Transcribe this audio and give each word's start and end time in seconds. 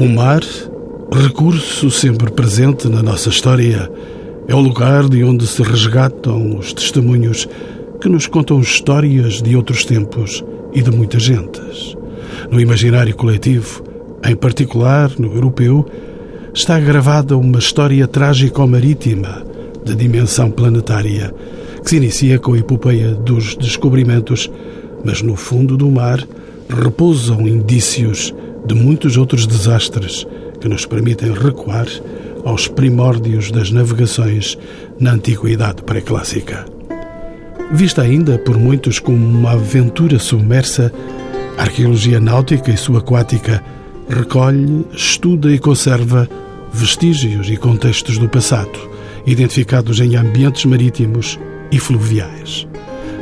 O 0.00 0.08
mar, 0.08 0.40
recurso 1.12 1.90
sempre 1.90 2.30
presente 2.30 2.88
na 2.88 3.02
nossa 3.02 3.28
história, 3.28 3.92
é 4.48 4.54
o 4.54 4.58
lugar 4.58 5.06
de 5.06 5.22
onde 5.22 5.46
se 5.46 5.62
resgatam 5.62 6.56
os 6.56 6.72
testemunhos 6.72 7.46
que 8.00 8.08
nos 8.08 8.26
contam 8.26 8.62
histórias 8.62 9.42
de 9.42 9.54
outros 9.54 9.84
tempos 9.84 10.42
e 10.72 10.80
de 10.80 10.90
muitas 10.90 11.22
gentes. 11.22 11.94
No 12.50 12.58
imaginário 12.58 13.14
coletivo, 13.14 13.84
em 14.24 14.34
particular 14.34 15.10
no 15.18 15.34
europeu, 15.34 15.86
está 16.54 16.80
gravada 16.80 17.36
uma 17.36 17.58
história 17.58 18.08
trágico-marítima 18.08 19.44
de 19.84 19.94
dimensão 19.94 20.50
planetária 20.50 21.30
que 21.84 21.90
se 21.90 21.96
inicia 21.96 22.38
com 22.38 22.54
a 22.54 22.58
epopeia 22.58 23.10
dos 23.12 23.54
descobrimentos, 23.54 24.50
mas 25.04 25.20
no 25.20 25.36
fundo 25.36 25.76
do 25.76 25.90
mar 25.90 26.26
repousam 26.70 27.46
indícios 27.46 28.34
de 28.64 28.74
muitos 28.74 29.16
outros 29.16 29.46
desastres 29.46 30.26
que 30.60 30.68
nos 30.68 30.86
permitem 30.86 31.32
recuar 31.32 31.86
aos 32.44 32.68
primórdios 32.68 33.50
das 33.50 33.70
navegações 33.70 34.58
na 34.98 35.12
antiguidade 35.12 35.82
pré-clássica. 35.82 36.66
Vista 37.72 38.02
ainda 38.02 38.38
por 38.38 38.58
muitos 38.58 38.98
como 38.98 39.16
uma 39.16 39.52
aventura 39.52 40.18
submersa, 40.18 40.92
a 41.56 41.62
arqueologia 41.62 42.18
náutica 42.18 42.70
e 42.70 42.76
subaquática 42.76 43.62
recolhe, 44.08 44.84
estuda 44.92 45.52
e 45.52 45.58
conserva 45.58 46.28
vestígios 46.72 47.48
e 47.48 47.56
contextos 47.56 48.18
do 48.18 48.28
passado, 48.28 48.78
identificados 49.26 50.00
em 50.00 50.16
ambientes 50.16 50.64
marítimos 50.64 51.38
e 51.70 51.78
fluviais. 51.78 52.66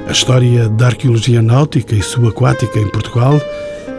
A 0.06 0.12
história 0.12 0.68
da 0.70 0.86
arqueologia 0.86 1.42
náutica 1.42 1.94
e 1.94 2.02
subaquática 2.02 2.78
em 2.78 2.88
Portugal 2.88 3.38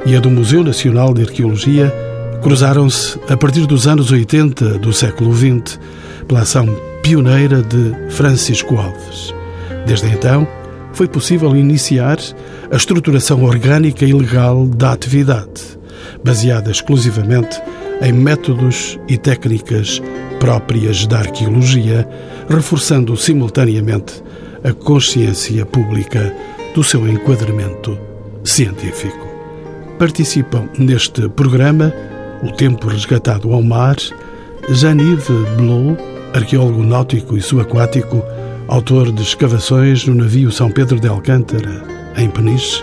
e 0.06 0.16
a 0.16 0.20
do 0.20 0.30
Museu 0.30 0.64
Nacional 0.64 1.14
de 1.14 1.22
Arqueologia 1.22 1.94
cruzaram-se 2.42 3.20
a 3.28 3.36
partir 3.36 3.66
dos 3.66 3.88
anos 3.88 4.12
80 4.12 4.80
do 4.80 4.94
século 4.94 5.34
XX 5.36 5.80
pela 6.28 6.42
ação 6.42 6.68
pioneira 7.02 7.62
de 7.62 7.94
Francisco 8.10 8.78
Alves. 8.78 9.34
Desde 9.86 10.08
então, 10.08 10.48
foi 10.94 11.08
possível 11.08 11.56
iniciar 11.56 12.18
a 12.72 12.76
estruturação 12.76 13.44
orgânica 13.44 14.06
e 14.06 14.14
legal 14.14 14.68
da 14.68 14.92
atividade, 14.92 15.62
baseada 16.24 16.72
exclusivamente 16.72 17.62
em 18.02 18.14
métodos 18.14 18.98
e 19.08 19.18
técnicas 19.18 20.02
próprias 20.40 21.06
da 21.06 21.20
arqueologia, 21.20 22.08
reforçando 22.50 23.16
simultaneamente 23.18 24.24
a 24.64 24.72
consciência 24.72 25.66
pública 25.66 26.34
do 26.74 26.84
seu 26.84 27.08
enquadramento 27.08 27.98
científico. 28.44 29.29
Participam 30.00 30.70
neste 30.78 31.28
programa 31.28 31.94
O 32.42 32.50
Tempo 32.54 32.88
Resgatado 32.88 33.52
ao 33.54 33.62
Mar, 33.62 33.98
Jean-Yves 34.70 35.28
Blot, 35.58 36.02
arqueólogo 36.34 36.84
náutico 36.84 37.36
e 37.36 37.42
subaquático, 37.42 38.24
autor 38.70 39.12
de 39.12 39.22
escavações 39.22 40.06
no 40.06 40.16
navio 40.16 40.54
São 40.54 40.72
Pedro 40.72 41.02
de 41.02 41.10
Alcântara, 41.10 41.84
em 42.16 42.30
Peniche, 42.30 42.82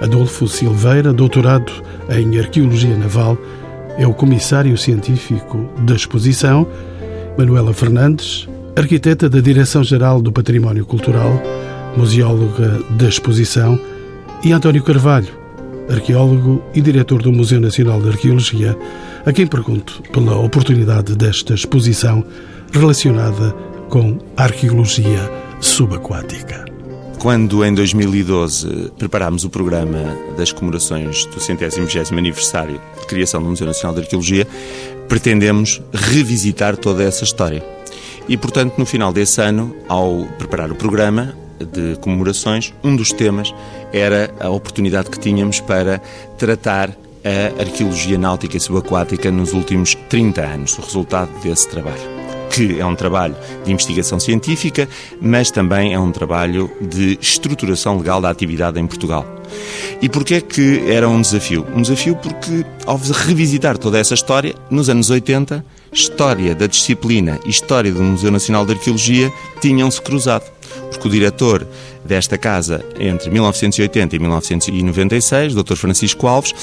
Adolfo 0.00 0.48
Silveira, 0.48 1.12
doutorado 1.12 1.70
em 2.08 2.38
Arqueologia 2.38 2.96
Naval, 2.96 3.36
é 3.98 4.06
o 4.06 4.14
comissário 4.14 4.78
científico 4.78 5.68
da 5.80 5.94
exposição, 5.94 6.66
Manuela 7.36 7.74
Fernandes, 7.74 8.48
arquiteta 8.74 9.28
da 9.28 9.40
Direção-Geral 9.40 10.22
do 10.22 10.32
Património 10.32 10.86
Cultural, 10.86 11.38
museóloga 11.98 12.82
da 12.92 13.08
exposição, 13.08 13.78
e 14.42 14.52
António 14.52 14.82
Carvalho, 14.82 15.45
arqueólogo 15.88 16.62
e 16.74 16.80
diretor 16.80 17.22
do 17.22 17.32
Museu 17.32 17.60
Nacional 17.60 18.00
de 18.00 18.08
Arqueologia, 18.08 18.76
a 19.24 19.32
quem 19.32 19.46
pergunto 19.46 20.02
pela 20.12 20.36
oportunidade 20.38 21.16
desta 21.16 21.54
exposição 21.54 22.24
relacionada 22.72 23.52
com 23.88 24.18
a 24.36 24.44
arqueologia 24.44 25.30
subaquática. 25.60 26.64
Quando 27.18 27.64
em 27.64 27.74
2012 27.74 28.92
preparámos 28.98 29.44
o 29.44 29.50
programa 29.50 29.98
das 30.36 30.52
comemorações 30.52 31.24
do 31.26 31.40
centésimo 31.40 31.86
vigésimo 31.86 32.18
aniversário 32.18 32.80
de 33.00 33.06
criação 33.06 33.42
do 33.42 33.48
Museu 33.48 33.66
Nacional 33.66 33.94
de 33.94 34.02
Arqueologia, 34.02 34.46
pretendemos 35.08 35.82
revisitar 35.92 36.76
toda 36.76 37.02
essa 37.02 37.24
história. 37.24 37.64
E, 38.28 38.36
portanto, 38.36 38.74
no 38.76 38.84
final 38.84 39.12
desse 39.12 39.40
ano, 39.40 39.74
ao 39.88 40.24
preparar 40.38 40.70
o 40.70 40.74
programa 40.74 41.34
de 41.64 41.96
comemorações, 42.00 42.72
um 42.82 42.94
dos 42.94 43.12
temas 43.12 43.54
era 43.92 44.32
a 44.40 44.48
oportunidade 44.50 45.10
que 45.10 45.18
tínhamos 45.18 45.60
para 45.60 46.00
tratar 46.38 46.90
a 47.24 47.60
arqueologia 47.60 48.18
náutica 48.18 48.56
e 48.56 48.60
subaquática 48.60 49.30
nos 49.30 49.52
últimos 49.52 49.94
30 50.08 50.42
anos, 50.42 50.78
o 50.78 50.82
resultado 50.82 51.30
desse 51.42 51.68
trabalho 51.68 52.16
que 52.56 52.80
é 52.80 52.86
um 52.86 52.94
trabalho 52.94 53.36
de 53.66 53.70
investigação 53.70 54.18
científica, 54.18 54.88
mas 55.20 55.50
também 55.50 55.92
é 55.92 55.98
um 55.98 56.10
trabalho 56.10 56.70
de 56.80 57.18
estruturação 57.20 57.98
legal 57.98 58.18
da 58.18 58.30
atividade 58.30 58.80
em 58.80 58.86
Portugal. 58.86 59.26
E 60.00 60.08
porquê 60.08 60.36
é 60.36 60.40
que 60.40 60.90
era 60.90 61.06
um 61.06 61.20
desafio? 61.20 61.66
Um 61.74 61.82
desafio 61.82 62.16
porque, 62.16 62.64
ao 62.86 62.96
revisitar 62.96 63.76
toda 63.76 63.98
essa 63.98 64.14
história, 64.14 64.54
nos 64.70 64.88
anos 64.88 65.10
80, 65.10 65.62
história 65.92 66.54
da 66.54 66.66
disciplina 66.66 67.38
e 67.44 67.50
história 67.50 67.92
do 67.92 68.02
Museu 68.02 68.30
Nacional 68.30 68.64
de 68.64 68.72
Arqueologia 68.72 69.30
tinham-se 69.60 70.00
cruzado. 70.00 70.55
Porque 70.90 71.08
o 71.08 71.10
diretor 71.10 71.66
desta 72.06 72.38
casa, 72.38 72.84
entre 72.98 73.30
1980 73.30 74.16
e 74.16 74.18
1996, 74.18 75.54
Dr. 75.54 75.74
Francisco 75.74 76.26
Alves, 76.26 76.54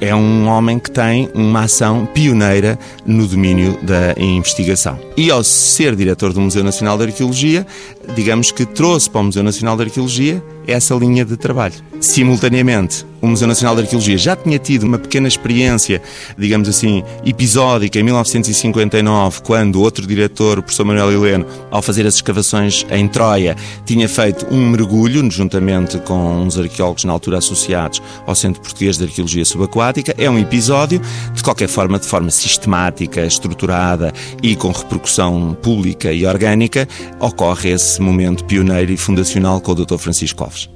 é 0.00 0.14
um 0.14 0.46
homem 0.46 0.78
que 0.78 0.90
tem 0.90 1.28
uma 1.34 1.64
ação 1.64 2.06
pioneira 2.06 2.78
no 3.04 3.26
domínio 3.26 3.78
da 3.82 4.14
investigação. 4.18 4.98
E 5.16 5.30
ao 5.30 5.42
ser 5.42 5.96
diretor 5.96 6.32
do 6.32 6.40
Museu 6.40 6.62
Nacional 6.62 6.98
de 6.98 7.04
Arqueologia, 7.04 7.66
digamos 8.14 8.52
que 8.52 8.66
trouxe 8.66 9.08
para 9.08 9.20
o 9.20 9.24
Museu 9.24 9.42
Nacional 9.42 9.76
de 9.76 9.84
Arqueologia 9.84 10.42
essa 10.66 10.94
linha 10.94 11.24
de 11.24 11.36
trabalho. 11.36 11.74
Simultaneamente, 12.00 13.06
o 13.20 13.26
Museu 13.26 13.48
Nacional 13.48 13.74
de 13.76 13.82
Arqueologia 13.82 14.18
já 14.18 14.36
tinha 14.36 14.58
tido 14.58 14.82
uma 14.82 14.98
pequena 14.98 15.26
experiência, 15.26 16.02
digamos 16.36 16.68
assim, 16.68 17.02
episódica 17.24 17.98
em 17.98 18.02
1959, 18.02 19.40
quando 19.42 19.80
outro 19.80 20.06
diretor, 20.06 20.58
o 20.58 20.62
professor 20.62 20.84
Manuel 20.84 21.12
Heleno, 21.12 21.46
ao 21.70 21.80
fazer 21.80 22.06
as 22.06 22.16
escavações 22.16 22.84
em 22.90 23.08
Troia, 23.08 23.56
tinha 23.84 24.08
feito 24.08 24.46
um 24.50 24.68
mergulho, 24.68 24.85
juntamente 25.30 25.98
com 25.98 26.42
uns 26.42 26.58
arqueólogos 26.58 27.04
na 27.04 27.12
altura 27.12 27.38
associados 27.38 28.00
ao 28.26 28.34
Centro 28.34 28.62
Português 28.62 28.96
de 28.96 29.04
Arqueologia 29.04 29.44
Subaquática. 29.44 30.14
É 30.16 30.30
um 30.30 30.38
episódio, 30.38 31.00
de 31.34 31.42
qualquer 31.42 31.68
forma, 31.68 31.98
de 31.98 32.06
forma 32.06 32.30
sistemática, 32.30 33.24
estruturada 33.24 34.12
e 34.42 34.56
com 34.56 34.70
repercussão 34.70 35.56
pública 35.62 36.12
e 36.12 36.26
orgânica, 36.26 36.88
ocorre 37.20 37.70
esse 37.70 38.00
momento 38.00 38.44
pioneiro 38.44 38.92
e 38.92 38.96
fundacional 38.96 39.60
com 39.60 39.72
o 39.72 39.74
Dr. 39.74 39.98
Francisco 39.98 40.44
Alves. 40.44 40.68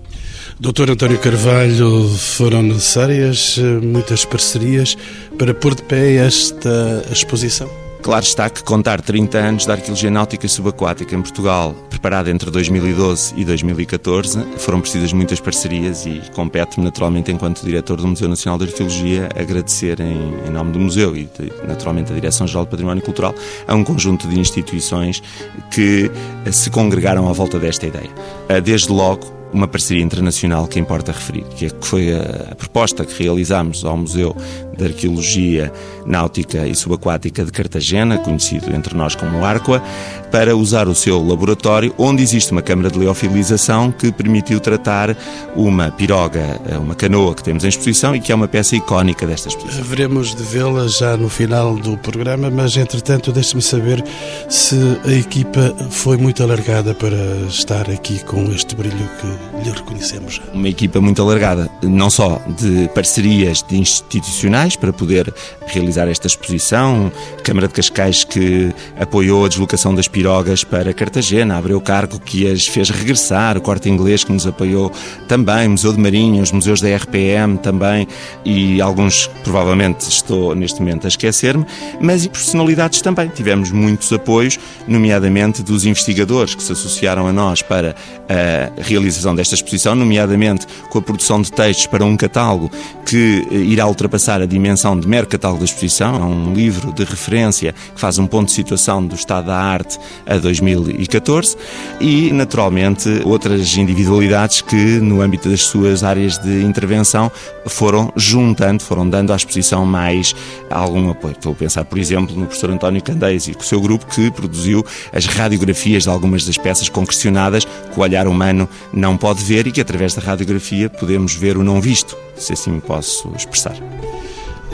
Doutor 0.59 0.91
António 0.91 1.19
Carvalho, 1.19 2.07
foram 2.09 2.63
necessárias 2.63 3.57
eh, 3.59 3.63
muitas 3.63 4.27
parcerias 4.27 4.97
para 5.39 5.55
pôr 5.55 5.75
de 5.75 5.83
pé 5.83 6.17
esta 6.17 7.03
exposição? 7.11 7.90
Claro 8.03 8.25
está 8.25 8.49
que 8.49 8.65
contar 8.65 9.03
30 9.03 9.39
anos 9.39 9.67
da 9.67 9.75
arqueologia 9.75 10.11
náutica 10.11 10.49
subaquática 10.49 11.15
em 11.15 11.21
Portugal, 11.21 11.75
preparada 11.91 12.31
entre 12.31 12.51
2012 12.51 13.35
e 13.37 13.45
2014, 13.45 14.43
foram 14.57 14.81
precisas 14.81 15.13
muitas 15.13 15.39
parcerias 15.39 16.07
e 16.07 16.23
compete-me 16.35 16.85
naturalmente, 16.85 17.31
enquanto 17.31 17.63
diretor 17.63 17.99
do 17.99 18.09
Museu 18.09 18.29
Nacional 18.29 18.59
de 18.59 18.65
Arqueologia, 18.65 19.29
agradecer 19.39 20.01
em, 20.01 20.35
em 20.47 20.51
nome 20.51 20.73
do 20.73 20.81
Museu 20.81 21.15
e 21.15 21.25
de, 21.25 21.53
naturalmente 21.69 22.11
a 22.11 22.15
Direção-Geral 22.15 22.65
do 22.65 22.71
Património 22.71 23.03
Cultural 23.03 23.35
a 23.69 23.75
um 23.75 23.85
conjunto 23.85 24.27
de 24.27 24.41
instituições 24.41 25.23
que 25.71 26.11
se 26.51 26.71
congregaram 26.71 27.29
à 27.29 27.33
volta 27.33 27.59
desta 27.59 27.87
ideia. 27.87 28.11
Eh, 28.49 28.63
desde 28.63 28.91
logo, 28.91 29.41
uma 29.53 29.67
parceria 29.67 30.03
internacional 30.03 30.67
que 30.67 30.79
importa 30.79 31.13
referir, 31.13 31.45
que 31.57 31.67
é 31.67 31.71
foi 31.81 32.15
a 32.15 32.55
proposta 32.55 33.05
que 33.05 33.23
realizámos 33.23 33.85
ao 33.85 33.97
Museu 33.97 34.35
de 34.77 34.85
Arqueologia 34.85 35.73
Náutica 36.07 36.67
e 36.67 36.75
Subaquática 36.75 37.45
de 37.45 37.53
Cartagena, 37.53 38.19
conhecido 38.19 38.75
entre 38.75 38.97
nós 38.97 39.15
como 39.15 39.45
Arqua, 39.45 39.83
para 40.31 40.57
usar 40.57 40.89
o 40.89 40.95
seu 40.95 41.25
laboratório, 41.27 41.95
onde 41.99 42.23
existe 42.23 42.53
uma 42.53 42.63
câmara 42.63 42.91
de 42.91 42.99
leofilização 42.99 43.91
que 43.91 44.13
permitiu 44.13 44.61
tratar 44.61 45.17
uma 45.57 45.91
piroga, 45.91 46.61
uma 46.81 46.95
canoa 46.95 47.35
que 47.35 47.43
temos 47.43 47.65
em 47.65 47.69
exposição 47.69 48.15
e 48.15 48.21
que 48.21 48.31
é 48.31 48.35
uma 48.35 48.49
peça 48.49 48.77
icónica 48.77 49.27
desta 49.27 49.49
exposição. 49.49 49.83
Veremos 49.85 50.35
de 50.35 50.43
vê-la 50.43 50.87
já 50.87 51.17
no 51.17 51.29
final 51.29 51.77
do 51.77 51.97
programa, 51.99 52.51
mas 52.51 52.77
entretanto 52.77 53.33
deixe-me 53.33 53.63
saber 53.63 54.05
se 54.49 54.77
a 55.05 55.13
equipa 55.13 55.75
foi 55.91 56.17
muito 56.17 56.43
alargada 56.43 56.95
para 56.95 57.17
estar 57.49 57.91
aqui 57.91 58.23
com 58.25 58.53
este 58.53 58.77
brilho 58.77 59.09
que 59.21 59.65
lhe 59.65 59.75
reconhecemos 59.75 60.35
já? 60.35 60.43
Uma 60.55 60.69
equipa 60.69 61.01
muito 61.01 61.21
alargada, 61.21 61.69
não 61.83 62.09
só 62.09 62.41
de 62.59 62.89
parcerias 62.95 63.65
de 63.69 63.77
institucionais 63.77 64.60
para 64.77 64.93
poder 64.93 65.33
realizar 65.67 66.07
esta 66.09 66.27
exposição, 66.27 67.11
Câmara 67.43 67.67
de 67.67 67.75
Cascais 67.75 68.25
que 68.25 68.73
apoiou 68.99 69.45
a 69.45 69.49
deslocação 69.49 69.95
das 69.95 70.07
pirogas 70.07 70.63
para 70.63 70.93
Cartagena, 70.93 71.57
abriu 71.57 71.81
cargo 71.81 72.21
que 72.21 72.51
as 72.51 72.67
fez 72.67 72.91
regressar, 72.91 73.57
o 73.57 73.61
Corte 73.61 73.89
Inglês 73.89 74.23
que 74.23 74.33
nos 74.33 74.47
apoiou 74.47 74.93
também, 75.27 75.69
Museu 75.69 75.93
de 75.93 75.99
Marinha, 75.99 76.43
os 76.43 76.53
museus 76.53 76.81
da 76.81 76.95
RPM 76.95 77.59
também 77.59 78.07
e 78.45 78.81
alguns 78.81 79.27
provavelmente 79.43 80.03
estou 80.09 80.55
neste 80.55 80.81
momento 80.81 81.07
a 81.07 81.09
esquecer-me, 81.09 81.65
mas 82.01 82.25
e 82.25 82.29
personalidades 82.29 83.01
também. 83.01 83.29
Tivemos 83.29 83.71
muitos 83.71 84.13
apoios, 84.13 84.59
nomeadamente 84.87 85.63
dos 85.63 85.87
investigadores 85.87 86.55
que 86.55 86.63
se 86.63 86.73
associaram 86.73 87.27
a 87.27 87.33
nós 87.33 87.63
para 87.63 87.95
a 88.31 88.81
realização 88.81 89.35
desta 89.35 89.57
exposição, 89.57 89.97
nomeadamente 89.97 90.65
com 90.89 91.01
a 91.01 91.03
produção 91.03 91.43
de 91.43 91.51
textos 91.51 91.89
para 91.89 92.05
um 92.05 92.17
catálogo 92.17 92.71
que 93.05 93.45
eh, 93.51 93.57
irá 93.57 93.89
ultrapassar 93.89 94.41
a 94.41 94.47
dimensão 94.47 94.99
de 94.99 95.09
mero 95.09 95.27
catálogo 95.27 95.59
da 95.59 95.65
exposição. 95.65 96.15
É 96.15 96.25
um 96.25 96.55
livro 96.55 96.93
de 96.93 97.03
referência 97.03 97.75
que 97.95 98.01
faz 98.01 98.19
um 98.19 98.27
ponto 98.29 98.47
de 98.47 98.53
situação 98.53 99.05
do 99.05 99.17
estado 99.17 99.47
da 99.47 99.57
arte 99.57 99.99
a 100.25 100.37
2014 100.37 101.57
e, 102.01 102.33
naturalmente, 102.33 103.09
outras 103.25 103.77
individualidades 103.77 104.63
que, 104.63 104.77
no 104.77 105.21
âmbito 105.21 105.49
das 105.49 105.63
suas 105.63 106.05
áreas 106.05 106.39
de 106.39 106.63
intervenção, 106.63 107.33
foram 107.67 108.13
juntando, 108.15 108.83
foram 108.85 109.09
dando 109.09 109.33
à 109.33 109.37
exposição 109.37 109.85
mais 109.85 110.37
algum 110.71 111.11
apoio. 111.11 111.33
Estou 111.33 111.53
a 111.53 111.57
pensar, 111.57 111.85
por 111.85 111.99
exemplo, 111.99 112.37
no 112.37 112.47
professor 112.47 112.71
António 112.71 113.03
Candeias 113.03 113.49
e 113.49 113.55
com 113.55 113.63
o 113.63 113.65
seu 113.65 113.81
grupo 113.81 114.07
que 114.07 114.31
produziu 114.31 114.87
as 115.13 115.27
radiografias 115.27 116.05
de 116.05 116.11
algumas 116.11 116.45
das 116.47 116.57
peças 116.57 116.89
concrecionadas 116.89 117.65
que 117.65 117.99
o 117.99 118.03
olhar 118.03 118.20
humano 118.27 118.69
não 118.93 119.17
pode 119.17 119.43
ver 119.43 119.67
e 119.67 119.73
que, 119.73 119.81
através 119.81 120.15
da 120.15 120.23
radiografia, 120.23 120.89
podemos 120.89 121.35
ver 121.35 121.57
o 121.57 121.65
não 121.65 121.81
visto, 121.81 122.17
se 122.37 122.53
assim 122.53 122.71
me 122.71 122.81
posso 122.81 123.31
expressar. 123.37 123.77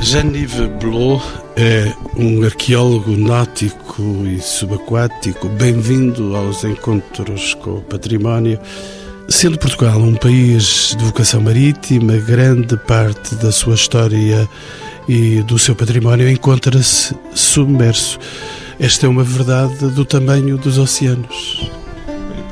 Jean-Yves 0.00 0.68
Blot 0.78 1.24
é 1.56 1.92
um 2.16 2.44
arqueólogo 2.44 3.16
náutico 3.16 4.02
e 4.26 4.40
subaquático. 4.40 5.48
Bem-vindo 5.48 6.36
aos 6.36 6.64
encontros 6.64 7.54
com 7.54 7.78
o 7.78 7.82
património. 7.82 8.58
Sendo 9.28 9.58
Portugal 9.58 9.98
um 9.98 10.14
país 10.14 10.94
de 10.96 11.04
vocação 11.04 11.40
marítima, 11.40 12.16
grande 12.18 12.76
parte 12.76 13.34
da 13.36 13.50
sua 13.50 13.74
história 13.74 14.48
e 15.08 15.42
do 15.42 15.58
seu 15.58 15.74
património 15.74 16.28
encontra-se 16.28 17.14
submerso. 17.34 18.18
Esta 18.78 19.06
é 19.06 19.08
uma 19.08 19.24
verdade 19.24 19.88
do 19.88 20.04
tamanho 20.04 20.58
dos 20.58 20.78
oceanos. 20.78 21.70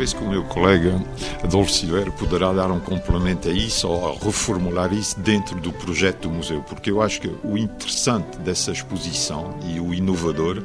Penso 0.05 0.17
que 0.17 0.23
o 0.23 0.29
meu 0.29 0.45
colega 0.45 1.01
Adolfo 1.43 1.73
Silveira 1.73 2.11
poderá 2.11 2.53
dar 2.53 2.71
um 2.71 2.79
complemento 2.79 3.49
a 3.49 3.51
isso 3.51 3.89
ou 3.89 4.19
reformular 4.19 4.93
isso 4.93 5.19
dentro 5.19 5.59
do 5.59 5.73
projeto 5.73 6.29
do 6.29 6.31
museu, 6.31 6.61
porque 6.61 6.91
eu 6.91 7.01
acho 7.01 7.23
que 7.23 7.35
o 7.43 7.57
interessante 7.57 8.37
dessa 8.41 8.71
exposição 8.71 9.59
e 9.67 9.81
o 9.81 9.95
inovador 9.95 10.63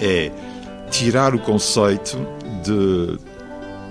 é 0.00 0.32
tirar 0.90 1.32
o 1.32 1.38
conceito 1.38 2.18
de 2.64 3.20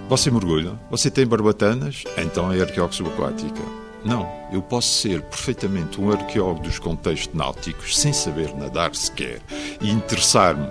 você 0.10 0.30
mergulha, 0.30 0.74
você 0.90 1.10
tem 1.10 1.26
barbatanas, 1.26 2.04
então 2.18 2.52
é 2.52 2.60
arqueólogo 2.60 2.94
subaquática. 2.94 3.62
Não, 4.04 4.30
eu 4.52 4.62
posso 4.62 4.90
ser 4.90 5.22
perfeitamente 5.22 6.02
um 6.02 6.12
arqueólogo 6.12 6.64
dos 6.64 6.80
contextos 6.80 7.34
náuticos 7.34 7.98
sem 7.98 8.12
saber 8.12 8.54
nadar 8.58 8.94
sequer 8.94 9.40
e 9.80 9.90
interessar-me 9.90 10.68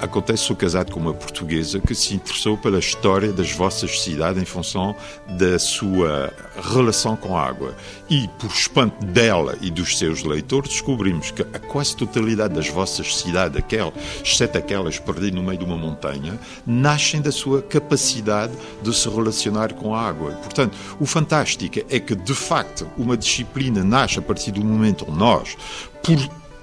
Acontece, 0.00 0.44
sou 0.44 0.54
casado 0.54 0.92
com 0.92 1.00
uma 1.00 1.12
portuguesa 1.12 1.80
que 1.80 1.92
se 1.92 2.14
interessou 2.14 2.56
pela 2.56 2.78
história 2.78 3.32
das 3.32 3.50
vossas 3.50 4.00
cidades 4.00 4.40
em 4.40 4.44
função 4.44 4.94
da 5.26 5.58
sua 5.58 6.32
relação 6.62 7.16
com 7.16 7.36
a 7.36 7.42
água. 7.42 7.74
E, 8.08 8.28
por 8.38 8.48
espanto 8.48 9.04
dela 9.04 9.56
e 9.60 9.72
dos 9.72 9.98
seus 9.98 10.22
leitores, 10.22 10.70
descobrimos 10.70 11.32
que 11.32 11.42
a 11.42 11.58
quase 11.58 11.96
totalidade 11.96 12.54
das 12.54 12.68
vossas 12.68 13.16
cidades, 13.16 13.58
aquelas, 13.58 13.92
exceto 14.22 14.56
aquelas 14.56 15.00
perdidas 15.00 15.34
no 15.34 15.42
meio 15.42 15.58
de 15.58 15.64
uma 15.64 15.76
montanha, 15.76 16.38
nascem 16.64 17.20
da 17.20 17.32
sua 17.32 17.60
capacidade 17.60 18.52
de 18.80 18.94
se 18.94 19.08
relacionar 19.08 19.72
com 19.74 19.96
a 19.96 20.00
água. 20.00 20.30
Portanto, 20.34 20.76
o 21.00 21.06
fantástico 21.06 21.80
é 21.90 21.98
que, 21.98 22.14
de 22.14 22.34
facto, 22.34 22.88
uma 22.96 23.16
disciplina 23.16 23.82
nasce 23.82 24.20
a 24.20 24.22
partir 24.22 24.52
do 24.52 24.64
momento 24.64 25.04
onde 25.08 25.18
nós, 25.18 25.56
por 26.04 26.16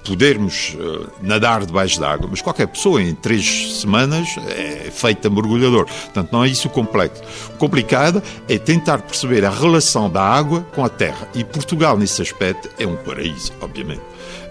podermos 0.06 0.76
uh, 0.76 1.10
nadar 1.22 1.66
debaixo 1.66 2.00
d'água, 2.00 2.28
mas 2.30 2.42
qualquer 2.42 2.68
pessoa 2.68 3.02
em 3.02 3.14
três 3.14 3.80
semanas 3.82 4.28
é 4.48 4.92
feita 4.92 5.30
mergulhador. 5.30 5.86
Portanto, 5.86 6.30
não 6.32 6.44
é 6.44 6.48
isso 6.48 6.68
o 6.68 6.72
complexo. 6.72 7.24
O 7.50 7.58
complicado 7.58 8.22
é 8.48 8.58
tentar 8.58 9.02
perceber 9.02 9.44
a 9.44 9.50
relação 9.50 10.10
da 10.10 10.22
água 10.22 10.62
com 10.74 10.86
a 10.86 10.90
terra. 10.90 11.28
E 11.34 11.44
Portugal, 11.44 11.98
nesse 11.98 12.22
aspecto, 12.22 12.70
é 12.78 12.86
um 12.86 12.96
paraíso, 12.96 13.52
obviamente 13.60 14.02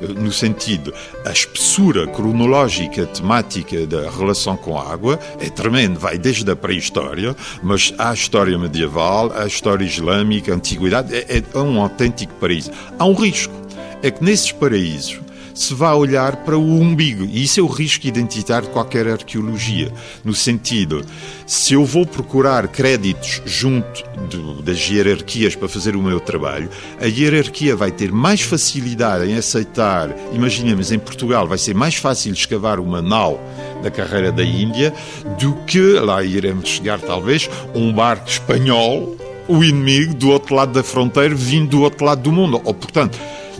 eh, 0.00 0.08
no 0.08 0.32
sentido, 0.32 0.92
a 1.24 1.30
espessura 1.30 2.06
cronológica, 2.06 3.06
temática 3.06 3.86
da 3.86 4.10
relação 4.10 4.56
com 4.56 4.78
a 4.78 4.92
água 4.92 5.18
é 5.38 5.48
tremendo, 5.48 5.98
vai 5.98 6.18
desde 6.18 6.50
a 6.50 6.56
pré-história, 6.56 7.36
mas 7.62 7.94
há 7.96 8.10
a 8.10 8.14
história 8.14 8.58
medieval, 8.58 9.32
há 9.32 9.44
a 9.44 9.46
história 9.46 9.84
islâmica, 9.84 10.52
a 10.52 10.56
antiguidade, 10.56 11.14
é, 11.14 11.42
é 11.52 11.58
um 11.58 11.80
autêntico 11.80 12.34
paraíso. 12.34 12.70
Há 12.98 13.04
um 13.04 13.14
risco, 13.14 13.54
é 14.02 14.10
que 14.10 14.22
nesses 14.22 14.52
paraísos 14.52 15.23
se 15.54 15.72
vá 15.72 15.94
olhar 15.94 16.36
para 16.44 16.58
o 16.58 16.80
umbigo. 16.80 17.24
E 17.24 17.44
isso 17.44 17.60
é 17.60 17.62
o 17.62 17.68
risco 17.68 18.06
identitário 18.06 18.66
de 18.66 18.74
qualquer 18.74 19.06
arqueologia. 19.08 19.92
No 20.24 20.34
sentido, 20.34 21.02
se 21.46 21.74
eu 21.74 21.84
vou 21.84 22.04
procurar 22.04 22.66
créditos 22.68 23.40
junto 23.46 24.02
do, 24.28 24.60
das 24.60 24.78
hierarquias 24.90 25.54
para 25.54 25.68
fazer 25.68 25.94
o 25.94 26.02
meu 26.02 26.18
trabalho, 26.18 26.68
a 27.00 27.06
hierarquia 27.06 27.76
vai 27.76 27.92
ter 27.92 28.10
mais 28.10 28.40
facilidade 28.40 29.30
em 29.30 29.36
aceitar. 29.36 30.10
Imaginemos, 30.32 30.90
em 30.90 30.98
Portugal 30.98 31.46
vai 31.46 31.58
ser 31.58 31.74
mais 31.74 31.94
fácil 31.94 32.32
escavar 32.32 32.80
uma 32.80 33.00
nau 33.00 33.40
da 33.82 33.90
carreira 33.90 34.32
da 34.32 34.42
Índia 34.42 34.92
do 35.38 35.54
que, 35.66 35.80
lá 36.00 36.22
iremos 36.24 36.68
chegar 36.68 37.00
talvez, 37.00 37.48
um 37.74 37.92
barco 37.92 38.28
espanhol, 38.28 39.16
o 39.46 39.62
inimigo 39.62 40.14
do 40.14 40.30
outro 40.30 40.54
lado 40.54 40.72
da 40.72 40.82
fronteira, 40.82 41.34
vindo 41.34 41.70
do 41.70 41.82
outro 41.82 42.04
lado 42.04 42.22
do 42.22 42.32
mundo. 42.32 42.60
Ou, 42.64 42.74
portanto, 42.74 43.18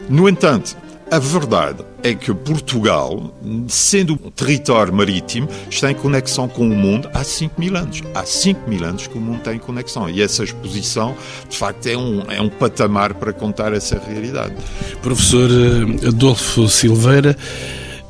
no 0.08 0.28
entanto, 0.28 0.76
a 1.14 1.18
verdade 1.20 1.84
é 2.02 2.12
que 2.12 2.34
Portugal, 2.34 3.32
sendo 3.68 4.14
um 4.14 4.30
território 4.32 4.92
marítimo, 4.92 5.48
está 5.70 5.88
em 5.88 5.94
conexão 5.94 6.48
com 6.48 6.66
o 6.66 6.74
mundo 6.74 7.08
há 7.14 7.22
5 7.22 7.60
mil 7.60 7.76
anos. 7.76 8.02
Há 8.12 8.24
5 8.24 8.68
mil 8.68 8.84
anos 8.84 9.06
que 9.06 9.16
o 9.16 9.20
mundo 9.20 9.40
tem 9.42 9.56
conexão. 9.60 10.10
E 10.10 10.20
essa 10.20 10.42
exposição, 10.42 11.14
de 11.48 11.56
facto, 11.56 11.86
é 11.86 11.96
um, 11.96 12.22
é 12.28 12.42
um 12.42 12.48
patamar 12.48 13.14
para 13.14 13.32
contar 13.32 13.72
essa 13.72 13.96
realidade. 13.96 14.56
Professor 15.02 15.48
eh, 15.48 16.08
Adolfo 16.08 16.68
Silveira, 16.68 17.36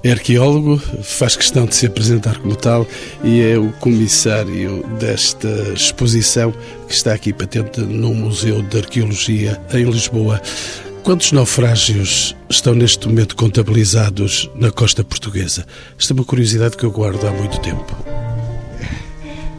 é 0.03 0.11
arqueólogo, 0.11 0.79
faz 1.03 1.37
questão 1.37 1.67
de 1.67 1.75
se 1.75 1.85
apresentar 1.85 2.39
como 2.39 2.57
tal 2.57 2.87
e 3.23 3.43
é 3.43 3.59
o 3.59 3.71
comissário 3.81 4.83
desta 4.99 5.49
exposição 5.75 6.55
que 6.89 6.95
está 6.95 7.13
aqui 7.13 7.35
patente 7.35 7.81
no 7.81 8.15
Museu 8.15 8.63
de 8.63 8.79
Arqueologia 8.79 9.61
em 9.75 9.85
Lisboa. 9.85 10.41
Quantos 11.05 11.33
naufrágios 11.33 12.35
estão 12.49 12.75
neste 12.75 13.07
momento 13.07 13.37
contabilizados 13.37 14.51
na 14.55 14.73
costa 14.73 15.05
portuguesa? 15.05 15.67
Esta 15.99 16.15
é 16.15 16.15
uma 16.15 16.25
curiosidade 16.25 16.79
que 16.79 16.85
eu 16.85 16.91
guardo 16.91 17.27
há 17.27 17.31
muito 17.31 17.61
tempo. 17.61 17.95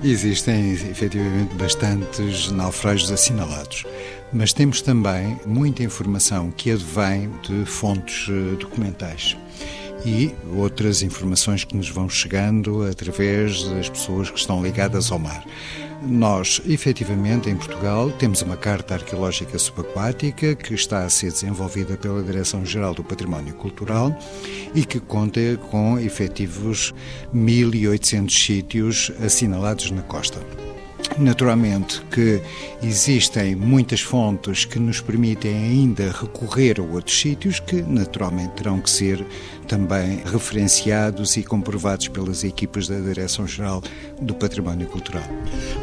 Existem 0.03 0.71
efetivamente 0.71 1.53
bastantes 1.53 2.49
naufrágios 2.49 3.11
assinalados, 3.11 3.85
mas 4.33 4.53
temos 4.53 4.81
também 4.81 5.39
muita 5.45 5.83
informação 5.83 6.49
que 6.49 6.71
advém 6.71 7.29
de 7.47 7.63
fontes 7.63 8.27
eh, 8.27 8.55
documentais 8.59 9.37
e 10.05 10.33
outras 10.55 11.01
informações 11.01 11.63
que 11.63 11.75
nos 11.75 11.89
vão 11.89 12.07
chegando 12.07 12.83
através 12.83 13.63
das 13.63 13.89
pessoas 13.89 14.29
que 14.29 14.37
estão 14.37 14.63
ligadas 14.63 15.11
ao 15.11 15.17
mar. 15.17 15.43
Nós, 16.03 16.61
efetivamente, 16.67 17.49
em 17.49 17.55
Portugal, 17.55 18.11
temos 18.11 18.41
uma 18.41 18.55
carta 18.55 18.93
arqueológica 18.93 19.57
subaquática 19.57 20.55
que 20.55 20.73
está 20.73 21.03
a 21.03 21.09
ser 21.09 21.31
desenvolvida 21.31 21.97
pela 21.97 22.21
Direção-Geral 22.21 22.93
do 22.93 23.03
Património 23.03 23.55
Cultural 23.55 24.15
e 24.75 24.85
que 24.85 24.99
conta 24.99 25.39
com 25.71 25.97
efetivos 25.97 26.93
1.800 27.33 28.29
sítios 28.29 29.11
assinalados 29.23 29.89
na 29.89 30.03
costa. 30.03 30.39
Naturalmente 31.17 32.01
que 32.11 32.41
existem 32.83 33.55
muitas 33.55 34.01
fontes 34.01 34.65
que 34.65 34.77
nos 34.77 34.99
permitem 34.99 35.55
ainda 35.55 36.11
recorrer 36.11 36.79
a 36.79 36.83
outros 36.83 37.17
sítios 37.17 37.59
que 37.59 37.81
naturalmente 37.81 38.51
terão 38.55 38.81
que 38.81 38.89
ser 38.89 39.25
também 39.65 40.21
referenciados 40.25 41.37
e 41.37 41.43
comprovados 41.43 42.09
pelas 42.09 42.43
equipas 42.43 42.89
da 42.89 42.99
Direção-Geral 42.99 43.81
do 44.21 44.35
Património 44.35 44.87
Cultural. 44.87 45.23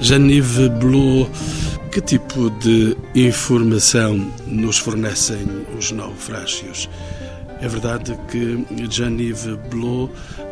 Janive 0.01 0.69
Blue, 0.69 1.29
que 1.91 2.01
tipo 2.03 2.51
de 2.51 2.97
informação 3.15 4.31
nos 4.47 4.79
fornecem 4.79 5.47
os 5.79 5.93
naufrágios? 5.93 6.91
É 7.61 7.69
verdade 7.69 8.19
que 8.31 8.67
Janive 8.91 9.57
Blue 9.71 10.11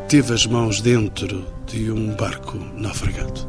teve 0.09 0.33
as 0.33 0.47
mãos 0.47 0.81
dentro 0.81 1.45
de 1.67 1.91
um 1.91 2.15
barco 2.15 2.59
naufragado. 2.77 3.47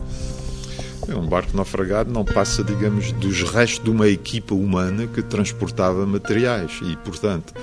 É 1.11 1.15
um 1.15 1.27
barco 1.27 1.55
naufragado 1.55 2.09
não 2.09 2.23
passa, 2.23 2.63
digamos, 2.63 3.11
dos 3.11 3.43
restos 3.43 3.83
de 3.83 3.89
uma 3.89 4.07
equipa 4.07 4.55
humana 4.55 5.07
que 5.07 5.21
transportava 5.21 6.05
materiais 6.05 6.79
e, 6.83 6.95
portanto, 6.97 7.53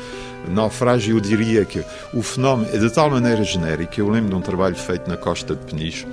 naufrágio, 0.51 1.17
eu 1.17 1.21
diria 1.21 1.65
que 1.65 1.83
o 2.13 2.23
fenómeno 2.23 2.69
é 2.75 2.77
de 2.77 2.91
tal 2.91 3.11
maneira 3.11 3.43
genérica. 3.43 3.99
Eu 3.99 4.11
lembro 4.11 4.31
de 4.31 4.37
um 4.37 4.41
trabalho 4.43 4.77
feito 4.77 5.09
na 5.09 5.17
costa 5.17 5.55
de 5.57 5.65
Peniche 5.65 6.07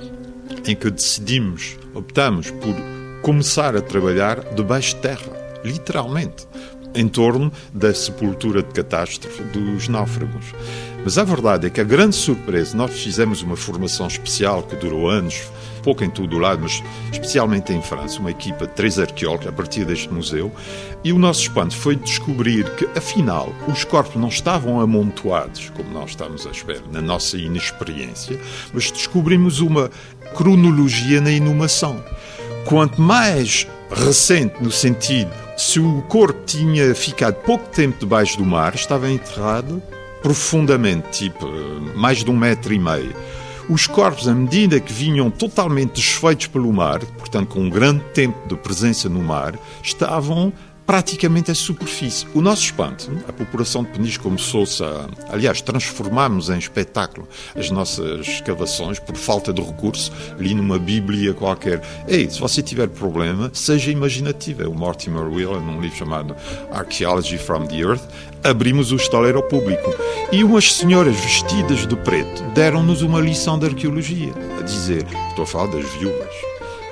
em 0.66 0.74
que 0.74 0.90
decidimos, 0.90 1.76
optamos 1.94 2.50
por 2.50 2.74
começar 3.20 3.76
a 3.76 3.82
trabalhar 3.82 4.40
debaixo 4.54 4.94
de 4.94 5.02
terra, 5.02 5.60
literalmente, 5.62 6.46
em 6.96 7.06
torno 7.06 7.52
da 7.72 7.94
sepultura 7.94 8.62
de 8.62 8.72
catástrofe 8.72 9.42
dos 9.44 9.86
náufragos. 9.86 10.46
Mas 11.04 11.18
a 11.18 11.22
verdade 11.22 11.68
é 11.68 11.70
que 11.70 11.80
a 11.80 11.84
grande 11.84 12.16
surpresa, 12.16 12.76
nós 12.76 12.90
fizemos 12.90 13.40
uma 13.40 13.54
formação 13.54 14.08
especial 14.08 14.64
que 14.64 14.74
durou 14.74 15.08
anos, 15.08 15.40
pouco 15.84 16.02
em 16.02 16.10
todo 16.10 16.34
o 16.34 16.38
lado, 16.40 16.62
mas 16.62 16.82
especialmente 17.12 17.72
em 17.72 17.80
França, 17.80 18.18
uma 18.18 18.32
equipa 18.32 18.66
de 18.66 18.72
três 18.72 18.98
arqueólogos 18.98 19.46
a 19.46 19.52
partir 19.52 19.84
deste 19.84 20.12
museu, 20.12 20.50
e 21.04 21.12
o 21.12 21.18
nosso 21.18 21.42
espanto 21.42 21.76
foi 21.76 21.94
descobrir 21.94 22.68
que, 22.70 22.86
afinal, 22.98 23.54
os 23.68 23.84
corpos 23.84 24.20
não 24.20 24.26
estavam 24.26 24.80
amontoados, 24.80 25.70
como 25.76 25.88
nós 25.90 26.10
estávamos 26.10 26.44
à 26.44 26.50
espera, 26.50 26.82
na 26.90 27.00
nossa 27.00 27.36
inexperiência, 27.36 28.36
mas 28.74 28.90
descobrimos 28.90 29.60
uma 29.60 29.88
cronologia 30.34 31.20
na 31.20 31.30
inumação. 31.30 32.02
Quanto 32.64 33.00
mais 33.00 33.64
recente, 33.90 34.62
no 34.62 34.70
sentido, 34.70 35.30
se 35.56 35.80
o 35.80 36.02
corpo 36.02 36.40
tinha 36.44 36.94
ficado 36.94 37.34
pouco 37.36 37.68
tempo 37.68 37.98
debaixo 37.98 38.36
do 38.36 38.44
mar, 38.44 38.74
estava 38.74 39.10
enterrado 39.10 39.82
profundamente, 40.22 41.10
tipo 41.10 41.46
mais 41.94 42.24
de 42.24 42.30
um 42.30 42.36
metro 42.36 42.72
e 42.74 42.78
meio. 42.78 43.14
Os 43.68 43.86
corpos, 43.86 44.28
à 44.28 44.34
medida 44.34 44.78
que 44.78 44.92
vinham 44.92 45.28
totalmente 45.28 45.94
desfeitos 45.94 46.46
pelo 46.46 46.72
mar, 46.72 47.00
portanto 47.18 47.48
com 47.48 47.60
um 47.60 47.70
grande 47.70 48.02
tempo 48.14 48.46
de 48.46 48.56
presença 48.56 49.08
no 49.08 49.20
mar, 49.20 49.58
estavam 49.82 50.52
praticamente 50.86 51.50
a 51.50 51.54
superfície. 51.54 52.26
O 52.32 52.40
nosso 52.40 52.62
espanto, 52.62 53.10
a 53.28 53.32
população 53.32 53.82
de 53.82 53.90
Peniche 53.90 54.18
começou-se 54.18 54.82
a. 54.82 55.08
Aliás, 55.28 55.60
transformámos 55.60 56.48
em 56.48 56.58
espetáculo 56.58 57.28
as 57.56 57.70
nossas 57.70 58.26
escavações 58.26 59.00
por 59.00 59.16
falta 59.16 59.52
de 59.52 59.60
recurso. 59.60 60.12
Li 60.38 60.54
numa 60.54 60.78
Bíblia 60.78 61.34
qualquer. 61.34 61.82
Ei, 62.06 62.30
se 62.30 62.38
você 62.38 62.62
tiver 62.62 62.88
problema, 62.88 63.50
seja 63.52 63.90
imaginativo. 63.90 64.62
É 64.62 64.68
o 64.68 64.74
Mortimer 64.74 65.24
Wheeler, 65.24 65.60
num 65.60 65.80
livro 65.80 65.96
chamado 65.96 66.36
Archaeology 66.70 67.36
from 67.36 67.66
the 67.66 67.78
Earth. 67.78 68.04
Abrimos 68.44 68.92
o 68.92 68.96
estaleiro 68.96 69.38
ao 69.38 69.44
público. 69.44 69.92
E 70.30 70.44
umas 70.44 70.72
senhoras 70.72 71.16
vestidas 71.16 71.86
de 71.86 71.96
preto 71.96 72.42
deram-nos 72.54 73.02
uma 73.02 73.20
lição 73.20 73.58
de 73.58 73.66
arqueologia. 73.66 74.32
A 74.58 74.62
dizer, 74.62 75.04
estou 75.28 75.42
a 75.42 75.46
falar 75.46 75.66
das 75.66 75.84
viúvas. 75.94 76.30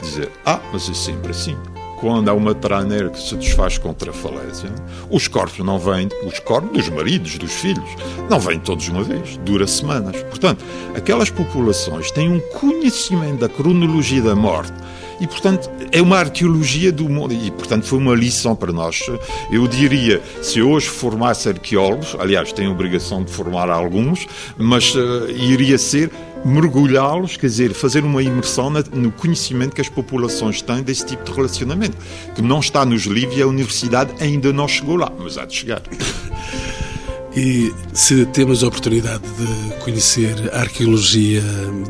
Dizer, 0.02 0.30
ah, 0.44 0.60
mas 0.72 0.88
é 0.88 0.94
sempre 0.94 1.30
assim 1.30 1.56
quando 2.04 2.28
há 2.28 2.34
uma 2.34 2.54
traneira 2.54 3.08
que 3.08 3.18
se 3.18 3.34
desfaz 3.34 3.78
contra 3.78 4.10
a 4.10 4.12
falésia, 4.12 4.68
os 5.10 5.26
corpos 5.26 5.64
não 5.64 5.78
vêm, 5.78 6.10
os 6.26 6.38
corpos 6.38 6.70
dos 6.70 6.90
maridos, 6.90 7.38
dos 7.38 7.50
filhos, 7.50 7.88
não 8.28 8.38
vêm 8.38 8.60
todos 8.60 8.86
uma 8.88 9.02
vez, 9.02 9.38
dura 9.38 9.66
semanas. 9.66 10.22
Portanto, 10.24 10.62
aquelas 10.94 11.30
populações 11.30 12.10
têm 12.10 12.30
um 12.30 12.40
conhecimento 12.58 13.38
da 13.38 13.48
cronologia 13.48 14.20
da 14.20 14.36
morte 14.36 14.74
e, 15.18 15.26
portanto, 15.26 15.70
é 15.90 16.02
uma 16.02 16.18
arqueologia 16.18 16.92
do 16.92 17.08
mundo. 17.08 17.32
E, 17.32 17.50
portanto, 17.50 17.86
foi 17.86 17.98
uma 17.98 18.14
lição 18.14 18.54
para 18.54 18.70
nós. 18.70 19.00
Eu 19.50 19.66
diria, 19.66 20.20
se 20.42 20.60
hoje 20.60 20.88
formasse 20.88 21.48
arqueólogos, 21.48 22.14
aliás, 22.18 22.52
tenho 22.52 22.68
a 22.68 22.72
obrigação 22.72 23.24
de 23.24 23.32
formar 23.32 23.70
alguns, 23.70 24.26
mas 24.58 24.94
uh, 24.94 25.30
iria 25.30 25.78
ser 25.78 26.10
mergulhá-los, 26.44 27.36
quer 27.36 27.46
dizer, 27.46 27.72
fazer 27.72 28.04
uma 28.04 28.22
imersão 28.22 28.70
no 28.70 29.10
conhecimento 29.12 29.74
que 29.74 29.80
as 29.80 29.88
populações 29.88 30.60
têm 30.60 30.82
desse 30.82 31.06
tipo 31.06 31.24
de 31.24 31.32
relacionamento, 31.32 31.96
que 32.34 32.42
não 32.42 32.60
está 32.60 32.84
nos 32.84 33.04
livros 33.04 33.38
e 33.38 33.42
a 33.42 33.46
universidade 33.46 34.12
ainda 34.20 34.52
não 34.52 34.68
chegou 34.68 34.96
lá, 34.96 35.10
mas 35.18 35.38
há 35.38 35.44
de 35.44 35.54
chegar. 35.54 35.82
E 37.36 37.74
se 37.92 38.24
temos 38.26 38.62
a 38.62 38.68
oportunidade 38.68 39.24
de 39.24 39.74
conhecer 39.82 40.50
a 40.52 40.60
arqueologia 40.60 41.42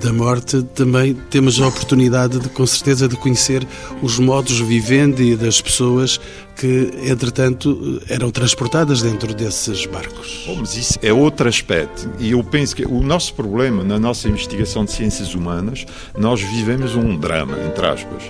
da 0.02 0.11
morte, 0.11 0.62
também 0.75 1.12
temos 1.28 1.61
a 1.61 1.68
oportunidade, 1.68 2.38
de, 2.38 2.49
com 2.49 2.66
certeza, 2.66 3.06
de 3.06 3.14
conhecer 3.14 3.66
os 4.00 4.18
modos 4.18 4.58
vivendi 4.61 5.37
das 5.37 5.61
pessoas 5.61 6.18
que, 6.56 6.90
entretanto, 7.04 8.00
eram 8.08 8.30
transportadas 8.30 9.02
dentro 9.02 9.34
desses 9.34 9.87
barcos. 9.87 10.44
Bom, 10.46 10.56
mas 10.61 10.76
isso 10.76 10.99
é 11.02 11.12
outro 11.12 11.49
aspecto. 11.49 12.11
E 12.18 12.32
eu 12.32 12.42
penso 12.44 12.76
que 12.76 12.84
o 12.84 13.02
nosso 13.02 13.34
problema 13.34 13.82
na 13.82 13.99
nossa 13.99 14.28
investigação 14.28 14.84
de 14.84 14.92
ciências 14.92 15.34
humanas, 15.34 15.84
nós 16.16 16.40
vivemos 16.40 16.94
um 16.94 17.16
drama, 17.16 17.56
entre 17.66 17.87
aspas. 17.87 18.23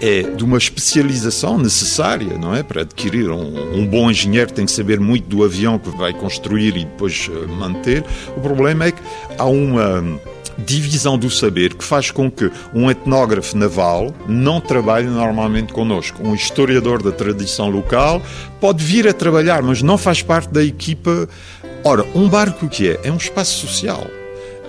É 0.00 0.22
de 0.22 0.44
uma 0.44 0.58
especialização 0.58 1.58
necessária, 1.58 2.38
não 2.38 2.54
é? 2.54 2.62
Para 2.62 2.82
adquirir 2.82 3.30
um, 3.30 3.78
um 3.78 3.86
bom 3.86 4.10
engenheiro 4.10 4.52
tem 4.52 4.64
que 4.64 4.72
saber 4.72 5.00
muito 5.00 5.28
do 5.28 5.44
avião 5.44 5.78
que 5.78 5.90
vai 5.90 6.12
construir 6.12 6.76
e 6.76 6.84
depois 6.84 7.30
eh, 7.30 7.46
manter. 7.46 8.04
O 8.36 8.40
problema 8.40 8.86
é 8.86 8.92
que 8.92 9.02
há 9.38 9.44
uma 9.44 10.02
divisão 10.64 11.18
do 11.18 11.30
saber 11.30 11.74
que 11.74 11.84
faz 11.84 12.10
com 12.10 12.30
que 12.30 12.50
um 12.72 12.90
etnógrafo 12.90 13.56
naval 13.56 14.14
não 14.28 14.60
trabalhe 14.60 15.06
normalmente 15.06 15.72
connosco. 15.72 16.22
Um 16.22 16.34
historiador 16.34 17.02
da 17.02 17.12
tradição 17.12 17.68
local 17.68 18.22
pode 18.60 18.84
vir 18.84 19.08
a 19.08 19.12
trabalhar, 19.12 19.62
mas 19.62 19.82
não 19.82 19.98
faz 19.98 20.22
parte 20.22 20.52
da 20.52 20.62
equipa. 20.62 21.28
Ora, 21.82 22.04
um 22.14 22.28
barco 22.28 22.68
que 22.68 22.90
é? 22.90 23.00
É 23.04 23.12
um 23.12 23.16
espaço 23.16 23.66
social 23.66 24.06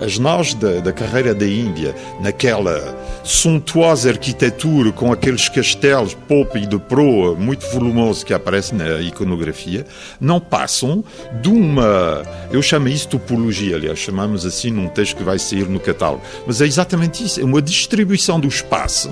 as 0.02 0.18
nós 0.18 0.54
da, 0.54 0.80
da 0.80 0.92
carreira 0.92 1.34
da 1.34 1.46
Índia, 1.46 1.94
naquela 2.20 2.96
suntuosa 3.22 4.10
arquitetura 4.10 4.90
com 4.92 5.12
aqueles 5.12 5.48
castelos 5.48 6.14
polpa 6.14 6.58
e 6.58 6.66
de 6.66 6.78
proa 6.78 7.34
muito 7.34 7.66
volumoso 7.70 8.26
que 8.26 8.34
aparece 8.34 8.74
na 8.74 9.00
iconografia, 9.00 9.86
não 10.20 10.40
passam 10.40 11.04
de 11.40 11.48
uma, 11.48 12.22
eu 12.50 12.60
chamo 12.60 12.88
isso 12.88 13.08
topologia, 13.08 13.76
aliás, 13.76 13.98
chamamos 13.98 14.44
assim 14.44 14.70
num 14.70 14.88
texto 14.88 15.16
que 15.16 15.22
vai 15.22 15.38
sair 15.38 15.68
no 15.68 15.78
catálogo, 15.78 16.22
mas 16.46 16.60
é 16.60 16.66
exatamente 16.66 17.24
isso, 17.24 17.40
é 17.40 17.44
uma 17.44 17.62
distribuição 17.62 18.40
do 18.40 18.48
espaço 18.48 19.10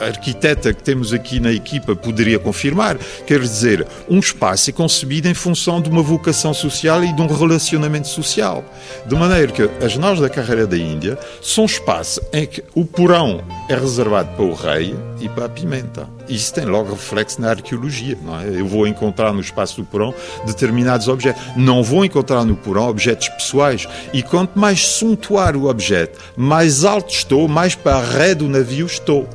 arquiteta 0.00 0.72
que 0.72 0.82
temos 0.82 1.12
aqui 1.12 1.40
na 1.40 1.52
equipa 1.52 1.94
poderia 1.94 2.38
confirmar. 2.38 2.96
Quer 3.26 3.40
dizer, 3.40 3.86
um 4.08 4.18
espaço 4.18 4.70
é 4.70 4.72
concebido 4.72 5.28
em 5.28 5.34
função 5.34 5.80
de 5.80 5.88
uma 5.88 6.02
vocação 6.02 6.52
social 6.54 7.04
e 7.04 7.12
de 7.12 7.22
um 7.22 7.26
relacionamento 7.26 8.08
social. 8.08 8.64
De 9.06 9.14
maneira 9.14 9.52
que 9.52 9.62
as 9.84 9.96
nós 9.96 10.20
da 10.20 10.28
carreira 10.28 10.66
da 10.66 10.76
Índia 10.76 11.18
são 11.42 11.64
espaços 11.64 12.22
em 12.32 12.46
que 12.46 12.62
o 12.74 12.84
porão 12.84 13.42
é 13.68 13.74
reservado 13.74 14.34
para 14.36 14.44
o 14.44 14.54
rei 14.54 14.94
e 15.20 15.28
para 15.28 15.46
a 15.46 15.48
pimenta. 15.48 16.08
Isso 16.28 16.54
tem 16.54 16.64
logo 16.64 16.92
reflexo 16.92 17.40
na 17.40 17.50
arqueologia, 17.50 18.16
não 18.22 18.40
é? 18.40 18.60
Eu 18.60 18.66
vou 18.66 18.86
encontrar 18.86 19.32
no 19.32 19.40
espaço 19.40 19.76
do 19.76 19.84
porão 19.84 20.14
determinados 20.46 21.08
objetos. 21.08 21.42
Não 21.56 21.82
vou 21.82 22.04
encontrar 22.04 22.44
no 22.44 22.56
porão 22.56 22.88
objetos 22.88 23.28
pessoais. 23.30 23.86
E 24.12 24.22
quanto 24.22 24.58
mais 24.58 24.86
suntuar 24.86 25.56
o 25.56 25.68
objeto, 25.68 26.18
mais 26.36 26.84
alto 26.84 27.12
estou, 27.12 27.48
mais 27.48 27.74
para 27.74 27.96
a 27.96 28.02
ré 28.02 28.34
do 28.34 28.48
navio 28.48 28.86
estou. 28.86 29.28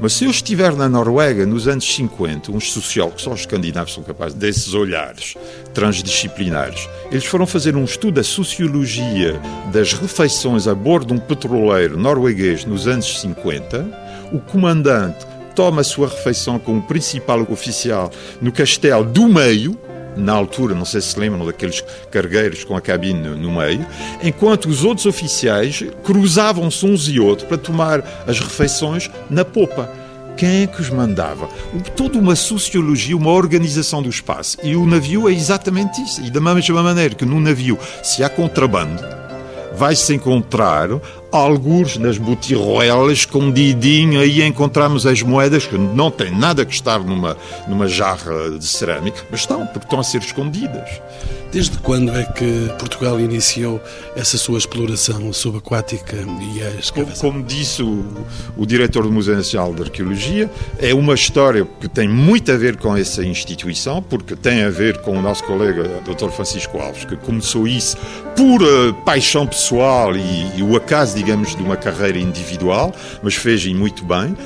Mas 0.00 0.12
se 0.12 0.24
eu 0.24 0.30
estiver 0.30 0.74
na 0.74 0.88
Noruega 0.88 1.46
nos 1.46 1.68
anos 1.68 1.84
50, 1.94 2.52
uns 2.52 2.72
sociólogos, 2.72 3.22
só 3.22 3.32
os 3.32 3.40
escandinavos 3.40 3.94
são 3.94 4.02
capazes 4.02 4.36
desses 4.36 4.74
olhares 4.74 5.34
transdisciplinares, 5.72 6.88
eles 7.10 7.24
foram 7.24 7.46
fazer 7.46 7.76
um 7.76 7.84
estudo 7.84 8.16
da 8.16 8.22
sociologia 8.22 9.40
das 9.72 9.92
refeições 9.92 10.66
a 10.66 10.74
bordo 10.74 11.08
de 11.08 11.14
um 11.14 11.18
petroleiro 11.18 11.96
norueguês 11.96 12.64
nos 12.64 12.86
anos 12.86 13.20
50. 13.20 14.04
O 14.32 14.40
comandante 14.40 15.26
toma 15.54 15.80
a 15.80 15.84
sua 15.84 16.08
refeição 16.08 16.58
com 16.58 16.78
o 16.78 16.82
principal 16.82 17.40
oficial 17.50 18.10
no 18.40 18.52
castelo 18.52 19.04
do 19.04 19.28
meio, 19.28 19.78
na 20.16 20.32
altura, 20.32 20.74
não 20.74 20.84
sei 20.84 21.00
se 21.00 21.08
se 21.08 21.18
lembram 21.18 21.44
daqueles 21.44 21.82
cargueiros 22.10 22.64
com 22.64 22.76
a 22.76 22.80
cabine 22.80 23.28
no, 23.30 23.52
meio, 23.52 23.86
enquanto 24.22 24.66
os 24.66 24.84
outros 24.84 25.06
oficiais 25.06 25.84
cruzavam-se 26.02 26.84
uns 26.86 27.08
e 27.08 27.18
outros 27.18 27.48
para 27.48 27.58
tomar 27.58 28.24
as 28.26 28.38
refeições 28.38 29.10
na 29.30 29.44
popa. 29.44 29.90
Quem 30.36 30.64
é 30.64 30.66
que 30.66 30.80
os 30.80 30.90
mandava? 30.90 31.48
Toda 31.96 32.18
uma 32.18 32.34
sociologia, 32.34 33.16
uma 33.16 33.30
organização 33.30 34.02
do 34.02 34.08
espaço. 34.08 34.58
E 34.64 34.74
o 34.74 34.84
navio 34.84 35.28
é 35.28 35.32
exatamente 35.32 36.02
isso. 36.02 36.20
E 36.22 36.30
da 36.30 36.40
mesma 36.40 36.82
maneira 36.82 37.14
que 37.14 37.24
no 37.24 37.38
navio, 37.38 37.78
se 38.02 38.24
há 38.24 38.28
contrabando, 38.28 39.00
vai-se 39.76 40.12
encontrar 40.12 40.88
alguns 41.38 41.96
nas 41.96 42.16
botirroelas, 42.16 43.18
escondidinho, 43.18 44.20
aí 44.20 44.42
encontramos 44.42 45.04
as 45.04 45.20
moedas 45.22 45.66
que 45.66 45.76
não 45.76 46.10
têm 46.10 46.30
nada 46.30 46.64
que 46.64 46.72
estar 46.72 47.00
numa, 47.00 47.36
numa 47.66 47.88
jarra 47.88 48.50
de 48.56 48.64
cerâmica, 48.64 49.20
mas 49.30 49.40
estão, 49.40 49.66
porque 49.66 49.84
estão 49.86 49.98
a 49.98 50.04
ser 50.04 50.18
escondidas. 50.18 50.88
Desde 51.54 51.78
quando 51.78 52.10
é 52.10 52.24
que 52.24 52.68
Portugal 52.80 53.20
iniciou 53.20 53.80
essa 54.16 54.36
sua 54.36 54.58
exploração 54.58 55.32
subaquática 55.32 56.16
e 56.16 56.60
a 56.60 56.70
escavação? 56.80 57.30
Como, 57.30 57.34
como 57.34 57.44
disse 57.44 57.80
o, 57.80 58.04
o 58.56 58.66
diretor 58.66 59.04
do 59.04 59.12
Museu 59.12 59.36
Nacional 59.36 59.72
de 59.72 59.82
Arqueologia, 59.82 60.50
é 60.80 60.92
uma 60.92 61.14
história 61.14 61.64
que 61.80 61.88
tem 61.88 62.08
muito 62.08 62.50
a 62.50 62.56
ver 62.56 62.76
com 62.76 62.96
essa 62.96 63.24
instituição, 63.24 64.02
porque 64.02 64.34
tem 64.34 64.64
a 64.64 64.68
ver 64.68 64.98
com 65.02 65.16
o 65.16 65.22
nosso 65.22 65.44
colega 65.44 65.84
Dr. 66.04 66.28
Francisco 66.30 66.76
Alves, 66.76 67.04
que 67.04 67.14
começou 67.18 67.68
isso 67.68 67.96
por 68.36 68.60
uh, 68.60 68.92
paixão 69.04 69.46
pessoal 69.46 70.16
e, 70.16 70.58
e 70.58 70.60
o 70.64 70.74
acaso, 70.74 71.14
digamos, 71.14 71.54
de 71.54 71.62
uma 71.62 71.76
carreira 71.76 72.18
individual, 72.18 72.92
mas 73.22 73.36
fez 73.36 73.64
muito 73.66 74.04
bem. 74.04 74.36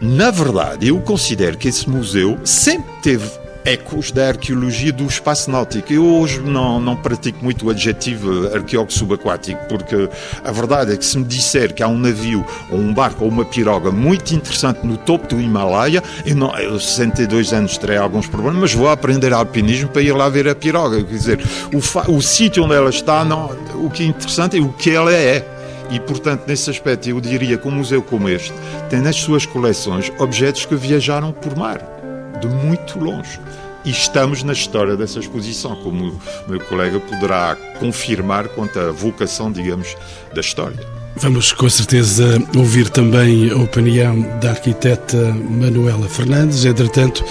Na 0.00 0.30
verdade, 0.30 0.88
eu 0.88 0.98
considero 1.00 1.58
que 1.58 1.68
esse 1.68 1.90
museu 1.90 2.38
sempre 2.42 2.90
teve 3.02 3.28
ecos 3.68 4.10
da 4.10 4.28
arqueologia 4.28 4.90
do 4.90 5.04
espaço 5.04 5.50
náutico. 5.50 5.92
Eu 5.92 6.06
hoje 6.06 6.40
não, 6.40 6.80
não 6.80 6.96
pratico 6.96 7.44
muito 7.44 7.66
o 7.66 7.70
adjetivo 7.70 8.46
arqueólogo 8.54 8.92
subaquático, 8.92 9.62
porque 9.68 10.08
a 10.42 10.50
verdade 10.50 10.94
é 10.94 10.96
que 10.96 11.04
se 11.04 11.18
me 11.18 11.24
disser 11.24 11.74
que 11.74 11.82
há 11.82 11.88
um 11.88 11.98
navio, 11.98 12.46
ou 12.70 12.78
um 12.78 12.94
barco, 12.94 13.24
ou 13.24 13.30
uma 13.30 13.44
piroga 13.44 13.90
muito 13.90 14.34
interessante 14.34 14.86
no 14.86 14.96
topo 14.96 15.28
do 15.28 15.40
Himalaia, 15.40 16.02
eu, 16.24 16.34
não, 16.34 16.56
eu 16.58 16.80
62 16.80 17.52
anos 17.52 17.76
terei 17.76 17.98
alguns 17.98 18.26
problemas, 18.26 18.58
mas 18.58 18.74
vou 18.74 18.88
aprender 18.88 19.34
alpinismo 19.34 19.90
para 19.90 20.00
ir 20.00 20.12
lá 20.12 20.30
ver 20.30 20.48
a 20.48 20.54
piroga. 20.54 21.04
Quer 21.04 21.12
dizer, 21.12 21.40
o, 21.72 22.12
o 22.12 22.22
sítio 22.22 22.64
onde 22.64 22.74
ela 22.74 22.88
está, 22.88 23.22
não, 23.22 23.50
o 23.74 23.90
que 23.90 24.02
é 24.02 24.06
interessante 24.06 24.56
é 24.56 24.60
o 24.60 24.72
que 24.72 24.90
ela 24.90 25.12
é. 25.12 25.46
E, 25.90 26.00
portanto, 26.00 26.44
nesse 26.46 26.70
aspecto, 26.70 27.08
eu 27.08 27.20
diria 27.20 27.56
que 27.56 27.66
um 27.66 27.70
museu 27.70 28.02
como 28.02 28.28
este 28.28 28.52
tem 28.90 29.00
nas 29.00 29.16
suas 29.16 29.46
coleções 29.46 30.12
objetos 30.18 30.64
que 30.66 30.74
viajaram 30.74 31.32
por 31.32 31.56
mar, 31.56 31.97
de 32.40 32.46
muito 32.48 32.98
longe. 32.98 33.40
E 33.84 33.90
estamos 33.90 34.42
na 34.42 34.52
história 34.52 34.96
dessa 34.96 35.18
exposição, 35.18 35.76
como 35.76 36.08
o 36.46 36.50
meu 36.50 36.60
colega 36.60 36.98
poderá 37.00 37.56
confirmar 37.78 38.48
quanto 38.48 38.78
à 38.78 38.90
vocação, 38.90 39.50
digamos, 39.50 39.96
da 40.34 40.40
história. 40.40 40.78
Vamos 41.16 41.52
com 41.52 41.68
certeza 41.68 42.40
ouvir 42.56 42.90
também 42.90 43.50
a 43.50 43.56
opinião 43.56 44.20
da 44.40 44.50
arquiteta 44.50 45.16
Manuela 45.34 46.08
Fernandes. 46.08 46.64
Entretanto, 46.64 47.24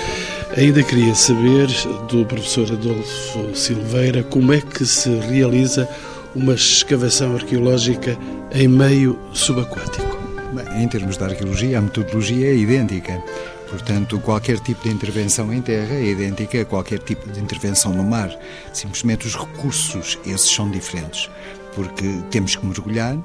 ainda 0.58 0.84
queria 0.84 1.16
saber 1.16 1.68
do 2.10 2.26
professor 2.26 2.70
Adolfo 2.72 3.56
Silveira 3.56 4.24
como 4.24 4.52
é 4.52 4.60
que 4.60 4.86
se 4.86 5.10
realiza 5.10 5.88
uma 6.36 6.54
escavação 6.54 7.36
arqueológica 7.36 8.18
em 8.52 8.68
meio 8.68 9.18
subaquático. 9.34 10.18
Bem, 10.54 10.84
em 10.84 10.88
termos 10.88 11.18
de 11.18 11.24
arqueologia, 11.24 11.78
a 11.78 11.82
metodologia 11.82 12.48
é 12.48 12.56
idêntica. 12.56 13.22
Portanto, 13.70 14.20
qualquer 14.20 14.60
tipo 14.60 14.84
de 14.84 14.90
intervenção 14.90 15.54
em 15.54 15.62
terra 15.62 15.94
é 15.94 16.06
idêntica 16.06 16.62
a 16.62 16.66
qualquer 16.66 17.00
tipo 17.00 17.30
de 17.30 17.40
intervenção 17.40 17.94
no 17.94 18.04
mar. 18.04 18.30
Simplesmente 18.74 19.28
os 19.28 19.36
recursos, 19.36 20.18
esses 20.26 20.50
são 20.50 20.70
diferentes. 20.72 21.30
Porque 21.76 22.22
temos 22.32 22.56
que 22.56 22.66
mergulhar, 22.66 23.18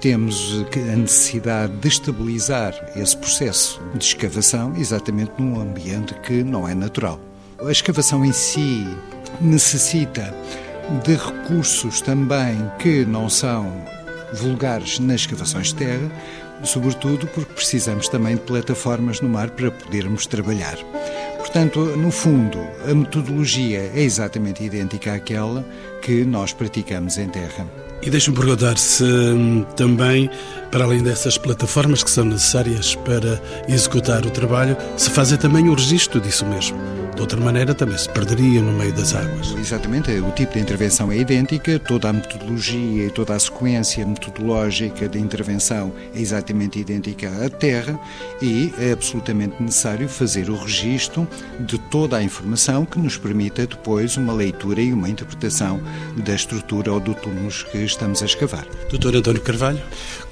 temos 0.00 0.64
a 0.74 0.96
necessidade 0.96 1.72
de 1.76 1.88
estabilizar 1.88 2.72
esse 2.96 3.16
processo 3.16 3.80
de 3.94 4.04
escavação 4.04 4.74
exatamente 4.76 5.32
num 5.38 5.60
ambiente 5.60 6.14
que 6.22 6.42
não 6.42 6.66
é 6.66 6.74
natural. 6.74 7.20
A 7.60 7.70
escavação 7.70 8.24
em 8.24 8.32
si 8.32 8.86
necessita 9.40 10.34
de 11.04 11.14
recursos 11.14 12.00
também 12.00 12.56
que 12.78 13.04
não 13.04 13.28
são 13.28 13.70
vulgares 14.32 14.98
nas 14.98 15.22
escavações 15.22 15.68
de 15.68 15.74
terra, 15.74 16.10
sobretudo 16.62 17.26
porque 17.28 17.52
precisamos 17.52 18.08
também 18.08 18.36
de 18.36 18.42
plataformas 18.42 19.20
no 19.20 19.28
mar 19.28 19.50
para 19.50 19.70
podermos 19.70 20.26
trabalhar. 20.26 20.76
Portanto, 21.38 21.80
no 21.96 22.10
fundo, 22.10 22.58
a 22.88 22.94
metodologia 22.94 23.90
é 23.94 24.02
exatamente 24.02 24.62
idêntica 24.62 25.14
àquela 25.14 25.64
que 26.02 26.24
nós 26.24 26.52
praticamos 26.52 27.18
em 27.18 27.28
terra. 27.28 27.66
E 28.02 28.08
deixe-me 28.08 28.36
perguntar 28.36 28.78
se 28.78 29.04
hum, 29.04 29.64
também, 29.76 30.30
para 30.70 30.84
além 30.84 31.02
dessas 31.02 31.36
plataformas 31.36 32.02
que 32.02 32.10
são 32.10 32.24
necessárias 32.24 32.94
para 32.94 33.40
executar 33.68 34.24
o 34.24 34.30
trabalho, 34.30 34.76
se 34.96 35.10
fazem 35.10 35.36
também 35.36 35.68
o 35.68 35.74
registro 35.74 36.20
disso 36.20 36.46
mesmo. 36.46 36.78
De 37.20 37.24
outra 37.24 37.38
maneira, 37.38 37.74
também 37.74 37.98
se 37.98 38.08
perderia 38.08 38.62
no 38.62 38.72
meio 38.72 38.94
das 38.94 39.14
águas. 39.14 39.54
Exatamente, 39.58 40.10
o 40.10 40.30
tipo 40.30 40.54
de 40.54 40.60
intervenção 40.60 41.12
é 41.12 41.18
idêntica, 41.18 41.78
toda 41.78 42.08
a 42.08 42.14
metodologia 42.14 43.08
e 43.08 43.10
toda 43.10 43.34
a 43.34 43.38
sequência 43.38 44.06
metodológica 44.06 45.06
de 45.06 45.18
intervenção 45.18 45.92
é 46.14 46.18
exatamente 46.18 46.78
idêntica 46.78 47.28
à 47.44 47.50
Terra 47.50 48.00
e 48.40 48.72
é 48.78 48.92
absolutamente 48.92 49.62
necessário 49.62 50.08
fazer 50.08 50.48
o 50.48 50.56
registro 50.56 51.28
de 51.60 51.78
toda 51.78 52.16
a 52.16 52.22
informação 52.22 52.86
que 52.86 52.98
nos 52.98 53.18
permita 53.18 53.66
depois 53.66 54.16
uma 54.16 54.32
leitura 54.32 54.80
e 54.80 54.90
uma 54.90 55.10
interpretação 55.10 55.78
da 56.16 56.34
estrutura 56.34 56.90
ou 56.90 57.00
do 57.00 57.14
túmulo 57.14 57.50
que 57.70 57.84
estamos 57.84 58.22
a 58.22 58.24
escavar. 58.24 58.66
Doutor 58.88 59.14
António 59.14 59.42
Carvalho? 59.42 59.82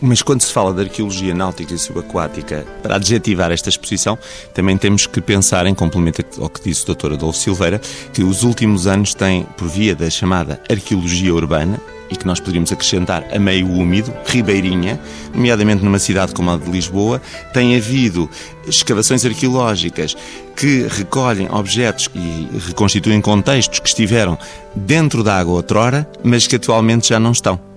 Mas 0.01 0.23
quando 0.23 0.41
se 0.41 0.53
fala 0.53 0.73
de 0.73 0.81
arqueologia 0.81 1.35
náutica 1.35 1.75
e 1.75 1.79
subaquática, 1.79 2.65
para 2.83 2.97
adjetivar 2.97 3.53
esta 3.53 3.69
exposição, 3.69 4.19
também 4.55 4.79
temos 4.79 5.07
que 5.07 5.21
pensar, 5.21 5.67
em 5.67 5.75
complemento 5.75 6.25
ao 6.41 6.49
que 6.49 6.63
disse 6.63 6.78
o 6.83 6.95
Dr. 6.95 7.15
Adolfo 7.15 7.39
Silveira, 7.39 7.81
que 8.13 8.23
os 8.23 8.43
últimos 8.43 8.87
anos 8.87 9.15
têm, 9.15 9.45
por 9.57 9.69
via 9.69 9.95
da 9.95 10.09
chamada 10.11 10.61
arqueologia 10.71 11.35
urbana, 11.35 11.81
e 12.11 12.17
que 12.17 12.27
nós 12.27 12.41
poderíamos 12.41 12.73
acrescentar 12.73 13.25
a 13.33 13.39
meio 13.39 13.71
úmido, 13.71 14.13
ribeirinha, 14.27 14.99
nomeadamente 15.35 15.85
numa 15.85 15.99
cidade 15.99 16.35
como 16.35 16.51
a 16.51 16.57
de 16.57 16.71
Lisboa, 16.71 17.21
tem 17.53 17.77
havido 17.77 18.29
escavações 18.67 19.25
arqueológicas 19.25 20.17
que 20.57 20.87
recolhem 20.89 21.49
objetos 21.51 22.09
e 22.15 22.49
reconstituem 22.67 23.21
contextos 23.21 23.79
que 23.79 23.89
estiveram 23.89 24.39
dentro 24.75 25.23
da 25.23 25.39
água 25.39 25.55
outrora, 25.55 26.09
mas 26.25 26.47
que 26.47 26.57
atualmente 26.57 27.09
já 27.09 27.21
não 27.21 27.33
estão. 27.33 27.68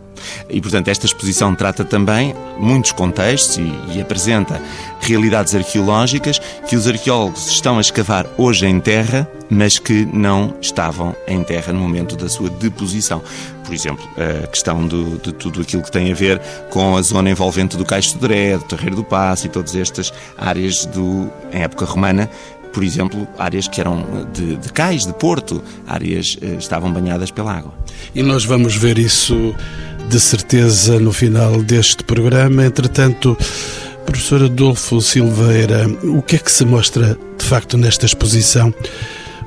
E, 0.50 0.62
portanto, 0.62 0.88
esta 0.90 1.06
exposição 1.06 1.56
trata 1.56 1.84
também 1.84 2.36
muitos 2.58 2.92
contextos 2.92 3.58
e, 3.58 3.74
e, 3.94 4.02
apresenta 4.02 4.62
realidades 5.00 5.56
arqueológicas 5.56 6.40
que 6.68 6.76
os 6.76 6.88
arqueólogos 6.88 7.50
estão 7.50 7.78
a 7.78 7.82
escavar 7.82 8.28
hoje 8.38 8.66
em 8.66 8.80
terra, 8.80 9.28
mas 9.50 9.80
que 9.80 10.06
não 10.06 10.54
estavam 10.62 11.16
em 11.28 11.44
terra 11.44 11.74
no 11.74 11.80
momento 11.80 12.16
da 12.16 12.30
sua 12.30 12.50
deposição. 12.50 13.22
Por 13.64 13.74
exemplo, 13.74 14.08
a 14.44 14.48
questão 14.48 14.86
do, 14.86 15.18
de 15.18 15.32
tudo 15.32 15.62
aquilo 15.62 15.82
que 15.82 15.92
tem 15.92 16.12
a 16.12 16.16
ver 16.16 16.40
com 16.70 16.98
a 16.98 17.02
zona 17.02 17.30
envolvente 17.30 17.78
do 17.78 17.86
Caixo 17.86 18.14
de 18.14 18.20
Dré, 18.20 18.58
do 18.58 18.64
Terreiro 18.66 18.96
do 18.96 19.04
Passo 19.04 19.48
e 19.48 19.50
todas 19.50 19.76
estas 19.76 20.14
áreas 20.38 20.86
do, 20.86 21.32
em 21.52 21.62
época 21.64 21.86
romana, 21.86 22.30
por 22.72 22.84
exemplo, 22.84 23.28
áreas 23.38 23.68
que 23.68 23.80
eram 23.80 24.28
de, 24.34 24.56
de 24.56 24.72
cais, 24.72 25.06
de 25.06 25.14
porto, 25.14 25.62
áreas 25.86 26.38
eh, 26.42 26.56
estavam 26.58 26.92
banhadas 26.92 27.30
pela 27.32 27.54
água. 27.54 27.74
E 28.16 28.24
nós 28.24 28.46
vamos 28.46 28.76
ver 28.76 28.98
isso 28.98 29.54
de 30.12 30.20
certeza 30.20 31.00
no 31.00 31.14
final 31.14 31.64
deste 31.64 32.04
programa. 32.04 32.66
Entretanto, 32.66 33.38
professor 34.06 34.44
Adolfo 34.44 35.00
Silveira, 35.00 35.88
o 36.04 36.22
que 36.22 36.36
é 36.36 36.40
que 36.40 36.52
se 36.52 36.66
mostra 36.66 37.18
de 37.38 37.46
facto 37.46 37.78
nesta 37.78 38.06
exposição? 38.06 38.74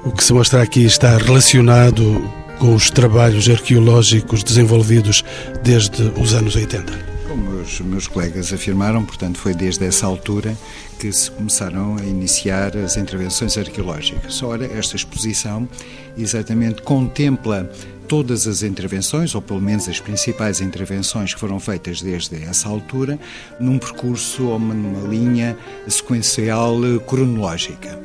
O 0.07 0.11
que 0.11 0.25
se 0.25 0.33
mostra 0.33 0.63
aqui 0.63 0.83
está 0.83 1.19
relacionado 1.19 2.31
com 2.59 2.75
os 2.75 2.91
trabalhos 2.91 3.47
arqueológicos 3.47 4.43
desenvolvidos 4.43 5.23
desde 5.63 6.03
os 6.19 6.33
anos 6.33 6.57
80 6.57 7.15
como 7.35 7.51
os 7.61 7.81
meus 7.81 8.07
colegas 8.07 8.53
afirmaram, 8.53 9.05
portanto, 9.05 9.39
foi 9.39 9.55
desde 9.55 9.85
essa 9.85 10.07
altura 10.07 10.57
que 11.01 11.13
se 11.13 11.29
começaram 11.33 11.97
a 11.97 12.05
iniciar 12.05 12.77
as 12.77 12.97
intervenções 12.97 13.59
arqueológicas. 13.59 14.41
Ora, 14.41 14.65
esta 14.67 14.95
exposição 14.95 15.69
exatamente 16.17 16.83
contempla 16.83 17.69
todas 18.09 18.47
as 18.47 18.63
intervenções, 18.63 19.35
ou 19.35 19.43
pelo 19.43 19.61
menos 19.61 19.89
as 19.89 20.01
principais 20.01 20.61
intervenções 20.61 21.35
que 21.35 21.41
foram 21.41 21.59
feitas 21.59 22.01
desde 22.01 22.43
essa 22.45 22.69
altura, 22.69 23.19
num 23.59 23.79
percurso 23.79 24.47
ou 24.47 24.59
numa 24.59 25.09
linha 25.09 25.57
sequencial 25.89 26.77
cronológica. 27.07 27.99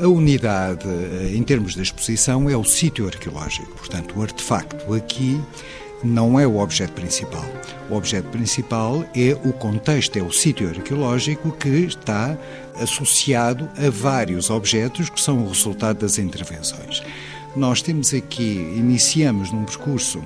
A 0.00 0.06
unidade, 0.06 0.88
eh, 0.88 1.32
em 1.34 1.42
termos 1.42 1.74
da 1.74 1.82
exposição, 1.82 2.48
é 2.48 2.56
o 2.56 2.64
sítio 2.64 3.06
arqueológico, 3.06 3.70
portanto, 3.76 4.18
o 4.18 4.22
artefacto 4.22 4.94
aqui 4.94 5.38
não 6.02 6.40
é 6.40 6.46
o 6.46 6.58
objeto 6.58 6.92
principal. 6.92 7.44
O 7.90 7.94
objeto 7.94 8.28
principal 8.28 9.04
é 9.14 9.36
o 9.44 9.52
contexto, 9.52 10.16
é 10.16 10.22
o 10.22 10.32
sítio 10.32 10.68
arqueológico 10.68 11.52
que 11.52 11.68
está 11.68 12.36
associado 12.80 13.68
a 13.76 13.90
vários 13.90 14.48
objetos 14.48 15.10
que 15.10 15.20
são 15.20 15.44
o 15.44 15.48
resultado 15.48 15.98
das 15.98 16.18
intervenções. 16.18 17.02
Nós 17.56 17.82
temos 17.82 18.14
aqui, 18.14 18.54
iniciamos 18.76 19.50
num 19.50 19.64
percurso 19.64 20.22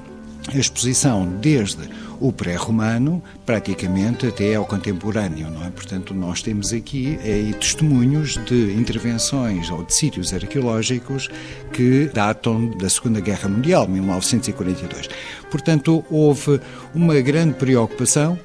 a 0.52 0.58
exposição 0.58 1.26
desde 1.40 1.88
o 2.20 2.30
pré-romano, 2.30 3.22
praticamente 3.46 4.26
até 4.26 4.54
ao 4.54 4.66
contemporâneo, 4.66 5.50
não 5.50 5.64
é? 5.64 5.70
Portanto, 5.70 6.12
nós 6.12 6.42
temos 6.42 6.72
aqui 6.72 7.18
é, 7.24 7.50
testemunhos 7.58 8.36
de 8.44 8.74
intervenções 8.74 9.70
ou 9.70 9.82
de 9.84 9.94
sítios 9.94 10.34
arqueológicos 10.34 11.28
que 11.72 12.10
datam 12.12 12.68
da 12.76 12.88
Segunda 12.90 13.20
Guerra 13.20 13.48
Mundial, 13.48 13.88
1942. 13.88 15.08
Portanto, 15.50 16.04
houve 16.10 16.60
uma 16.94 17.18
grande 17.20 17.54
preocupação 17.54 18.38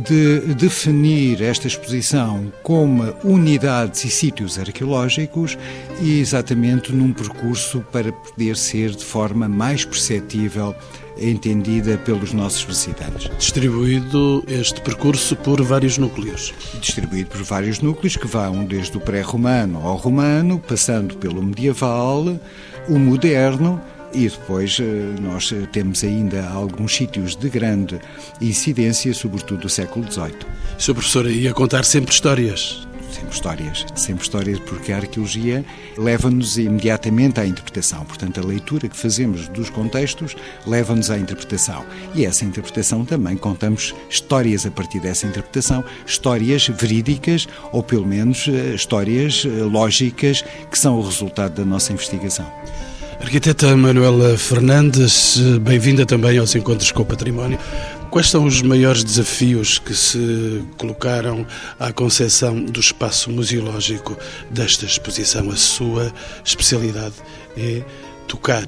de 0.00 0.54
definir 0.54 1.42
esta 1.42 1.66
exposição 1.66 2.52
como 2.62 3.14
unidades 3.24 4.04
e 4.04 4.10
sítios 4.10 4.58
arqueológicos 4.58 5.56
e 6.00 6.20
exatamente 6.20 6.92
num 6.92 7.12
percurso 7.12 7.84
para 7.90 8.12
poder 8.12 8.56
ser 8.56 8.90
de 8.90 9.04
forma 9.04 9.48
mais 9.48 9.84
perceptível 9.84 10.74
entendida 11.18 11.96
pelos 11.98 12.32
nossos 12.34 12.62
visitantes. 12.62 13.30
Distribuído 13.38 14.44
este 14.48 14.80
percurso 14.82 15.34
por 15.36 15.62
vários 15.62 15.96
núcleos? 15.96 16.52
Distribuído 16.80 17.30
por 17.30 17.42
vários 17.42 17.80
núcleos 17.80 18.16
que 18.16 18.26
vão 18.26 18.64
desde 18.64 18.96
o 18.98 19.00
pré-romano 19.00 19.78
ao 19.78 19.96
romano, 19.96 20.58
passando 20.58 21.16
pelo 21.16 21.42
medieval, 21.42 22.38
o 22.88 22.98
moderno 22.98 23.80
e 24.12 24.28
depois 24.28 24.78
eh, 24.80 24.84
nós 25.20 25.52
temos 25.72 26.02
ainda 26.04 26.48
alguns 26.48 26.94
sítios 26.94 27.36
de 27.36 27.48
grande 27.48 27.98
incidência, 28.40 29.12
sobretudo 29.14 29.62
do 29.62 29.68
século 29.68 30.10
XVIII. 30.10 30.36
Sr. 30.78 30.94
Professor, 30.94 31.30
ia 31.30 31.52
contar 31.52 31.84
sempre 31.84 32.12
histórias? 32.12 32.86
sempre 33.16 33.34
histórias, 33.34 33.86
sempre 33.94 34.22
histórias, 34.22 34.58
porque 34.60 34.92
a 34.92 34.96
arqueologia 34.96 35.64
leva-nos 35.96 36.58
imediatamente 36.58 37.40
à 37.40 37.46
interpretação. 37.46 38.04
Portanto, 38.04 38.40
a 38.40 38.44
leitura 38.44 38.88
que 38.88 38.96
fazemos 38.96 39.48
dos 39.48 39.70
contextos 39.70 40.36
leva-nos 40.66 41.10
à 41.10 41.18
interpretação. 41.18 41.84
E 42.14 42.24
essa 42.24 42.44
interpretação 42.44 43.04
também 43.04 43.36
contamos 43.36 43.94
histórias 44.10 44.66
a 44.66 44.70
partir 44.70 45.00
dessa 45.00 45.26
interpretação, 45.26 45.84
histórias 46.06 46.68
verídicas 46.68 47.48
ou 47.72 47.82
pelo 47.82 48.06
menos 48.06 48.46
eh, 48.48 48.74
histórias 48.74 49.44
eh, 49.44 49.62
lógicas 49.62 50.42
que 50.70 50.78
são 50.78 50.98
o 50.98 51.02
resultado 51.02 51.54
da 51.54 51.64
nossa 51.64 51.92
investigação. 51.92 52.50
Arquiteta 53.20 53.74
Manuela 53.76 54.36
Fernandes, 54.36 55.38
bem-vinda 55.62 56.04
também 56.04 56.38
aos 56.38 56.54
Encontros 56.54 56.92
com 56.92 57.02
o 57.02 57.04
Património. 57.06 57.58
Quais 58.10 58.30
são 58.30 58.44
os 58.44 58.62
maiores 58.62 59.02
desafios 59.02 59.78
que 59.78 59.94
se 59.94 60.62
colocaram 60.76 61.46
à 61.78 61.92
concepção 61.92 62.62
do 62.62 62.78
espaço 62.78 63.30
museológico 63.30 64.16
desta 64.50 64.84
exposição? 64.84 65.50
A 65.50 65.56
sua 65.56 66.12
especialidade 66.44 67.14
é 67.56 67.82
tocar 68.28 68.66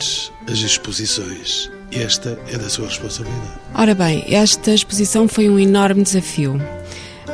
as 0.50 0.58
exposições. 0.58 1.70
Esta 1.92 2.38
é 2.48 2.58
da 2.58 2.68
sua 2.68 2.88
responsabilidade. 2.88 3.52
Ora 3.74 3.94
bem, 3.94 4.24
esta 4.28 4.72
exposição 4.72 5.28
foi 5.28 5.48
um 5.48 5.58
enorme 5.58 6.02
desafio. 6.02 6.60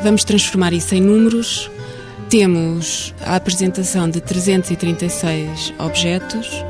Vamos 0.03 0.25
transformar 0.25 0.73
isso 0.73 0.95
em 0.95 1.01
números. 1.01 1.71
Temos 2.29 3.15
a 3.21 3.37
apresentação 3.37 4.11
de 4.11 4.21
336 4.21 5.75
objetos 5.79 6.65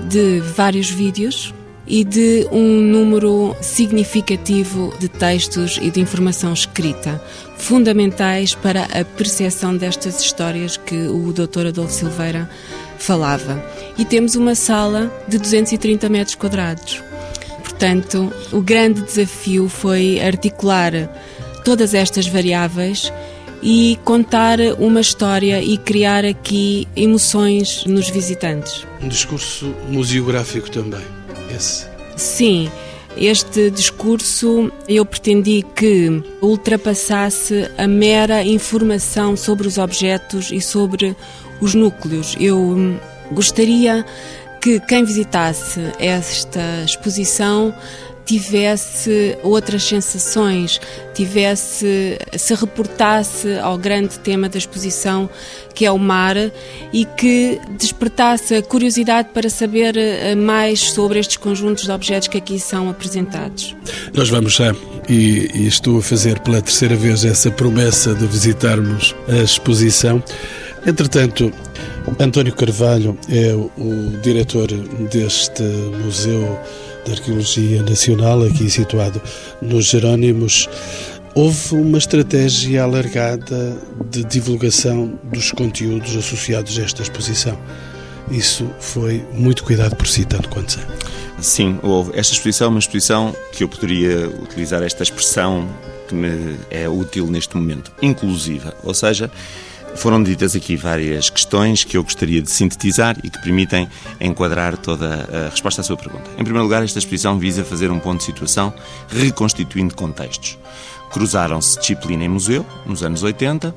de 0.00 0.40
vários 0.40 0.90
vídeos 0.90 1.54
e 1.86 2.04
de 2.04 2.46
um 2.52 2.80
número 2.82 3.56
significativo 3.62 4.92
de 4.98 5.08
textos 5.08 5.78
e 5.80 5.90
de 5.90 6.00
informação 6.00 6.52
escrita, 6.52 7.20
fundamentais 7.56 8.54
para 8.54 8.84
a 8.84 9.04
percepção 9.04 9.74
destas 9.74 10.20
histórias 10.20 10.76
que 10.76 11.08
o 11.08 11.32
Dr. 11.32 11.68
Adolfo 11.68 11.92
Silveira 11.92 12.48
falava. 12.98 13.64
E 13.96 14.04
temos 14.04 14.34
uma 14.34 14.54
sala 14.54 15.10
de 15.26 15.38
230 15.38 16.08
metros 16.10 16.34
quadrados. 16.34 17.02
Portanto, 17.62 18.30
o 18.52 18.60
grande 18.60 19.00
desafio 19.02 19.68
foi 19.68 20.20
articular 20.20 20.92
todas 21.64 21.94
estas 21.94 22.26
variáveis 22.26 23.10
e 23.62 23.98
contar 24.04 24.58
uma 24.78 25.00
história 25.00 25.62
e 25.62 25.76
criar 25.76 26.24
aqui 26.24 26.86
emoções 26.94 27.84
nos 27.84 28.08
visitantes. 28.08 28.86
Um 29.02 29.08
discurso 29.08 29.74
museográfico 29.88 30.70
também, 30.70 31.04
esse? 31.54 31.86
Sim. 32.16 32.70
Este 33.16 33.68
discurso 33.70 34.70
eu 34.88 35.04
pretendi 35.04 35.64
que 35.74 36.22
ultrapassasse 36.40 37.68
a 37.76 37.88
mera 37.88 38.44
informação 38.44 39.36
sobre 39.36 39.66
os 39.66 39.76
objetos 39.76 40.52
e 40.52 40.60
sobre 40.60 41.16
os 41.60 41.74
núcleos. 41.74 42.36
Eu 42.38 42.96
gostaria 43.32 44.04
que 44.60 44.78
quem 44.80 45.04
visitasse 45.04 45.80
esta 45.98 46.60
exposição 46.84 47.74
tivesse 48.28 49.38
outras 49.42 49.84
sensações, 49.84 50.78
tivesse 51.14 52.18
se 52.36 52.54
reportasse 52.54 53.58
ao 53.58 53.78
grande 53.78 54.18
tema 54.18 54.50
da 54.50 54.58
exposição 54.58 55.30
que 55.74 55.86
é 55.86 55.90
o 55.90 55.98
mar 55.98 56.36
e 56.92 57.04
que 57.04 57.58
despertasse 57.78 58.56
a 58.56 58.62
curiosidade 58.62 59.28
para 59.32 59.48
saber 59.48 59.96
eh, 59.96 60.34
mais 60.34 60.90
sobre 60.90 61.20
estes 61.20 61.38
conjuntos 61.38 61.84
de 61.84 61.90
objetos 61.90 62.28
que 62.28 62.36
aqui 62.36 62.58
são 62.58 62.90
apresentados. 62.90 63.74
Nós 64.12 64.28
vamos 64.28 64.54
já 64.54 64.74
e, 65.08 65.48
e 65.54 65.66
estou 65.66 65.98
a 65.98 66.02
fazer 66.02 66.40
pela 66.40 66.60
terceira 66.60 66.96
vez 66.96 67.24
essa 67.24 67.50
promessa 67.50 68.14
de 68.14 68.26
visitarmos 68.26 69.14
a 69.28 69.36
exposição. 69.36 70.22
Entretanto, 70.84 71.52
António 72.18 72.54
Carvalho 72.54 73.16
é 73.28 73.54
o, 73.54 73.70
o 73.78 74.20
diretor 74.20 74.66
deste 75.10 75.62
museu 76.04 76.58
de 77.08 77.14
Arqueologia 77.14 77.82
Nacional, 77.82 78.42
aqui 78.42 78.68
situado 78.68 79.20
nos 79.62 79.86
Jerónimos, 79.86 80.68
houve 81.34 81.74
uma 81.74 81.96
estratégia 81.96 82.82
alargada 82.82 83.76
de 84.10 84.24
divulgação 84.24 85.18
dos 85.24 85.50
conteúdos 85.50 86.14
associados 86.14 86.78
a 86.78 86.82
esta 86.82 87.02
exposição. 87.02 87.58
Isso 88.30 88.68
foi 88.78 89.24
muito 89.32 89.64
cuidado 89.64 89.96
por 89.96 90.06
si, 90.06 90.24
tanto 90.26 90.50
quanto 90.50 90.72
sei. 90.72 90.82
Sim, 91.40 91.78
houve. 91.82 92.10
Esta 92.14 92.34
exposição 92.34 92.66
é 92.66 92.70
uma 92.70 92.78
exposição 92.78 93.34
que 93.52 93.64
eu 93.64 93.68
poderia 93.68 94.28
utilizar 94.28 94.82
esta 94.82 95.02
expressão 95.02 95.66
que 96.08 96.14
me 96.14 96.56
é 96.70 96.88
útil 96.88 97.26
neste 97.26 97.56
momento, 97.56 97.90
inclusiva. 98.02 98.74
Ou 98.82 98.92
seja, 98.92 99.30
foram 99.96 100.22
ditas 100.22 100.54
aqui 100.54 100.76
várias 100.76 101.28
questões 101.30 101.84
que 101.84 101.96
eu 101.96 102.02
gostaria 102.02 102.40
de 102.40 102.50
sintetizar 102.50 103.16
e 103.22 103.30
que 103.30 103.40
permitem 103.40 103.88
enquadrar 104.20 104.76
toda 104.76 105.28
a 105.46 105.50
resposta 105.50 105.80
à 105.80 105.84
sua 105.84 105.96
pergunta. 105.96 106.30
Em 106.34 106.44
primeiro 106.44 106.62
lugar, 106.62 106.82
esta 106.82 106.98
exposição 106.98 107.38
visa 107.38 107.64
fazer 107.64 107.90
um 107.90 107.98
ponto 107.98 108.18
de 108.18 108.24
situação 108.24 108.72
reconstituindo 109.08 109.94
contextos. 109.94 110.58
Cruzaram-se 111.10 111.78
disciplina 111.80 112.24
e 112.24 112.28
museu, 112.28 112.66
nos 112.84 113.02
anos 113.02 113.22
80. 113.22 113.74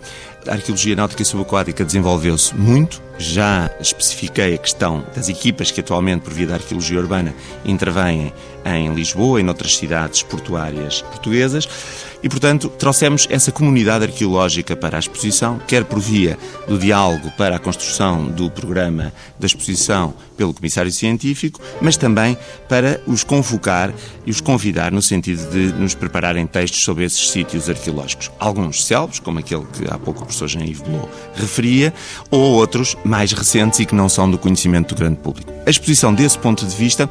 A 0.47 0.51
arqueologia 0.51 0.95
náutica 0.95 1.21
e 1.21 1.25
subaquática 1.25 1.85
desenvolveu-se 1.85 2.53
muito. 2.53 3.01
Já 3.17 3.69
especifiquei 3.79 4.55
a 4.55 4.57
questão 4.57 5.05
das 5.15 5.29
equipas 5.29 5.71
que 5.71 5.79
atualmente, 5.79 6.23
por 6.23 6.33
via 6.33 6.47
da 6.47 6.55
arqueologia 6.55 6.99
urbana, 6.99 7.33
intervêm 7.63 8.33
em 8.65 8.93
Lisboa 8.93 9.39
e 9.39 9.43
noutras 9.43 9.77
cidades 9.77 10.23
portuárias 10.23 11.01
portuguesas. 11.03 11.67
E, 12.23 12.29
portanto, 12.29 12.69
trouxemos 12.69 13.27
essa 13.29 13.51
comunidade 13.51 14.05
arqueológica 14.05 14.75
para 14.75 14.97
a 14.97 14.99
exposição, 14.99 15.59
quer 15.67 15.83
por 15.83 15.99
via 15.99 16.37
do 16.67 16.77
diálogo 16.77 17.31
para 17.37 17.55
a 17.55 17.59
construção 17.59 18.25
do 18.25 18.49
programa 18.49 19.11
da 19.39 19.47
exposição 19.47 20.13
pelo 20.37 20.53
Comissário 20.53 20.91
Científico, 20.91 21.59
mas 21.81 21.97
também 21.97 22.37
para 22.67 23.01
os 23.07 23.23
convocar 23.23 23.93
e 24.25 24.31
os 24.31 24.41
convidar 24.41 24.91
no 24.91 25.01
sentido 25.01 25.49
de 25.49 25.73
nos 25.73 25.95
prepararem 25.95 26.45
textos 26.45 26.83
sobre 26.83 27.05
esses 27.05 27.29
sítios 27.29 27.69
arqueológicos. 27.69 28.31
Alguns 28.39 28.85
célebres, 28.85 29.19
como 29.19 29.39
aquele 29.39 29.65
que 29.65 29.85
há 29.87 29.97
pouco 29.97 30.21
o 30.21 30.25
professor 30.25 30.47
Jean-Yves 30.47 30.81
Belot 30.81 31.09
referia, 31.35 31.93
ou 32.29 32.39
outros 32.39 32.95
mais 33.03 33.31
recentes 33.31 33.79
e 33.79 33.85
que 33.85 33.95
não 33.95 34.09
são 34.09 34.29
do 34.29 34.37
conhecimento 34.37 34.95
do 34.95 34.99
grande 34.99 35.17
público. 35.17 35.51
A 35.65 35.69
exposição, 35.69 36.13
desse 36.13 36.37
ponto 36.37 36.65
de 36.65 36.75
vista, 36.75 37.09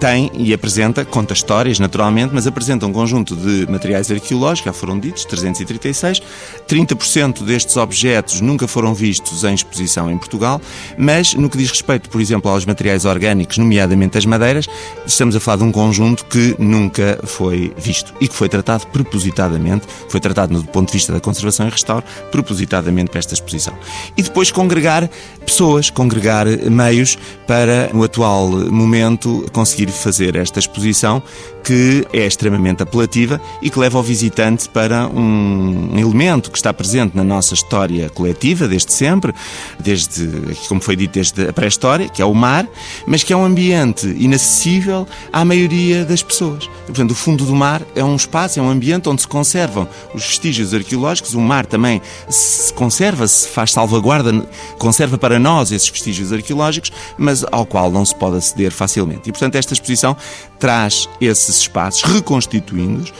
tem 0.00 0.30
e 0.34 0.54
apresenta, 0.54 1.04
conta 1.04 1.34
histórias 1.34 1.78
naturalmente, 1.78 2.32
mas 2.32 2.46
apresenta 2.46 2.86
um 2.86 2.92
conjunto 2.92 3.36
de 3.36 3.70
materiais 3.70 4.10
arqueológicos, 4.10 4.39
foram 4.72 4.98
ditos, 4.98 5.24
336. 5.24 6.22
30% 6.68 7.42
destes 7.42 7.76
objetos 7.76 8.40
nunca 8.40 8.66
foram 8.66 8.94
vistos 8.94 9.44
em 9.44 9.54
exposição 9.54 10.10
em 10.10 10.16
Portugal, 10.16 10.60
mas 10.96 11.34
no 11.34 11.48
que 11.48 11.58
diz 11.58 11.70
respeito, 11.70 12.08
por 12.08 12.20
exemplo, 12.20 12.50
aos 12.50 12.64
materiais 12.64 13.04
orgânicos, 13.04 13.58
nomeadamente 13.58 14.18
as 14.18 14.24
madeiras, 14.24 14.66
estamos 15.06 15.34
a 15.36 15.40
falar 15.40 15.58
de 15.58 15.64
um 15.64 15.72
conjunto 15.72 16.24
que 16.26 16.54
nunca 16.58 17.18
foi 17.24 17.72
visto 17.76 18.14
e 18.20 18.28
que 18.28 18.34
foi 18.34 18.48
tratado 18.48 18.86
propositadamente, 18.88 19.86
foi 20.08 20.20
tratado 20.20 20.60
do 20.60 20.68
ponto 20.68 20.88
de 20.88 20.94
vista 20.94 21.12
da 21.12 21.20
conservação 21.20 21.66
e 21.66 21.70
restauro, 21.70 22.04
propositadamente 22.30 23.10
para 23.10 23.18
esta 23.18 23.34
exposição. 23.34 23.76
E 24.16 24.22
depois 24.22 24.50
congregar 24.50 25.08
pessoas, 25.44 25.90
congregar 25.90 26.46
meios 26.70 27.18
para, 27.46 27.90
no 27.92 28.04
atual 28.04 28.48
momento, 28.48 29.46
conseguir 29.52 29.88
fazer 29.88 30.36
esta 30.36 30.58
exposição 30.58 31.22
que 31.64 32.06
é 32.12 32.26
extremamente 32.26 32.82
apelativa 32.82 33.40
e 33.60 33.70
que 33.70 33.78
leva 33.78 33.98
o 33.98 34.02
visitante 34.02 34.29
para 34.72 35.06
um 35.08 35.98
elemento 35.98 36.50
que 36.50 36.56
está 36.56 36.72
presente 36.72 37.16
na 37.16 37.24
nossa 37.24 37.54
história 37.54 38.08
coletiva 38.10 38.68
desde 38.68 38.92
sempre, 38.92 39.34
desde, 39.78 40.28
como 40.68 40.80
foi 40.80 40.96
dito, 40.96 41.12
desde 41.14 41.48
a 41.48 41.52
pré-história, 41.52 42.08
que 42.08 42.22
é 42.22 42.24
o 42.24 42.34
mar, 42.34 42.66
mas 43.06 43.22
que 43.22 43.32
é 43.32 43.36
um 43.36 43.44
ambiente 43.44 44.06
inacessível 44.18 45.06
à 45.32 45.44
maioria 45.44 46.04
das 46.04 46.22
pessoas. 46.22 46.68
Portanto, 46.86 47.10
o 47.10 47.14
fundo 47.14 47.44
do 47.44 47.54
mar 47.54 47.82
é 47.94 48.04
um 48.04 48.16
espaço, 48.16 48.58
é 48.58 48.62
um 48.62 48.70
ambiente 48.70 49.08
onde 49.08 49.22
se 49.22 49.28
conservam 49.28 49.88
os 50.14 50.24
vestígios 50.24 50.72
arqueológicos, 50.74 51.34
o 51.34 51.40
mar 51.40 51.66
também 51.66 52.00
se 52.28 52.72
conserva, 52.72 53.26
se 53.26 53.48
faz 53.48 53.72
salvaguarda, 53.72 54.32
conserva 54.78 55.18
para 55.18 55.38
nós 55.38 55.72
esses 55.72 55.88
vestígios 55.88 56.32
arqueológicos, 56.32 56.92
mas 57.18 57.44
ao 57.50 57.66
qual 57.66 57.90
não 57.90 58.04
se 58.04 58.14
pode 58.14 58.36
aceder 58.36 58.72
facilmente. 58.72 59.28
E, 59.28 59.32
portanto, 59.32 59.56
esta 59.56 59.72
exposição 59.72 60.16
traz 60.60 61.08
esses 61.20 61.56
espaços, 61.56 62.02
reconstituindo-os, 62.02 63.12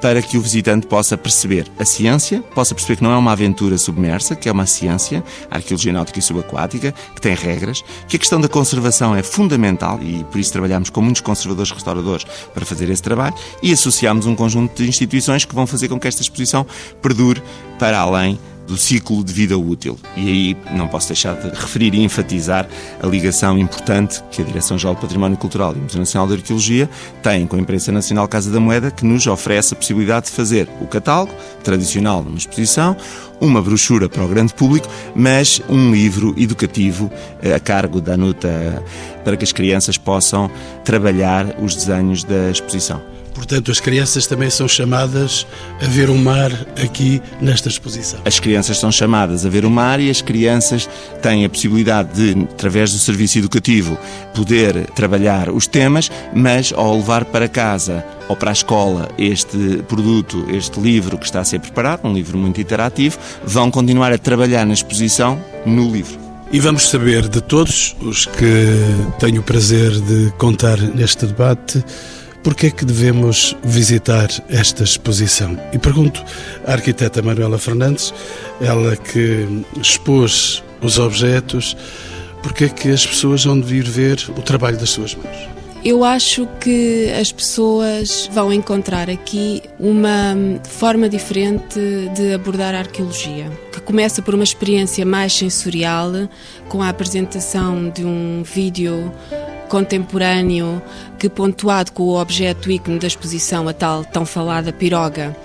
para 0.00 0.22
que 0.22 0.38
o 0.38 0.40
visitante 0.40 0.86
possa 0.86 1.16
perceber 1.16 1.66
a 1.78 1.84
ciência, 1.84 2.42
possa 2.54 2.74
perceber 2.74 2.96
que 2.96 3.02
não 3.02 3.12
é 3.12 3.16
uma 3.16 3.32
aventura 3.32 3.76
submersa, 3.76 4.34
que 4.34 4.48
é 4.48 4.52
uma 4.52 4.66
ciência, 4.66 5.22
arqueologia 5.50 5.92
náutica 5.92 6.18
e 6.18 6.22
subaquática, 6.22 6.92
que 7.14 7.20
tem 7.20 7.34
regras, 7.34 7.84
que 8.08 8.16
a 8.16 8.18
questão 8.18 8.40
da 8.40 8.48
conservação 8.48 9.14
é 9.14 9.22
fundamental 9.22 10.00
e 10.02 10.24
por 10.24 10.38
isso 10.38 10.52
trabalhamos 10.52 10.90
com 10.90 11.02
muitos 11.02 11.20
conservadores 11.20 11.70
restauradores 11.70 12.24
para 12.54 12.64
fazer 12.64 12.88
esse 12.88 13.02
trabalho 13.02 13.34
e 13.62 13.72
associamos 13.72 14.26
um 14.26 14.34
conjunto 14.34 14.82
de 14.82 14.88
instituições 14.88 15.44
que 15.44 15.54
vão 15.54 15.66
fazer 15.66 15.88
com 15.88 16.00
que 16.00 16.08
esta 16.08 16.22
exposição 16.22 16.66
perdure 17.02 17.42
para 17.78 17.98
além 17.98 18.38
do 18.66 18.76
ciclo 18.76 19.22
de 19.22 19.32
vida 19.32 19.56
útil. 19.56 19.98
E 20.16 20.28
aí 20.28 20.56
não 20.76 20.88
posso 20.88 21.08
deixar 21.08 21.34
de 21.34 21.48
referir 21.48 21.94
e 21.94 22.02
enfatizar 22.02 22.68
a 23.02 23.06
ligação 23.06 23.58
importante 23.58 24.22
que 24.30 24.42
a 24.42 24.44
Direção-Geral 24.44 24.94
do 24.94 25.00
Património 25.00 25.36
Cultural 25.36 25.74
e 25.74 25.78
Museu 25.78 26.00
Nacional 26.00 26.26
de 26.28 26.34
Arqueologia 26.34 26.88
têm 27.22 27.46
com 27.46 27.56
a 27.56 27.58
Imprensa 27.58 27.92
Nacional 27.92 28.26
Casa 28.28 28.50
da 28.50 28.60
Moeda, 28.60 28.90
que 28.90 29.04
nos 29.04 29.26
oferece 29.26 29.74
a 29.74 29.76
possibilidade 29.76 30.26
de 30.26 30.32
fazer 30.32 30.68
o 30.80 30.86
catálogo 30.86 31.32
tradicional 31.62 32.22
numa 32.22 32.38
exposição, 32.38 32.96
uma 33.40 33.60
brochura 33.60 34.08
para 34.08 34.24
o 34.24 34.28
grande 34.28 34.54
público, 34.54 34.88
mas 35.14 35.60
um 35.68 35.92
livro 35.92 36.34
educativo 36.36 37.10
eh, 37.42 37.54
a 37.54 37.60
cargo 37.60 38.00
da 38.00 38.16
Nuta 38.16 38.82
para 39.24 39.36
que 39.36 39.44
as 39.44 39.52
crianças 39.52 39.98
possam 39.98 40.50
trabalhar 40.84 41.56
os 41.60 41.74
desenhos 41.74 42.24
da 42.24 42.50
exposição. 42.50 43.15
Portanto, 43.36 43.70
as 43.70 43.78
crianças 43.78 44.26
também 44.26 44.48
são 44.48 44.66
chamadas 44.66 45.46
a 45.82 45.86
ver 45.86 46.08
o 46.08 46.16
mar 46.16 46.50
aqui 46.82 47.20
nesta 47.38 47.68
exposição. 47.68 48.18
As 48.24 48.40
crianças 48.40 48.78
são 48.78 48.90
chamadas 48.90 49.44
a 49.44 49.50
ver 49.50 49.66
o 49.66 49.70
mar 49.70 50.00
e 50.00 50.08
as 50.08 50.22
crianças 50.22 50.88
têm 51.20 51.44
a 51.44 51.48
possibilidade 51.48 52.14
de, 52.14 52.44
através 52.44 52.92
do 52.92 52.98
serviço 52.98 53.38
educativo, 53.38 53.98
poder 54.34 54.86
trabalhar 54.92 55.50
os 55.50 55.66
temas, 55.66 56.10
mas 56.34 56.72
ao 56.74 56.96
levar 56.96 57.26
para 57.26 57.46
casa 57.46 58.02
ou 58.26 58.34
para 58.34 58.50
a 58.50 58.54
escola 58.54 59.10
este 59.18 59.82
produto, 59.86 60.46
este 60.50 60.80
livro 60.80 61.18
que 61.18 61.26
está 61.26 61.40
a 61.40 61.44
ser 61.44 61.60
preparado, 61.60 62.06
um 62.08 62.14
livro 62.14 62.38
muito 62.38 62.58
interativo, 62.58 63.18
vão 63.44 63.70
continuar 63.70 64.14
a 64.14 64.18
trabalhar 64.18 64.64
na 64.64 64.72
exposição 64.72 65.38
no 65.66 65.92
livro. 65.92 66.18
E 66.50 66.58
vamos 66.58 66.88
saber 66.88 67.28
de 67.28 67.42
todos 67.42 67.94
os 68.00 68.24
que 68.24 68.72
tenho 69.18 69.40
o 69.40 69.44
prazer 69.44 69.90
de 69.90 70.32
contar 70.38 70.78
neste 70.78 71.26
debate 71.26 71.84
porque 72.46 72.68
é 72.68 72.70
que 72.70 72.84
devemos 72.84 73.56
visitar 73.64 74.28
esta 74.48 74.84
exposição? 74.84 75.58
E 75.72 75.80
pergunto 75.80 76.24
à 76.64 76.74
arquiteta 76.74 77.20
Manuela 77.20 77.58
Fernandes, 77.58 78.14
ela 78.60 78.94
que 78.96 79.64
expôs 79.82 80.62
os 80.80 80.96
objetos, 80.96 81.76
porque 82.44 82.66
é 82.66 82.68
que 82.68 82.88
as 82.92 83.04
pessoas 83.04 83.44
vão 83.44 83.60
vir 83.60 83.82
ver 83.82 84.24
o 84.28 84.42
trabalho 84.42 84.78
das 84.78 84.90
suas 84.90 85.16
mãos? 85.16 85.55
Eu 85.88 86.02
acho 86.02 86.48
que 86.60 87.12
as 87.12 87.30
pessoas 87.30 88.28
vão 88.32 88.52
encontrar 88.52 89.08
aqui 89.08 89.62
uma 89.78 90.34
forma 90.64 91.08
diferente 91.08 91.78
de 92.12 92.34
abordar 92.34 92.74
a 92.74 92.80
arqueologia, 92.80 93.48
que 93.70 93.80
começa 93.80 94.20
por 94.20 94.34
uma 94.34 94.42
experiência 94.42 95.06
mais 95.06 95.32
sensorial, 95.32 96.10
com 96.68 96.82
a 96.82 96.88
apresentação 96.88 97.88
de 97.88 98.04
um 98.04 98.42
vídeo 98.42 99.12
contemporâneo 99.68 100.82
que, 101.20 101.28
pontuado 101.28 101.92
com 101.92 102.02
o 102.02 102.20
objeto 102.20 102.68
ícone 102.68 102.98
da 102.98 103.06
exposição, 103.06 103.68
a 103.68 103.72
tal 103.72 104.04
tão 104.04 104.26
falada 104.26 104.72
piroga, 104.72 105.36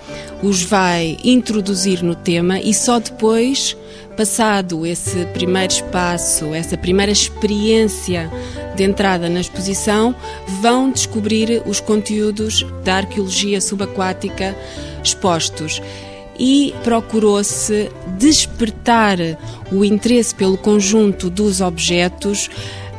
os 0.42 0.60
vai 0.64 1.18
introduzir 1.22 2.02
no 2.02 2.16
tema 2.16 2.58
e 2.58 2.74
só 2.74 2.98
depois, 2.98 3.76
passado 4.12 4.86
esse 4.86 5.26
primeiro 5.26 5.72
espaço, 5.72 6.54
essa 6.54 6.76
primeira 6.76 7.10
experiência 7.10 8.30
de 8.76 8.84
entrada 8.84 9.28
na 9.28 9.40
exposição, 9.40 10.14
vão 10.60 10.90
descobrir 10.90 11.62
os 11.66 11.80
conteúdos 11.80 12.64
da 12.84 12.96
arqueologia 12.96 13.60
subaquática 13.60 14.56
expostos 15.02 15.82
e 16.38 16.74
procurou-se 16.82 17.90
despertar 18.18 19.18
o 19.70 19.84
interesse 19.84 20.34
pelo 20.34 20.56
conjunto 20.56 21.28
dos 21.28 21.60
objetos 21.60 22.48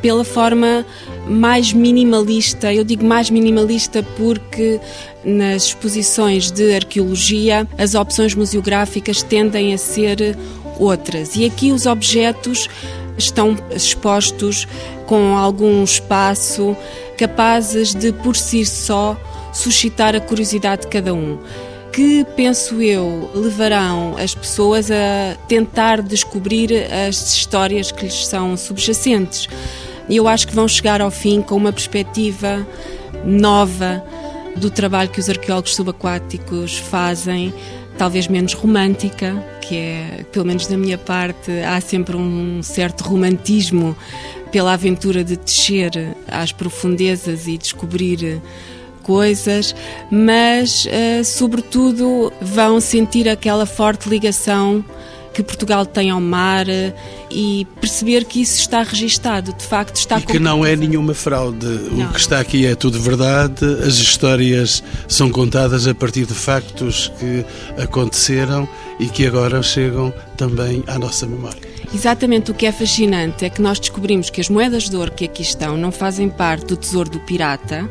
pela 0.01 0.25
forma 0.25 0.85
mais 1.25 1.71
minimalista. 1.71 2.73
Eu 2.73 2.83
digo 2.83 3.05
mais 3.05 3.29
minimalista 3.29 4.03
porque 4.17 4.79
nas 5.23 5.67
exposições 5.67 6.51
de 6.51 6.75
arqueologia 6.75 7.65
as 7.77 7.95
opções 7.95 8.35
museográficas 8.35 9.23
tendem 9.23 9.73
a 9.73 9.77
ser 9.77 10.37
outras. 10.79 11.35
E 11.35 11.45
aqui 11.45 11.71
os 11.71 11.85
objetos 11.85 12.69
estão 13.17 13.55
expostos 13.71 14.67
com 15.05 15.35
algum 15.37 15.83
espaço 15.83 16.75
capazes 17.17 17.93
de 17.93 18.11
por 18.11 18.35
si 18.35 18.65
só 18.65 19.15
suscitar 19.53 20.15
a 20.15 20.19
curiosidade 20.19 20.83
de 20.83 20.87
cada 20.87 21.13
um 21.13 21.37
que, 21.91 22.25
penso 22.35 22.81
eu, 22.81 23.29
levarão 23.35 24.15
as 24.17 24.33
pessoas 24.33 24.89
a 24.89 25.37
tentar 25.47 26.01
descobrir 26.01 26.91
as 26.91 27.35
histórias 27.35 27.91
que 27.91 28.05
lhes 28.05 28.25
são 28.25 28.57
subjacentes 28.57 29.47
e 30.09 30.17
eu 30.17 30.27
acho 30.27 30.47
que 30.47 30.55
vão 30.55 30.67
chegar 30.67 31.01
ao 31.01 31.11
fim 31.11 31.41
com 31.41 31.55
uma 31.55 31.71
perspectiva 31.71 32.65
nova 33.23 34.03
do 34.55 34.69
trabalho 34.69 35.09
que 35.09 35.19
os 35.19 35.29
arqueólogos 35.29 35.75
subaquáticos 35.75 36.77
fazem, 36.77 37.53
talvez 37.97 38.27
menos 38.27 38.53
romântica, 38.53 39.35
que 39.61 39.75
é, 39.75 40.25
pelo 40.31 40.45
menos 40.45 40.67
da 40.67 40.77
minha 40.77 40.97
parte, 40.97 41.51
há 41.61 41.79
sempre 41.79 42.15
um 42.15 42.61
certo 42.61 43.01
romantismo 43.01 43.95
pela 44.51 44.73
aventura 44.73 45.23
de 45.23 45.35
descer 45.35 45.91
às 46.27 46.51
profundezas 46.51 47.47
e 47.47 47.57
descobrir 47.57 48.41
coisas, 49.01 49.75
mas, 50.09 50.85
uh, 50.85 51.23
sobretudo, 51.23 52.31
vão 52.41 52.79
sentir 52.79 53.27
aquela 53.27 53.65
forte 53.65 54.07
ligação 54.07 54.83
que 55.33 55.41
Portugal 55.41 55.85
tem 55.85 56.11
ao 56.11 56.21
mar 56.21 56.69
eh, 56.69 56.93
e 57.31 57.67
perceber 57.81 58.25
que 58.25 58.41
isso 58.41 58.59
está 58.59 58.83
registado, 58.83 59.53
de 59.53 59.63
facto 59.63 59.95
está... 59.95 60.19
E 60.19 60.21
que 60.21 60.39
não 60.39 60.65
é 60.65 60.75
nenhuma 60.75 61.13
fraude. 61.13 61.65
Não. 61.65 62.05
O 62.05 62.13
que 62.13 62.19
está 62.19 62.39
aqui 62.39 62.65
é 62.65 62.75
tudo 62.75 63.01
verdade, 63.01 63.65
as 63.85 63.95
histórias 63.95 64.83
são 65.07 65.29
contadas 65.29 65.87
a 65.87 65.95
partir 65.95 66.25
de 66.25 66.33
factos 66.33 67.11
que 67.19 67.43
aconteceram 67.81 68.69
e 68.99 69.07
que 69.07 69.25
agora 69.25 69.61
chegam 69.63 70.13
também 70.37 70.83
à 70.87 70.99
nossa 70.99 71.25
memória. 71.25 71.73
Exatamente, 71.93 72.49
o 72.49 72.53
que 72.53 72.65
é 72.65 72.71
fascinante 72.71 73.45
é 73.45 73.49
que 73.49 73.61
nós 73.61 73.79
descobrimos 73.79 74.29
que 74.29 74.41
as 74.41 74.49
moedas 74.49 74.89
de 74.89 74.95
ouro 74.95 75.11
que 75.11 75.25
aqui 75.25 75.43
estão 75.43 75.77
não 75.77 75.91
fazem 75.91 76.27
parte 76.27 76.65
do 76.65 76.75
tesouro 76.75 77.09
do 77.09 77.19
pirata, 77.19 77.89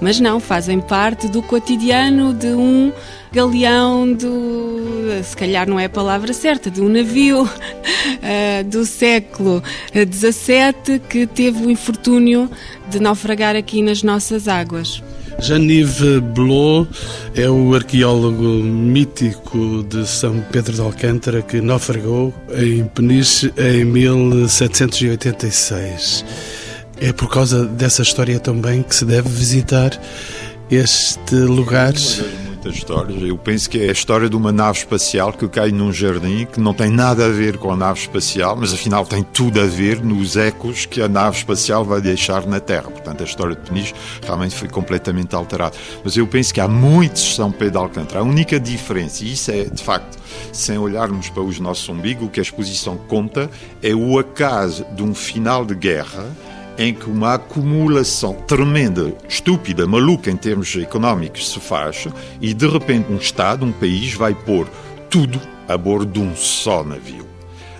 mas 0.00 0.20
não, 0.20 0.40
fazem 0.40 0.80
parte 0.80 1.28
do 1.28 1.42
cotidiano 1.42 2.32
de 2.32 2.48
um 2.48 2.92
galeão 3.32 4.12
do. 4.12 5.22
se 5.22 5.36
calhar 5.36 5.68
não 5.68 5.78
é 5.78 5.84
a 5.84 5.90
palavra 5.90 6.32
certa, 6.32 6.70
de 6.70 6.80
um 6.80 6.88
navio 6.88 7.44
uh, 7.44 8.64
do 8.66 8.84
século 8.84 9.62
XVII 9.92 10.98
que 11.08 11.26
teve 11.26 11.66
o 11.66 11.70
infortúnio 11.70 12.50
de 12.88 13.00
naufragar 13.00 13.56
aqui 13.56 13.82
nas 13.82 14.02
nossas 14.02 14.48
águas. 14.48 15.02
Jean-Yves 15.40 16.20
Blot 16.34 16.88
é 17.34 17.48
o 17.48 17.74
arqueólogo 17.74 18.42
mítico 18.42 19.82
de 19.88 20.06
São 20.06 20.38
Pedro 20.52 20.74
de 20.74 20.82
Alcântara 20.82 21.40
que 21.40 21.62
naufragou 21.62 22.34
em 22.54 22.84
Peniche 22.84 23.50
em 23.56 23.86
1786. 23.86 26.59
É 27.00 27.14
por 27.14 27.30
causa 27.30 27.64
dessa 27.64 28.02
história 28.02 28.38
também 28.38 28.82
que 28.82 28.94
se 28.94 29.06
deve 29.06 29.28
visitar 29.30 29.98
este 30.70 31.34
lugar. 31.34 31.94
Muitas 32.46 32.74
histórias. 32.74 33.22
Eu 33.22 33.38
penso 33.38 33.70
que 33.70 33.80
é 33.80 33.88
a 33.88 33.92
história 33.92 34.28
de 34.28 34.36
uma 34.36 34.52
nave 34.52 34.80
espacial 34.80 35.32
que 35.32 35.48
cai 35.48 35.72
num 35.72 35.90
jardim 35.90 36.44
que 36.44 36.60
não 36.60 36.74
tem 36.74 36.90
nada 36.90 37.24
a 37.24 37.28
ver 37.30 37.56
com 37.56 37.72
a 37.72 37.76
nave 37.76 38.00
espacial, 38.00 38.54
mas 38.54 38.74
afinal 38.74 39.06
tem 39.06 39.22
tudo 39.22 39.62
a 39.62 39.64
ver 39.64 40.04
nos 40.04 40.36
ecos 40.36 40.84
que 40.84 41.00
a 41.00 41.08
nave 41.08 41.38
espacial 41.38 41.86
vai 41.86 42.02
deixar 42.02 42.46
na 42.46 42.60
Terra. 42.60 42.90
Portanto, 42.90 43.22
a 43.22 43.24
história 43.24 43.56
de 43.56 43.62
Peniche 43.62 43.94
realmente 44.22 44.54
foi 44.54 44.68
completamente 44.68 45.34
alterada. 45.34 45.74
Mas 46.04 46.18
eu 46.18 46.26
penso 46.26 46.52
que 46.52 46.60
há 46.60 46.68
muitos 46.68 47.34
São 47.34 47.50
Pedro 47.50 47.72
de 47.72 47.78
Alcântara. 47.78 48.20
A 48.20 48.24
única 48.24 48.60
diferença, 48.60 49.24
e 49.24 49.32
isso 49.32 49.50
é 49.50 49.64
de 49.64 49.82
facto, 49.82 50.18
sem 50.52 50.76
olharmos 50.76 51.30
para 51.30 51.42
os 51.42 51.58
nossos 51.58 51.88
umbigos, 51.88 52.26
o 52.26 52.30
que 52.30 52.40
a 52.40 52.42
exposição 52.42 52.98
conta 52.98 53.48
é 53.82 53.94
o 53.94 54.18
acaso 54.18 54.84
de 54.94 55.02
um 55.02 55.14
final 55.14 55.64
de 55.64 55.74
guerra 55.74 56.26
em 56.80 56.94
que 56.94 57.10
uma 57.10 57.34
acumulação 57.34 58.32
tremenda, 58.32 59.12
estúpida, 59.28 59.86
maluca 59.86 60.30
em 60.30 60.36
termos 60.36 60.74
económicos 60.76 61.50
se 61.50 61.60
faz 61.60 62.08
e 62.40 62.54
de 62.54 62.66
repente 62.66 63.12
um 63.12 63.18
Estado, 63.18 63.66
um 63.66 63.72
país 63.72 64.14
vai 64.14 64.34
pôr 64.34 64.66
tudo 65.10 65.38
a 65.68 65.76
bordo 65.76 66.10
de 66.10 66.20
um 66.20 66.34
só 66.34 66.82
navio. 66.82 67.28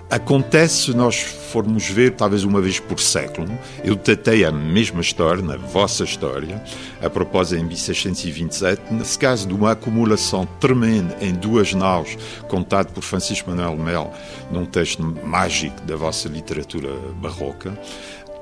Acontece 0.07 0.83
se 0.83 0.93
nós 0.93 1.19
formos 1.19 1.89
ver, 1.89 2.11
talvez 2.11 2.43
uma 2.43 2.61
vez 2.61 2.81
por 2.81 2.99
século, 2.99 3.47
eu 3.81 3.95
tratei 3.95 4.43
a 4.43 4.51
mesma 4.51 4.99
história, 4.99 5.41
na 5.41 5.55
vossa 5.55 6.03
história, 6.03 6.61
a 7.01 7.09
propósito 7.09 7.61
em 7.61 7.65
1627, 7.65 8.93
nesse 8.93 9.17
caso 9.17 9.47
de 9.47 9.53
uma 9.53 9.71
acumulação 9.71 10.45
tremenda 10.59 11.15
em 11.21 11.33
duas 11.33 11.73
naus, 11.73 12.17
contado 12.49 12.91
por 12.91 13.01
Francisco 13.01 13.49
Manuel 13.49 13.77
Mel, 13.77 14.13
num 14.51 14.65
texto 14.65 15.01
mágico 15.23 15.81
da 15.83 15.95
vossa 15.95 16.27
literatura 16.27 16.89
barroca, 17.21 17.73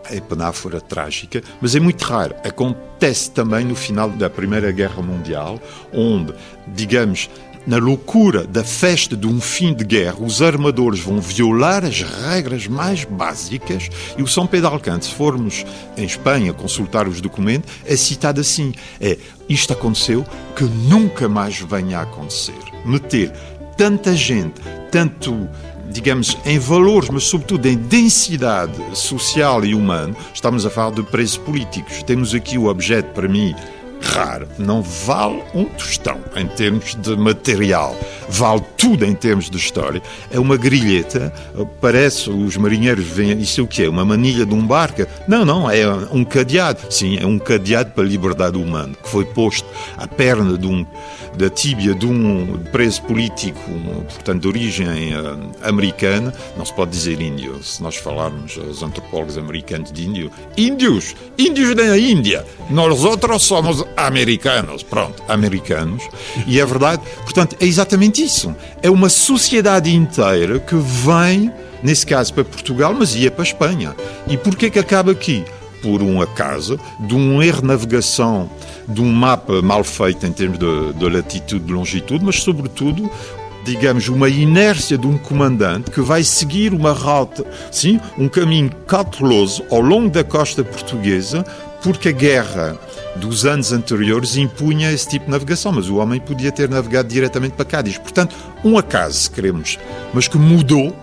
é 0.09 0.19
panáfora 0.19 0.81
trágica, 0.81 1.41
mas 1.61 1.75
é 1.75 1.79
muito 1.79 2.03
raro. 2.03 2.35
Acontece 2.43 3.31
também 3.31 3.65
no 3.65 3.75
final 3.75 4.09
da 4.09 4.29
Primeira 4.29 4.71
Guerra 4.71 5.01
Mundial, 5.01 5.61
onde, 5.93 6.33
digamos, 6.67 7.29
na 7.67 7.77
loucura 7.77 8.47
da 8.47 8.63
festa 8.63 9.15
de 9.15 9.27
um 9.27 9.39
fim 9.39 9.73
de 9.73 9.83
guerra, 9.83 10.17
os 10.19 10.41
armadores 10.41 10.99
vão 11.01 11.21
violar 11.21 11.85
as 11.85 12.01
regras 12.01 12.65
mais 12.67 13.03
básicas 13.03 13.89
e 14.17 14.23
o 14.23 14.27
São 14.27 14.47
Pedro 14.47 14.69
Alcante, 14.69 15.05
se 15.05 15.13
formos 15.13 15.65
em 15.95 16.03
Espanha 16.03 16.51
consultar 16.51 17.07
os 17.07 17.21
documentos, 17.21 17.71
é 17.85 17.95
citado 17.95 18.41
assim: 18.41 18.73
é 18.99 19.17
isto 19.47 19.73
aconteceu 19.73 20.25
que 20.55 20.63
nunca 20.63 21.29
mais 21.29 21.59
venha 21.59 21.99
a 21.99 22.03
acontecer. 22.03 22.57
Meter 22.85 23.31
tanta 23.77 24.15
gente, 24.15 24.61
tanto 24.91 25.47
digamos, 25.89 26.37
em 26.45 26.59
valores, 26.59 27.09
mas 27.09 27.23
sobretudo 27.23 27.65
em 27.65 27.77
densidade 27.77 28.73
social 28.93 29.65
e 29.65 29.73
humana, 29.73 30.15
estamos 30.33 30.65
a 30.65 30.69
falar 30.69 30.91
de 30.91 31.03
preços 31.03 31.37
políticos. 31.37 32.03
Temos 32.03 32.33
aqui 32.33 32.57
o 32.57 32.67
objeto, 32.67 33.11
para 33.13 33.27
mim, 33.27 33.53
raro, 34.01 34.47
não 34.57 34.81
vale 34.81 35.43
um 35.53 35.65
tostão 35.65 36.19
em 36.35 36.47
termos 36.47 36.95
de 36.95 37.15
material, 37.15 37.95
vale 38.29 38.61
tudo 38.77 39.05
em 39.05 39.13
termos 39.13 39.49
de 39.49 39.57
história. 39.57 40.01
É 40.31 40.39
uma 40.39 40.57
grilheta, 40.57 41.33
parece, 41.81 42.29
os 42.29 42.57
marinheiros 42.57 43.05
veem, 43.05 43.39
isso 43.39 43.61
é 43.61 43.63
o 43.63 43.67
que 43.67 43.83
é? 43.83 43.89
Uma 43.89 44.05
manilha 44.05 44.45
de 44.45 44.53
um 44.53 44.65
barco? 44.65 45.05
Não, 45.27 45.45
não, 45.45 45.69
é 45.69 45.87
um 46.11 46.23
cadeado. 46.23 46.79
Sim, 46.89 47.17
é 47.17 47.25
um 47.25 47.37
cadeado 47.37 47.91
para 47.91 48.03
a 48.03 48.07
liberdade 48.07 48.57
humana, 48.57 48.93
que 49.01 49.09
foi 49.09 49.25
posto 49.25 49.67
à 49.97 50.07
perna 50.07 50.57
de 50.57 50.67
um, 50.67 50.85
da 51.37 51.49
tíbia 51.49 51.93
de 51.93 52.05
um 52.05 52.57
preso 52.71 53.01
político, 53.03 53.59
portanto, 54.13 54.41
de 54.41 54.47
origem 54.47 54.87
uh, 54.87 55.39
americana. 55.63 56.33
Não 56.57 56.65
se 56.65 56.73
pode 56.73 56.91
dizer 56.91 57.21
índio, 57.21 57.61
se 57.63 57.81
nós 57.81 57.95
falarmos 57.95 58.57
aos 58.57 58.83
antropólogos 58.83 59.37
americanos 59.37 59.91
de 59.91 60.05
índio. 60.05 60.31
Índios! 60.57 61.15
Índios 61.37 61.75
da 61.75 61.97
Índia! 61.97 62.45
Nós 62.69 63.03
outros 63.03 63.43
somos 63.43 63.83
americanos, 63.95 64.83
pronto, 64.83 65.21
americanos. 65.27 66.03
E 66.47 66.59
é 66.59 66.65
verdade, 66.65 67.01
portanto, 67.23 67.55
é 67.59 67.65
exatamente 67.65 68.23
isso. 68.23 68.55
É 68.81 68.89
uma 68.89 69.09
sociedade 69.09 69.93
inteira 69.93 70.59
que 70.59 70.75
vem, 70.75 71.51
nesse 71.83 72.05
caso 72.05 72.33
para 72.33 72.43
Portugal, 72.43 72.93
mas 72.97 73.15
ia 73.15 73.31
para 73.31 73.43
a 73.43 73.47
Espanha. 73.47 73.95
E 74.27 74.37
porquê 74.37 74.69
que 74.69 74.79
acaba 74.79 75.11
aqui? 75.11 75.43
Por 75.81 76.01
um 76.01 76.21
acaso, 76.21 76.77
de 76.99 77.15
um 77.15 77.41
erro 77.41 77.61
de 77.61 77.67
navegação, 77.67 78.49
de 78.87 79.01
um 79.01 79.11
mapa 79.11 79.61
mal 79.61 79.83
feito 79.83 80.25
em 80.25 80.31
termos 80.31 80.59
de, 80.59 80.93
de 80.93 81.09
latitude 81.09 81.65
e 81.69 81.71
longitude, 81.71 82.25
mas 82.25 82.41
sobretudo 82.41 83.09
digamos, 83.63 84.07
uma 84.07 84.29
inércia 84.29 84.97
de 84.97 85.05
um 85.05 85.17
comandante 85.17 85.91
que 85.91 86.01
vai 86.01 86.23
seguir 86.23 86.73
uma 86.73 86.91
rota, 86.91 87.45
sim, 87.71 87.99
um 88.17 88.27
caminho 88.27 88.71
cauteloso 88.87 89.63
ao 89.69 89.81
longo 89.81 90.09
da 90.09 90.23
costa 90.23 90.63
portuguesa, 90.63 91.45
porque 91.83 92.09
a 92.09 92.11
guerra 92.11 92.77
dos 93.15 93.45
anos 93.45 93.71
anteriores 93.71 94.37
impunha 94.37 94.91
esse 94.91 95.07
tipo 95.09 95.25
de 95.25 95.31
navegação, 95.31 95.71
mas 95.71 95.89
o 95.89 95.97
homem 95.97 96.19
podia 96.19 96.51
ter 96.51 96.69
navegado 96.69 97.07
diretamente 97.07 97.53
para 97.53 97.65
Cádiz. 97.65 97.97
Portanto, 97.97 98.35
um 98.63 98.77
acaso, 98.77 99.19
se 99.19 99.31
queremos, 99.31 99.77
mas 100.13 100.27
que 100.27 100.37
mudou. 100.37 100.95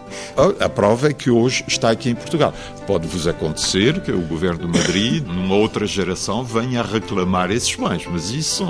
A 0.61 0.69
prova 0.69 1.09
é 1.09 1.13
que 1.13 1.31
hoje 1.31 1.65
está 1.67 1.91
aqui 1.91 2.11
em 2.11 2.15
Portugal. 2.15 2.53
Pode-vos 2.87 3.27
acontecer 3.27 4.01
que 4.01 4.13
o 4.13 4.21
governo 4.21 4.67
de 4.67 4.79
Madrid, 4.79 5.25
numa 5.27 5.55
outra 5.55 5.87
geração, 5.87 6.45
venha 6.45 6.81
a 6.81 6.85
reclamar 6.85 7.51
esses 7.51 7.75
bens, 7.75 8.07
mas 8.07 8.31
isso 8.31 8.65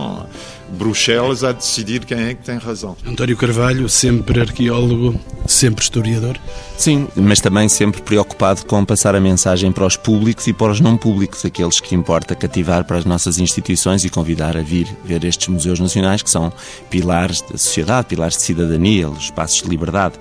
Bruxelas 0.69 1.45
a 1.45 1.53
decidir 1.53 2.05
quem 2.05 2.19
é 2.19 2.35
que 2.35 2.43
tem 2.43 2.59
razão. 2.59 2.97
António 3.07 3.37
Carvalho, 3.37 3.89
sempre 3.89 4.41
arqueólogo, 4.41 5.19
sempre 5.47 5.83
historiador. 5.83 6.37
Sim, 6.77 7.07
mas 7.15 7.41
também 7.41 7.69
sempre 7.69 8.03
preocupado 8.03 8.67
com 8.67 8.85
passar 8.85 9.15
a 9.15 9.21
mensagem 9.21 9.71
para 9.71 9.87
os 9.87 9.97
públicos 9.97 10.47
e 10.47 10.53
para 10.53 10.73
os 10.73 10.81
não 10.81 10.97
públicos, 10.97 11.45
aqueles 11.45 11.81
que 11.81 11.95
importa 11.95 12.35
cativar 12.35 12.85
para 12.85 12.99
as 12.99 13.05
nossas 13.05 13.39
instituições 13.39 14.05
e 14.05 14.11
convidar 14.11 14.57
a 14.57 14.63
vir 14.63 14.89
ver 15.05 15.25
estes 15.25 15.49
museus 15.49 15.79
nacionais, 15.79 16.23
que 16.23 16.31
são 16.31 16.53
pilares 16.91 17.41
da 17.43 17.57
sociedade, 17.57 18.09
pilares 18.09 18.37
de 18.37 18.43
cidadania, 18.43 19.09
espaços 19.19 19.63
de 19.63 19.69
liberdade 19.69 20.17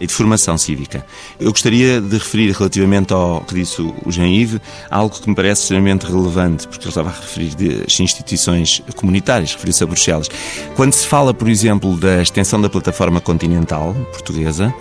e 0.00 0.06
de 0.06 0.12
formação 0.12 0.56
cívica. 0.60 1.04
Eu 1.38 1.50
gostaria 1.50 2.00
de 2.00 2.16
referir 2.16 2.52
relativamente 2.52 3.12
ao 3.12 3.40
que 3.42 3.54
disse 3.54 3.80
o 3.80 4.10
Jean-Yves, 4.10 4.60
algo 4.90 5.14
que 5.14 5.28
me 5.28 5.34
parece 5.34 5.62
extremamente 5.62 6.06
relevante, 6.06 6.66
porque 6.68 6.84
ele 6.84 6.90
estava 6.90 7.08
a 7.08 7.12
referir 7.12 7.54
das 7.54 7.98
instituições 7.98 8.82
comunitárias, 8.96 9.52
referiu-se 9.54 9.82
a 9.82 9.86
Bruxelas. 9.86 10.28
Quando 10.76 10.92
se 10.92 11.06
fala, 11.06 11.32
por 11.32 11.48
exemplo, 11.48 11.96
da 11.96 12.22
extensão 12.22 12.60
da 12.60 12.68
plataforma 12.68 13.20
continental 13.20 13.94
portuguesa, 14.12 14.72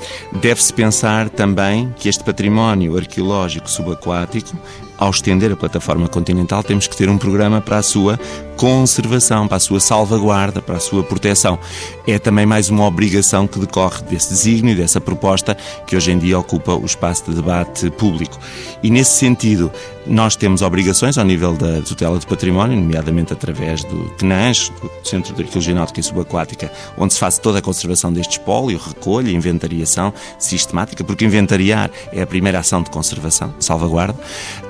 deve-se 0.42 0.74
pensar 0.74 1.30
também 1.30 1.94
que 1.98 2.10
este 2.10 2.24
património 2.24 2.98
arqueológico 2.98 3.70
subaquático 3.70 4.58
ao 5.00 5.10
estender 5.10 5.52
a 5.52 5.56
plataforma 5.56 6.10
continental, 6.10 6.62
temos 6.62 6.86
que 6.86 6.96
ter 6.96 7.10
um 7.10 7.18
programa 7.18 7.62
para 7.62 7.78
a 7.78 7.82
sua 7.82 8.20
conservação, 8.58 9.48
para 9.48 9.56
a 9.56 9.60
sua 9.60 9.80
salvaguarda, 9.80 10.62
para 10.62 10.76
a 10.76 10.80
sua 10.80 11.02
proteção. 11.02 11.58
É 12.06 12.20
também 12.20 12.46
mais 12.46 12.70
uma 12.70 12.86
obrigação 12.86 13.48
que 13.48 13.58
decorre 13.58 14.02
desse 14.10 14.30
desígnio, 14.30 14.76
dessa 14.76 15.00
proposta 15.00 15.56
que 15.88 15.96
hoje 15.96 16.12
em 16.12 16.20
dia 16.20 16.38
ocupa 16.38 16.74
o 16.74 16.86
espaço 16.86 17.30
de 17.30 17.36
debate 17.38 17.90
público. 17.92 18.38
E 18.84 18.90
nesse 18.92 19.12
sentido, 19.12 19.72
nós 20.10 20.36
temos 20.36 20.64
obrigações 20.64 21.18
ao 21.18 21.24
nível 21.24 21.54
da 21.56 21.82
tutela 21.82 22.18
de 22.18 22.26
património, 22.26 22.76
nomeadamente 22.76 23.32
através 23.32 23.84
do 23.84 24.10
CNAS, 24.18 24.70
do 24.82 25.08
Centro 25.08 25.36
de 25.36 25.44
Arqueologia 25.44 25.76
Náutica 25.76 26.00
e 26.00 26.04
Subaquática, 26.04 26.72
onde 26.98 27.14
se 27.14 27.20
faz 27.20 27.38
toda 27.38 27.60
a 27.60 27.62
conservação 27.62 28.12
deste 28.12 28.40
espólio, 28.40 28.80
recolha, 28.80 29.32
inventariação 29.32 30.12
sistemática, 30.40 31.04
porque 31.04 31.24
inventariar 31.24 31.92
é 32.12 32.24
a 32.24 32.28
primeira 32.28 32.60
ação 32.60 32.82
de 32.82 32.90
conservação, 32.90 33.54
salvaguarda, 33.60 34.20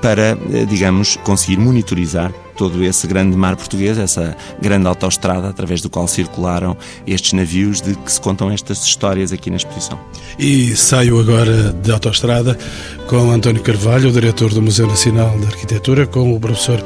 para, 0.02 0.38
eh, 0.52 0.66
digamos, 0.68 1.16
conseguir 1.16 1.58
monitorizar 1.58 2.32
todo 2.60 2.84
esse 2.84 3.06
grande 3.06 3.34
mar 3.38 3.56
português, 3.56 3.96
essa 3.96 4.36
grande 4.60 4.86
autoestrada 4.86 5.48
através 5.48 5.80
do 5.80 5.88
qual 5.88 6.06
circularam 6.06 6.76
estes 7.06 7.32
navios 7.32 7.80
de 7.80 7.94
que 7.94 8.12
se 8.12 8.20
contam 8.20 8.50
estas 8.50 8.84
histórias 8.84 9.32
aqui 9.32 9.48
na 9.48 9.56
exposição. 9.56 9.98
E 10.38 10.76
saio 10.76 11.18
agora 11.18 11.72
de 11.72 11.90
autoestrada 11.90 12.58
com 13.06 13.30
António 13.30 13.62
Carvalho, 13.62 14.10
o 14.10 14.12
diretor 14.12 14.52
do 14.52 14.60
Museu 14.60 14.86
Nacional 14.86 15.38
de 15.38 15.46
Arquitetura, 15.46 16.06
com 16.06 16.36
o 16.36 16.38
professor 16.38 16.84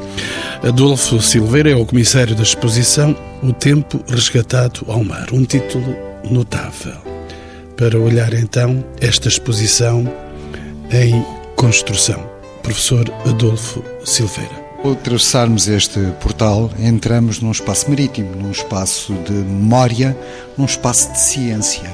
Adolfo 0.62 1.20
Silveira, 1.20 1.72
é 1.72 1.74
o 1.74 1.84
comissário 1.84 2.36
da 2.36 2.44
exposição 2.44 3.16
O 3.42 3.52
Tempo 3.52 4.00
Resgatado 4.06 4.84
ao 4.86 5.02
Mar, 5.02 5.26
um 5.32 5.44
título 5.44 5.92
notável. 6.30 6.94
Para 7.76 7.98
olhar 7.98 8.32
então 8.32 8.84
esta 9.00 9.26
exposição 9.26 10.08
em 10.92 11.20
construção. 11.56 12.24
Professor 12.62 13.10
Adolfo 13.26 13.82
Silveira. 14.04 14.63
Ao 14.84 14.92
atravessarmos 14.92 15.66
este 15.66 15.98
portal, 16.20 16.70
entramos 16.78 17.40
num 17.40 17.50
espaço 17.50 17.88
marítimo, 17.88 18.36
num 18.36 18.50
espaço 18.50 19.14
de 19.24 19.32
memória, 19.32 20.14
num 20.58 20.66
espaço 20.66 21.10
de 21.10 21.20
ciência, 21.20 21.90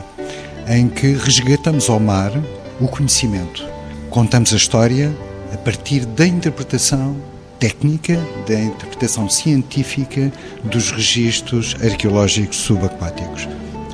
em 0.67 0.89
que 0.89 1.13
resgatamos 1.13 1.89
ao 1.89 2.01
mar 2.01 2.33
o 2.81 2.89
conhecimento. 2.89 3.65
Contamos 4.11 4.53
a 4.53 4.57
história 4.57 5.17
a 5.55 5.57
partir 5.57 6.05
da 6.05 6.27
interpretação 6.27 7.17
técnica, 7.61 8.19
da 8.49 8.59
interpretação 8.59 9.29
científica 9.31 10.33
dos 10.65 10.91
registros 10.91 11.77
arqueológicos 11.81 12.57
subaquáticos. 12.57 13.49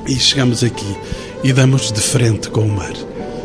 E 0.07 0.15
chegamos 0.15 0.63
aqui 0.63 0.97
e 1.43 1.53
damos 1.53 1.91
de 1.91 2.01
frente 2.01 2.49
com 2.49 2.61
o 2.61 2.67
mar. 2.75 2.93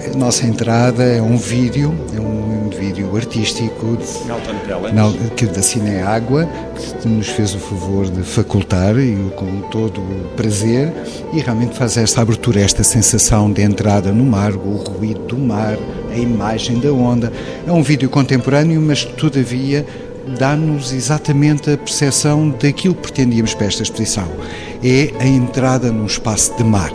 A 0.02 0.16
nossa 0.16 0.46
entrada 0.46 1.02
é 1.02 1.20
um 1.20 1.36
vídeo, 1.36 1.94
é 2.16 2.20
um 2.20 2.41
artístico 3.16 3.96
de, 3.96 5.30
que 5.30 5.46
da 5.46 5.62
Cine 5.62 6.00
Água, 6.00 6.48
que 7.00 7.08
nos 7.08 7.28
fez 7.28 7.54
o 7.54 7.58
favor 7.58 8.08
de 8.08 8.22
facultar 8.22 8.98
e 8.98 9.16
com 9.36 9.62
todo 9.70 10.00
o 10.00 10.28
prazer 10.36 10.92
e 11.32 11.40
realmente 11.40 11.76
faz 11.76 11.96
esta 11.96 12.20
abertura, 12.20 12.60
esta 12.60 12.82
sensação 12.82 13.50
de 13.50 13.62
entrada 13.62 14.12
no 14.12 14.24
mar, 14.24 14.52
o 14.52 14.76
ruído 14.76 15.20
do 15.26 15.38
mar, 15.38 15.76
a 16.10 16.16
imagem 16.16 16.78
da 16.78 16.92
onda. 16.92 17.32
É 17.66 17.72
um 17.72 17.82
vídeo 17.82 18.08
contemporâneo, 18.08 18.80
mas 18.80 19.04
todavia 19.04 19.86
dá-nos 20.38 20.92
exatamente 20.92 21.70
a 21.70 21.76
percepção 21.76 22.50
daquilo 22.50 22.94
que 22.94 23.02
pretendíamos 23.02 23.54
para 23.54 23.66
esta 23.66 23.82
exposição. 23.82 24.28
É 24.82 25.12
a 25.20 25.26
entrada 25.26 25.90
num 25.90 26.06
espaço 26.06 26.56
de 26.56 26.64
mar 26.64 26.92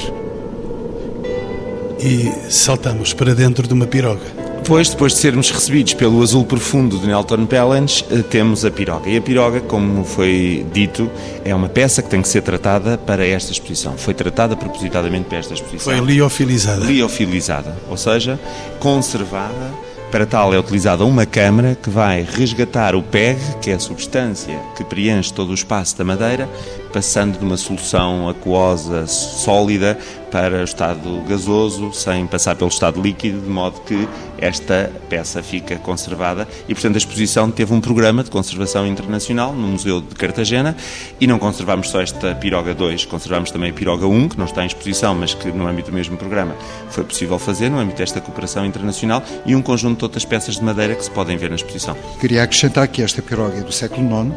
e 2.00 2.32
saltamos 2.50 3.14
para 3.14 3.34
dentro 3.34 3.68
de 3.68 3.74
uma 3.74 3.88
piroga. 3.88 4.37
Depois, 4.68 4.90
depois 4.90 5.14
de 5.14 5.20
sermos 5.20 5.50
recebidos 5.50 5.94
pelo 5.94 6.22
azul 6.22 6.44
profundo 6.44 7.00
de 7.00 7.08
Nelton 7.08 7.46
Pellens, 7.46 8.04
eh, 8.12 8.22
temos 8.22 8.66
a 8.66 8.70
piroga. 8.70 9.10
E 9.10 9.16
a 9.16 9.22
piroga, 9.22 9.62
como 9.62 10.04
foi 10.04 10.66
dito, 10.74 11.10
é 11.46 11.56
uma 11.56 11.70
peça 11.70 12.02
que 12.02 12.10
tem 12.10 12.22
que 12.22 12.28
ser 12.28 12.42
tratada 12.42 12.98
para 12.98 13.26
esta 13.26 13.54
exposição. 13.54 13.98
Foi 13.98 14.14
tratada 14.14 14.58
propositadamente 14.58 15.30
para 15.30 15.38
esta 15.38 15.54
exposição. 15.54 15.94
Foi 15.94 16.06
liofilizada. 16.06 16.84
Liofilizada, 16.84 17.78
ou 17.90 17.96
seja, 17.96 18.38
conservada. 18.78 19.74
Para 20.12 20.26
tal 20.26 20.54
é 20.54 20.60
utilizada 20.60 21.06
uma 21.06 21.26
câmara 21.26 21.74
que 21.82 21.90
vai 21.90 22.28
resgatar 22.30 22.94
o 22.94 23.02
PEG, 23.02 23.40
que 23.62 23.72
é 23.72 23.76
a 23.76 23.80
substância 23.80 24.60
que 24.76 24.84
preenche 24.84 25.34
todo 25.34 25.52
o 25.52 25.54
espaço 25.54 25.98
da 25.98 26.04
madeira, 26.04 26.50
passando 26.92 27.38
de 27.38 27.46
uma 27.46 27.58
solução 27.58 28.30
aquosa 28.30 29.08
sólida 29.08 29.98
para 30.32 30.62
o 30.62 30.64
estado 30.64 31.22
gasoso, 31.28 31.94
sem 31.94 32.28
passar 32.28 32.56
pelo 32.56 32.70
estado 32.70 33.02
líquido, 33.02 33.42
de 33.42 33.50
modo 33.50 33.80
que 33.82 34.08
esta 34.38 34.92
peça 35.10 35.42
fica 35.42 35.78
conservada. 35.78 36.48
E, 36.68 36.74
portanto, 36.74 36.96
a 36.96 36.98
exposição 36.98 37.50
teve 37.50 37.74
um 37.74 37.82
programa 37.82 38.24
de 38.24 38.30
conservação 38.30 38.86
internacional 38.86 39.54
no 39.54 39.68
Museu 39.68 40.02
de 40.02 40.16
Cartagena 40.16 40.76
e 41.20 41.28
não 41.28 41.40
conservamos 41.40 41.90
só 41.90 42.02
esta 42.02 42.36
Piroga 42.36 42.74
2, 42.74 43.06
conservamos 43.06 43.52
também 43.52 43.72
a 43.72 43.74
Piroga 43.74 44.06
1, 44.06 44.30
que 44.30 44.38
não 44.38 44.46
está 44.46 44.64
em 44.64 44.68
exposição, 44.68 45.16
mas 45.16 45.34
que 45.34 45.52
no 45.52 45.68
âmbito 45.68 45.92
do 45.92 45.96
mesmo 45.96 46.18
programa 46.18 46.56
foi 46.90 47.04
possível 47.04 47.40
fazer, 47.40 47.70
no 47.70 47.80
âmbito 47.80 47.98
desta 47.98 48.20
cooperação 48.20 48.66
internacional, 48.66 49.24
e 49.46 49.56
um 49.56 49.62
conjunto 49.62 50.00
de 50.00 50.06
outras 50.06 50.26
peças 50.26 50.56
de 50.56 50.64
madeira 50.64 50.96
que 50.96 51.04
se 51.04 51.12
podem 51.12 51.38
ver 51.38 51.50
na 51.50 51.56
exposição. 51.56 51.96
Queria 52.20 52.44
acrescentar 52.44 52.88
que 52.88 53.02
esta 53.02 53.22
Piroga 53.22 53.58
é 53.58 53.62
do 53.62 53.72
século 53.72 54.06
IX 54.06 54.34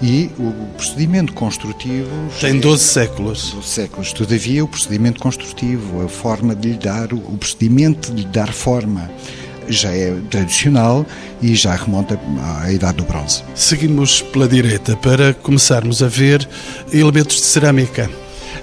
E 0.00 0.30
o 0.38 0.52
procedimento 0.76 1.32
construtivo. 1.32 2.08
Tem 2.40 2.58
12 2.60 2.84
séculos. 2.84 3.52
12 3.52 3.66
séculos. 3.66 4.12
Todavia, 4.12 4.64
o 4.64 4.68
procedimento 4.68 5.20
construtivo, 5.20 6.04
a 6.04 6.08
forma 6.08 6.54
de 6.54 6.70
lhe 6.70 6.78
dar, 6.78 7.12
o 7.12 7.36
procedimento 7.36 8.12
de 8.12 8.22
lhe 8.22 8.28
dar 8.28 8.52
forma 8.52 9.10
já 9.68 9.90
é 9.90 10.14
tradicional 10.30 11.04
e 11.42 11.54
já 11.54 11.74
remonta 11.74 12.18
à 12.62 12.72
Idade 12.72 12.98
do 12.98 13.04
Bronze. 13.04 13.42
Seguimos 13.54 14.22
pela 14.22 14.48
direita 14.48 14.96
para 14.96 15.34
começarmos 15.34 16.02
a 16.02 16.08
ver 16.08 16.48
elementos 16.92 17.36
de 17.36 17.42
cerâmica. 17.42 18.10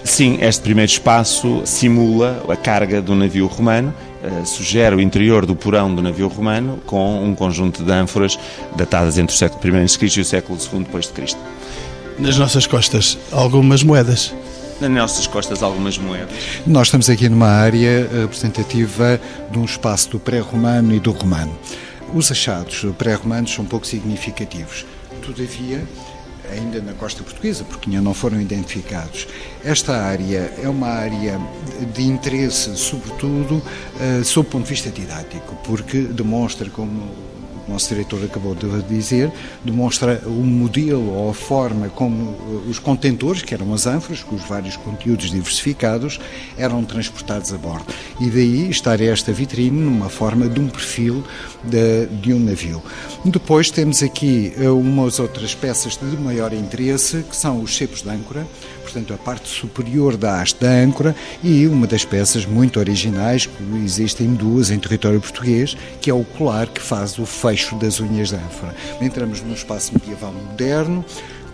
Sim, 0.04 0.38
este 0.42 0.62
primeiro 0.62 0.92
espaço 0.92 1.62
simula 1.66 2.44
a 2.48 2.56
carga 2.56 3.02
do 3.02 3.16
navio 3.16 3.48
romano, 3.48 3.94
eh, 4.26 4.44
sugere 4.44 4.96
o 4.96 5.00
interior 5.00 5.46
do 5.46 5.56
porão 5.56 5.94
do 5.94 6.02
navio 6.02 6.28
romano 6.28 6.80
com 6.86 7.24
um 7.24 7.36
conjunto 7.36 7.84
de 7.84 7.92
ânforas 7.92 8.40
datadas 8.76 9.20
entre 9.20 9.36
o 9.36 9.38
século 9.38 9.78
I 9.78 9.84
a.C. 9.84 10.06
e 10.18 10.22
o 10.22 10.26
século 10.26 10.58
II 10.60 10.80
depois 10.80 11.06
de 11.06 11.14
Cristo. 11.14 11.40
Nas 12.18 12.36
nossas 12.36 12.66
costas, 12.66 13.20
algumas 13.32 13.84
moedas. 13.84 14.34
Nas 14.82 14.90
nossas 14.90 15.28
costas, 15.28 15.62
algumas 15.62 16.00
moedas. 16.00 16.34
Nós 16.66 16.88
estamos 16.88 17.08
aqui 17.08 17.30
numa 17.30 17.50
área 17.50 18.10
representativa 18.22 19.20
de 19.52 19.60
um 19.60 19.66
espaço 19.66 20.10
do 20.10 20.20
pré-romano 20.20 20.96
e 20.96 21.00
do 21.00 21.12
romano. 21.12 21.56
Os 22.14 22.32
achados 22.32 22.84
pré-romanos 22.98 23.54
são 23.54 23.64
pouco 23.64 23.86
significativos. 23.86 24.86
Todavia, 25.22 25.84
ainda 26.52 26.82
na 26.82 26.93
costa 26.93 27.24
portuguesa, 27.24 27.64
porque 27.64 27.89
ainda 27.89 28.02
não 28.02 28.14
foram 28.14 28.39
identificados. 28.39 29.28
Esta 29.64 29.96
área 29.96 30.54
é 30.62 30.68
uma 30.68 30.88
área 30.88 31.39
de 31.93 32.04
interesse, 32.04 32.76
sobretudo, 32.78 33.56
uh, 33.56 34.24
sob 34.24 34.48
o 34.48 34.52
ponto 34.52 34.64
de 34.64 34.70
vista 34.70 34.89
didático, 34.89 35.56
porque 35.64 36.02
demonstra 36.02 36.70
como 36.70 37.10
o 37.68 37.72
nosso 37.72 37.89
diretor 37.89 38.24
acabou 38.24 38.53
de 38.53 38.82
dizer, 38.84 39.32
demonstra 39.63 40.22
o 40.26 40.30
modelo 40.30 41.13
ou 41.13 41.30
a 41.30 41.34
forma 41.34 41.89
como 41.89 42.32
eh, 42.32 42.70
os 42.70 42.80
contentores, 42.80 43.41
que 43.41 43.53
eram 43.53 43.74
as 43.74 43.88
ânforas, 43.88 44.24
com 44.24 44.36
os 44.36 44.43
vários 44.43 44.78
conteúdos 44.78 45.32
diversificados, 45.32 46.20
eram 46.57 46.84
transportados 46.84 47.53
a 47.53 47.57
bordo. 47.57 47.86
E 48.20 48.30
daí 48.30 48.70
estar 48.70 49.01
esta 49.01 49.32
vitrine 49.32 49.82
numa 49.82 50.09
forma 50.09 50.47
de 50.47 50.59
um 50.59 50.68
perfil 50.68 51.24
de, 51.63 52.05
de 52.22 52.34
um 52.34 52.39
navio. 52.39 52.82
Depois 53.24 53.72
temos 53.72 54.03
aqui 54.03 54.53
eh, 54.57 54.70
umas 54.70 55.20
outras 55.20 55.55
peças 55.55 55.97
de 55.97 56.18
maior 56.18 56.53
interesse, 56.53 57.24
que 57.30 57.36
são 57.36 57.61
os 57.61 57.76
cepos 57.76 58.01
de 58.01 58.09
âncora, 58.09 58.45
portanto 58.86 59.14
a 59.14 59.18
parte 59.18 59.50
superior 59.50 60.16
da 60.16 60.42
haste 60.42 60.62
da 60.62 60.70
âncora 60.70 61.16
e 61.44 61.68
uma 61.68 61.88
das 61.88 62.06
peças 62.06 62.46
muito 62.46 62.80
originais, 62.80 63.46
que 63.46 63.64
existem 63.84 64.34
duas 64.34 64.70
em 64.70 64.80
território 64.80 65.20
português, 65.20 65.76
que 66.00 66.10
é 66.10 66.14
o 66.14 66.24
colar 66.24 66.68
que 66.68 66.82
faz 66.82 67.18
o 67.18 67.26
fecho 67.26 67.76
das 67.76 68.00
unhas 68.00 68.32
da 68.32 68.38
ânfora. 68.38 68.76
Entramos 69.02 69.42
num 69.42 69.54
espaço 69.54 69.92
medieval 69.94 70.32
moderno, 70.32 71.04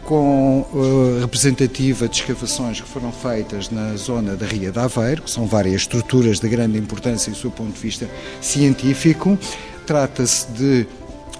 com 0.03 0.67
uh, 0.73 1.19
representativa 1.21 2.07
de 2.07 2.17
escavações 2.17 2.81
que 2.81 2.87
foram 2.87 3.11
feitas 3.11 3.69
na 3.69 3.95
zona 3.95 4.35
da 4.35 4.45
Ria 4.45 4.71
de 4.71 4.79
Aveiro, 4.79 5.21
que 5.21 5.31
são 5.31 5.45
várias 5.45 5.75
estruturas 5.81 6.39
de 6.39 6.49
grande 6.49 6.77
importância 6.77 7.31
do 7.31 7.51
ponto 7.51 7.71
de 7.71 7.79
vista 7.79 8.09
científico. 8.41 9.37
Trata-se 9.85 10.47
de 10.51 10.87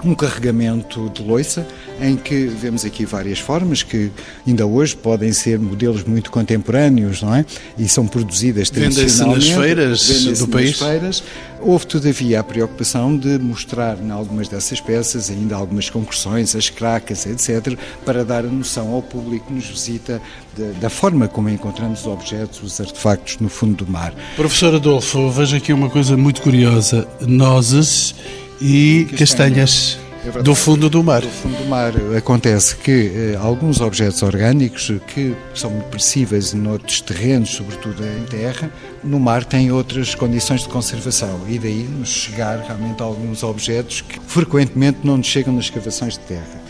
um 0.03 0.15
carregamento 0.15 1.09
de 1.09 1.23
loiça, 1.23 1.65
em 2.01 2.15
que 2.15 2.45
vemos 2.45 2.83
aqui 2.83 3.05
várias 3.05 3.39
formas 3.39 3.83
que 3.83 4.11
ainda 4.45 4.65
hoje 4.65 4.95
podem 4.95 5.31
ser 5.31 5.59
modelos 5.59 6.03
muito 6.03 6.31
contemporâneos, 6.31 7.21
não 7.21 7.35
é? 7.35 7.45
E 7.77 7.87
são 7.87 8.07
produzidas 8.07 8.69
tradicionalmente. 8.69 9.53
Vendem-se 9.53 9.53
nas 9.53 9.99
feiras 9.99 10.39
do 10.39 10.47
país? 10.47 10.79
Feiras. 10.79 11.23
Houve, 11.63 11.85
todavia, 11.85 12.39
a 12.39 12.43
preocupação 12.43 13.15
de 13.15 13.37
mostrar 13.37 13.99
em 14.01 14.09
algumas 14.09 14.47
dessas 14.47 14.81
peças 14.81 15.29
ainda 15.29 15.55
algumas 15.55 15.91
concussões, 15.91 16.55
as 16.55 16.69
cracas, 16.69 17.27
etc., 17.27 17.77
para 18.03 18.25
dar 18.25 18.43
a 18.43 18.47
noção 18.47 18.91
ao 18.93 19.01
público 19.03 19.45
que 19.45 19.53
nos 19.53 19.67
visita 19.67 20.19
de, 20.55 20.71
da 20.79 20.89
forma 20.89 21.27
como 21.27 21.49
encontramos 21.49 22.01
os 22.01 22.07
objetos, 22.07 22.63
os 22.63 22.81
artefactos 22.81 23.37
no 23.39 23.47
fundo 23.47 23.85
do 23.85 23.91
mar. 23.91 24.11
Professor 24.35 24.73
Adolfo, 24.73 25.29
vejo 25.29 25.55
aqui 25.55 25.71
uma 25.71 25.89
coisa 25.89 26.17
muito 26.17 26.41
curiosa. 26.41 27.07
Nozes 27.21 28.15
e 28.61 29.07
castanhas. 29.17 29.97
É 30.23 30.41
do 30.43 30.53
fundo 30.53 30.87
do 30.87 31.03
mar. 31.03 31.21
Do 31.21 31.29
fundo 31.29 31.57
do 31.57 31.65
mar. 31.65 31.91
Acontece 32.15 32.75
que 32.75 33.11
eh, 33.13 33.39
alguns 33.41 33.81
objetos 33.81 34.21
orgânicos 34.21 34.91
que 35.07 35.35
são 35.55 35.71
depressíveis 35.71 36.53
noutros 36.53 37.01
terrenos, 37.01 37.49
sobretudo 37.49 38.03
em 38.03 38.23
terra, 38.25 38.71
no 39.03 39.19
mar 39.19 39.43
têm 39.43 39.71
outras 39.71 40.13
condições 40.13 40.61
de 40.61 40.69
conservação 40.69 41.41
e 41.47 41.57
daí 41.57 41.83
nos 41.85 42.09
chegar 42.09 42.59
realmente 42.59 43.01
alguns 43.01 43.41
objetos 43.41 44.01
que 44.01 44.19
frequentemente 44.27 44.99
não 45.03 45.17
nos 45.17 45.25
chegam 45.25 45.55
nas 45.55 45.65
escavações 45.65 46.13
de 46.13 46.19
terra. 46.19 46.61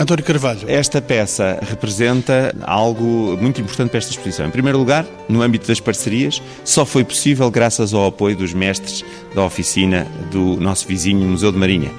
António 0.00 0.24
Carvalho. 0.24 0.60
Esta 0.66 1.02
peça 1.02 1.58
representa 1.60 2.54
algo 2.62 3.36
muito 3.36 3.60
importante 3.60 3.90
para 3.90 3.98
esta 3.98 4.10
exposição. 4.10 4.46
Em 4.46 4.50
primeiro 4.50 4.78
lugar, 4.78 5.04
no 5.28 5.42
âmbito 5.42 5.68
das 5.68 5.78
parcerias, 5.78 6.40
só 6.64 6.86
foi 6.86 7.04
possível 7.04 7.50
graças 7.50 7.92
ao 7.92 8.06
apoio 8.06 8.34
dos 8.34 8.54
mestres 8.54 9.04
da 9.34 9.44
oficina 9.44 10.06
do 10.30 10.56
nosso 10.56 10.88
vizinho 10.88 11.28
Museu 11.28 11.52
de 11.52 11.58
Marinha, 11.58 11.92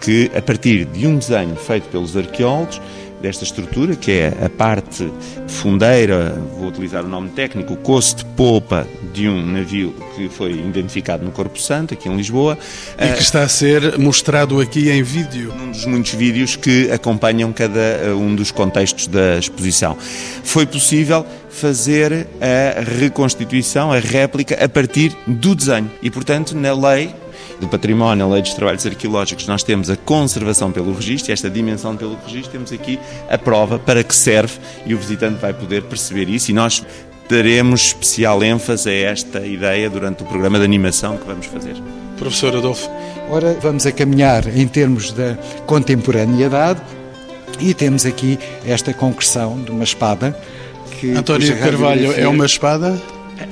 que, 0.00 0.30
a 0.34 0.40
partir 0.40 0.86
de 0.86 1.06
um 1.06 1.18
desenho 1.18 1.54
feito 1.54 1.90
pelos 1.90 2.16
arqueólogos, 2.16 2.80
desta 3.22 3.44
estrutura, 3.44 3.94
que 3.94 4.10
é 4.10 4.36
a 4.44 4.50
parte 4.50 5.10
fundeira, 5.46 6.36
vou 6.58 6.68
utilizar 6.68 7.04
o 7.04 7.08
nome 7.08 7.30
técnico, 7.30 7.74
o 7.74 7.76
coço 7.76 8.16
de 8.16 8.24
polpa 8.24 8.86
de 9.14 9.28
um 9.28 9.46
navio 9.46 9.94
que 10.16 10.28
foi 10.28 10.52
identificado 10.52 11.24
no 11.24 11.30
Corpo 11.30 11.58
Santo, 11.58 11.94
aqui 11.94 12.08
em 12.08 12.16
Lisboa. 12.16 12.58
E 12.98 13.14
que 13.14 13.22
está 13.22 13.42
a 13.42 13.48
ser 13.48 13.96
mostrado 13.98 14.60
aqui 14.60 14.90
em 14.90 15.02
vídeo. 15.02 15.52
Um 15.52 15.70
dos 15.70 15.86
muitos 15.86 16.12
vídeos 16.12 16.56
que 16.56 16.90
acompanham 16.90 17.52
cada 17.52 17.78
eh, 17.78 18.12
um 18.12 18.34
dos 18.34 18.50
contextos 18.50 19.06
da 19.06 19.38
exposição. 19.38 19.96
Foi 20.42 20.66
possível 20.66 21.24
fazer 21.48 22.26
a 22.40 22.80
reconstituição, 22.80 23.92
a 23.92 23.98
réplica, 23.98 24.62
a 24.62 24.68
partir 24.68 25.16
do 25.26 25.54
desenho. 25.54 25.90
E, 26.02 26.10
portanto, 26.10 26.56
na 26.56 26.72
lei 26.74 27.14
do 27.62 27.68
património, 27.68 28.26
a 28.26 28.28
lei 28.28 28.42
dos 28.42 28.54
trabalhos 28.54 28.84
arqueológicos, 28.84 29.46
nós 29.46 29.62
temos 29.62 29.88
a 29.88 29.96
conservação 29.96 30.72
pelo 30.72 30.92
registro, 30.92 31.32
esta 31.32 31.48
dimensão 31.48 31.96
pelo 31.96 32.18
registro, 32.26 32.50
temos 32.50 32.72
aqui 32.72 32.98
a 33.30 33.38
prova 33.38 33.78
para 33.78 34.02
que 34.02 34.14
serve 34.14 34.54
e 34.84 34.94
o 34.94 34.98
visitante 34.98 35.40
vai 35.40 35.54
poder 35.54 35.84
perceber 35.84 36.28
isso 36.28 36.50
e 36.50 36.54
nós 36.54 36.84
daremos 37.28 37.82
especial 37.82 38.42
ênfase 38.42 38.90
a 38.90 38.92
esta 38.92 39.46
ideia 39.46 39.88
durante 39.88 40.24
o 40.24 40.26
programa 40.26 40.58
de 40.58 40.64
animação 40.64 41.16
que 41.16 41.24
vamos 41.24 41.46
fazer. 41.46 41.76
Professor 42.18 42.54
Adolfo. 42.56 42.90
Ora, 43.30 43.56
vamos 43.62 43.86
a 43.86 43.92
caminhar 43.92 44.46
em 44.48 44.66
termos 44.66 45.12
da 45.12 45.36
contemporaneidade 45.64 46.80
e 47.60 47.72
temos 47.72 48.04
aqui 48.04 48.38
esta 48.66 48.92
concreção 48.92 49.62
de 49.62 49.70
uma 49.70 49.84
espada. 49.84 50.36
Que, 50.98 51.12
António 51.12 51.56
Carvalho, 51.58 52.12
é 52.12 52.26
uma 52.26 52.44
espada? 52.44 53.00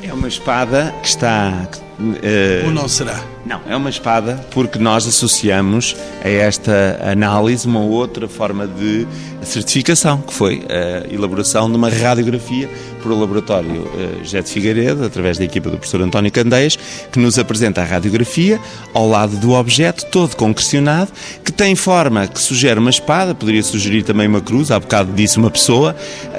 É 0.03 0.13
uma 0.13 0.29
espada 0.29 0.93
que 1.01 1.09
está. 1.09 1.69
Uh, 2.01 2.67
Ou 2.67 2.73
não 2.73 2.89
será? 2.89 3.21
Não, 3.45 3.61
é 3.69 3.77
uma 3.77 3.91
espada 3.91 4.41
porque 4.51 4.79
nós 4.79 5.07
associamos 5.07 5.95
a 6.25 6.29
esta 6.29 6.99
análise 7.05 7.67
uma 7.67 7.81
outra 7.81 8.27
forma 8.29 8.67
de 8.67 9.07
certificação, 9.43 10.19
que 10.19 10.33
foi 10.33 10.65
a 10.69 11.13
elaboração 11.13 11.71
de 11.71 11.77
uma 11.77 11.91
radiografia 11.91 12.69
por 13.03 13.13
o 13.13 13.19
laboratório 13.19 13.83
uh, 13.83 14.25
José 14.25 14.43
de 14.43 14.51
Figueiredo, 14.51 15.05
através 15.05 15.39
da 15.39 15.45
equipa 15.45 15.71
do 15.71 15.77
professor 15.77 16.03
António 16.03 16.31
Candeias, 16.31 16.79
que 17.11 17.19
nos 17.19 17.39
apresenta 17.39 17.83
a 17.83 17.85
radiografia 17.85 18.61
ao 18.95 19.09
lado 19.09 19.37
do 19.37 19.53
objeto, 19.53 20.07
todo 20.07 20.37
concrecionado, 20.37 21.11
que 21.45 21.53
tem 21.53 21.75
forma 21.75 22.27
que 22.27 22.41
sugere 22.41 22.79
uma 22.79 22.91
espada, 22.91 23.35
poderia 23.35 23.63
sugerir 23.63 24.03
também 24.03 24.27
uma 24.27 24.41
cruz, 24.41 24.71
há 24.71 24.79
bocado 24.79 25.13
disse 25.13 25.39
uma 25.39 25.51
pessoa, 25.51 25.97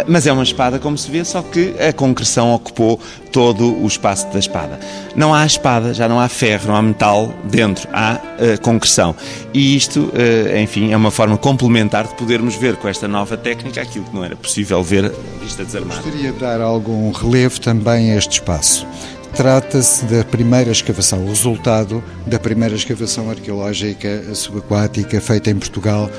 mas 0.08 0.26
é 0.26 0.32
uma 0.32 0.44
espada 0.44 0.80
como 0.80 0.98
se 0.98 1.10
vê, 1.10 1.24
só 1.24 1.42
que 1.42 1.74
a 1.80 1.92
concreção 1.94 2.54
ocupou 2.54 3.00
todo 3.32 3.82
o 3.82 3.88
espaço 3.88 4.28
da 4.32 4.40
espada. 4.40 4.80
Não 5.16 5.34
há 5.34 5.46
espada, 5.52 5.94
já 5.94 6.08
não 6.08 6.20
há 6.20 6.28
ferro, 6.28 6.68
não 6.68 6.76
há 6.76 6.82
metal 6.82 7.34
dentro, 7.44 7.88
há 7.94 8.16
uh, 8.16 8.62
concreção. 8.62 9.16
E 9.54 9.76
isto, 9.76 10.00
uh, 10.00 10.58
enfim, 10.58 10.92
é 10.92 10.98
uma 10.98 11.12
forma 11.12 11.38
complementar 11.38 12.08
de 12.08 12.16
podermos 12.16 12.56
ver 12.56 12.76
com 12.76 12.88
esta 12.88 13.08
nova 13.08 13.38
técnica 13.38 13.82
aquilo 13.82 14.06
que 14.06 14.16
não 14.16 14.24
era 14.24 14.36
possível 14.36 14.84
ver 14.84 15.12
vista 15.42 15.64
desarmada. 15.64 16.02
Gostaria 16.02 16.32
de 16.32 16.40
dar 16.40 16.62
algum 16.62 17.12
relevo 17.12 17.60
também 17.60 18.12
a 18.12 18.18
este 18.18 18.34
espaço. 18.34 18.88
Trata-se 19.36 20.04
da 20.06 20.26
primeira 20.26 20.72
escavação, 20.72 21.24
o 21.24 21.30
resultado 21.30 22.04
da 22.28 22.38
primeira 22.38 22.76
escavação 22.76 23.30
arqueológica 23.30 24.36
subaquática 24.36 25.22
feita 25.22 25.50
em 25.50 25.56
Portugal 25.56 26.10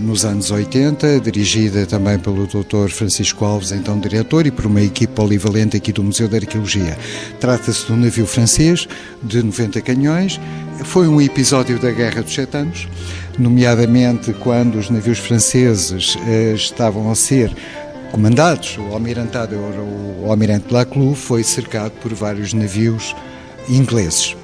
nos 0.00 0.24
anos 0.24 0.50
80, 0.50 1.20
dirigida 1.20 1.86
também 1.86 2.18
pelo 2.18 2.46
Dr. 2.46 2.88
Francisco 2.88 3.44
Alves, 3.44 3.72
então 3.72 3.98
diretor, 3.98 4.46
e 4.46 4.50
por 4.50 4.66
uma 4.66 4.80
equipe 4.80 5.12
polivalente 5.12 5.76
aqui 5.76 5.92
do 5.92 6.02
Museu 6.02 6.28
da 6.28 6.38
Arqueologia. 6.38 6.96
Trata-se 7.40 7.86
de 7.86 7.92
um 7.92 7.96
navio 7.96 8.26
francês 8.26 8.88
de 9.22 9.42
90 9.42 9.80
canhões. 9.82 10.40
Foi 10.84 11.06
um 11.06 11.20
episódio 11.20 11.78
da 11.78 11.90
Guerra 11.90 12.22
dos 12.22 12.34
Sete 12.34 12.56
Anos, 12.56 12.88
nomeadamente 13.38 14.32
quando 14.34 14.76
os 14.78 14.90
navios 14.90 15.18
franceses 15.18 16.16
eh, 16.26 16.52
estavam 16.54 17.10
a 17.10 17.14
ser 17.14 17.50
comandados. 18.10 18.78
O 18.78 18.94
almirantado, 18.94 19.56
o 20.22 20.30
almirante 20.30 20.72
Laclou, 20.72 21.14
foi 21.14 21.42
cercado 21.42 21.92
por 22.00 22.14
vários 22.14 22.52
navios 22.52 23.14
ingleses. 23.68 24.36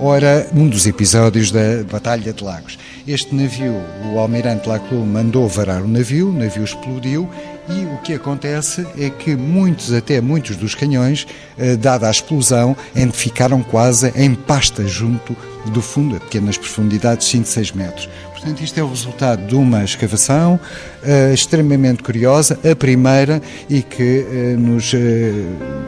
Ora, 0.00 0.48
um 0.54 0.68
dos 0.68 0.86
episódios 0.86 1.50
da 1.50 1.82
Batalha 1.90 2.32
de 2.32 2.44
Lagos. 2.44 2.78
Este 3.08 3.34
navio, 3.34 3.72
o 4.12 4.18
almirante 4.18 4.68
Laclos 4.68 5.02
mandou 5.06 5.48
varar 5.48 5.80
o 5.80 5.88
navio, 5.88 6.28
o 6.28 6.32
navio 6.32 6.62
explodiu 6.62 7.26
e 7.66 7.86
o 7.86 7.96
que 8.02 8.12
acontece 8.12 8.86
é 8.98 9.08
que 9.08 9.34
muitos, 9.34 9.94
até 9.94 10.20
muitos 10.20 10.56
dos 10.56 10.74
canhões, 10.74 11.26
eh, 11.56 11.74
dada 11.74 12.06
a 12.06 12.10
explosão, 12.10 12.76
ficaram 13.14 13.62
quase 13.62 14.12
em 14.14 14.34
pasta 14.34 14.86
junto 14.86 15.34
do 15.70 15.80
fundo, 15.80 16.16
a 16.16 16.20
pequenas 16.20 16.58
profundidades, 16.58 17.26
5, 17.28 17.48
6 17.48 17.72
metros. 17.72 18.10
Portanto, 18.38 18.62
isto 18.62 18.78
é 18.78 18.82
o 18.84 18.88
resultado 18.88 19.46
de 19.46 19.56
uma 19.56 19.82
escavação 19.82 20.60
uh, 21.02 21.34
extremamente 21.34 22.04
curiosa, 22.04 22.58
a 22.70 22.76
primeira 22.76 23.42
e 23.68 23.82
que 23.82 24.20
uh, 24.20 24.60
nos 24.60 24.92
uh, 24.92 24.96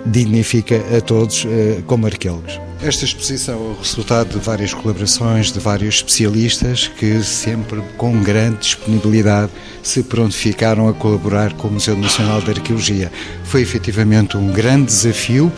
dignifica 0.05 0.77
a 0.97 1.01
todos 1.01 1.47
como 1.87 2.07
arqueólogos. 2.07 2.59
Esta 2.83 3.05
exposição 3.05 3.55
é 3.55 3.59
o 3.59 3.77
resultado 3.79 4.31
de 4.31 4.39
várias 4.39 4.73
colaborações 4.73 5.53
de 5.53 5.61
vários 5.61 5.97
especialistas 5.97 6.89
que 6.89 7.23
sempre 7.23 7.83
com 7.97 8.23
grande 8.23 8.59
disponibilidade 8.61 9.53
se 9.83 10.03
prontificaram 10.03 10.89
a 10.89 10.95
colaborar 10.95 11.53
com 11.53 11.69
o 11.69 11.73
Museu 11.73 11.97
Nacional 11.97 12.41
de 12.41 12.51
Arqueologia. 12.51 13.13
Foi 13.45 13.61
efetivamente 13.61 14.37
um 14.37 14.51
grande 14.51 14.87
desafio 14.87 15.53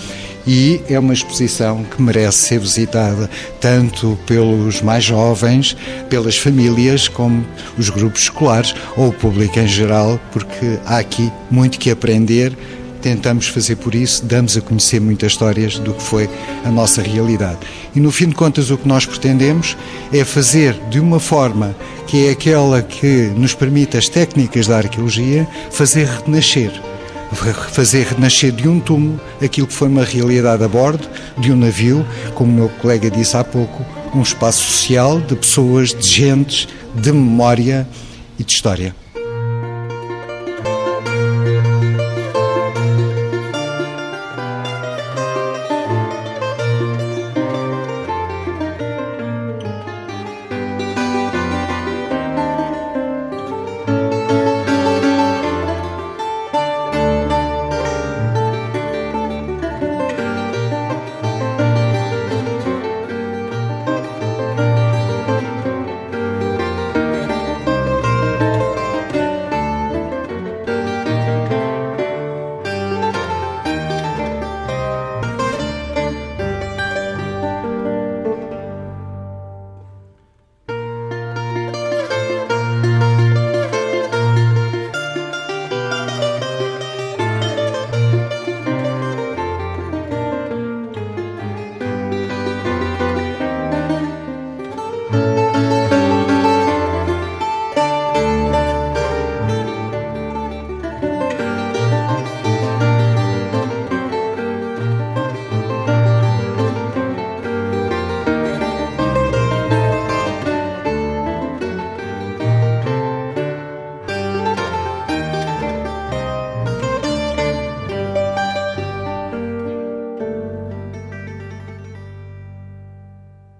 e 0.46 0.80
é 0.88 0.98
uma 0.98 1.12
exposição 1.12 1.84
que 1.84 2.00
merece 2.00 2.38
ser 2.38 2.58
visitada 2.58 3.28
tanto 3.60 4.18
pelos 4.26 4.82
mais 4.82 5.04
jovens, 5.04 5.76
pelas 6.08 6.36
famílias, 6.36 7.08
como 7.08 7.44
os 7.78 7.90
grupos 7.90 8.22
escolares 8.22 8.74
ou 8.96 9.08
o 9.08 9.12
público 9.12 9.58
em 9.58 9.68
geral, 9.68 10.20
porque 10.32 10.78
há 10.84 10.98
aqui 10.98 11.30
muito 11.50 11.78
que 11.78 11.90
aprender 11.90 12.56
tentamos 13.02 13.48
fazer 13.48 13.76
por 13.76 13.94
isso, 13.94 14.24
damos 14.24 14.56
a 14.56 14.60
conhecer 14.60 15.00
muitas 15.00 15.32
histórias 15.32 15.78
do 15.78 15.92
que 15.92 16.02
foi 16.02 16.30
a 16.64 16.70
nossa 16.70 17.02
realidade. 17.02 17.58
E 17.94 18.00
no 18.00 18.12
fim 18.12 18.28
de 18.28 18.34
contas, 18.34 18.70
o 18.70 18.78
que 18.78 18.86
nós 18.86 19.04
pretendemos 19.04 19.76
é 20.12 20.24
fazer 20.24 20.74
de 20.88 21.00
uma 21.00 21.18
forma 21.18 21.74
que 22.06 22.26
é 22.26 22.30
aquela 22.30 22.80
que 22.80 23.32
nos 23.36 23.54
permite 23.54 23.96
as 23.96 24.08
técnicas 24.08 24.68
da 24.68 24.78
arqueologia, 24.78 25.46
fazer 25.70 26.06
renascer. 26.06 26.91
Fazer 27.34 28.06
renascer 28.06 28.52
de 28.52 28.68
um 28.68 28.78
túmulo 28.78 29.20
aquilo 29.42 29.66
que 29.66 29.72
foi 29.72 29.88
uma 29.88 30.04
realidade 30.04 30.62
a 30.62 30.68
bordo 30.68 31.08
de 31.38 31.50
um 31.50 31.56
navio, 31.56 32.06
como 32.34 32.50
o 32.50 32.54
meu 32.54 32.68
colega 32.68 33.10
disse 33.10 33.36
há 33.36 33.42
pouco, 33.42 33.84
um 34.14 34.22
espaço 34.22 34.62
social 34.62 35.20
de 35.20 35.34
pessoas, 35.34 35.94
de 35.94 36.06
gentes, 36.06 36.68
de 36.94 37.10
memória 37.10 37.88
e 38.38 38.44
de 38.44 38.52
história. 38.52 38.94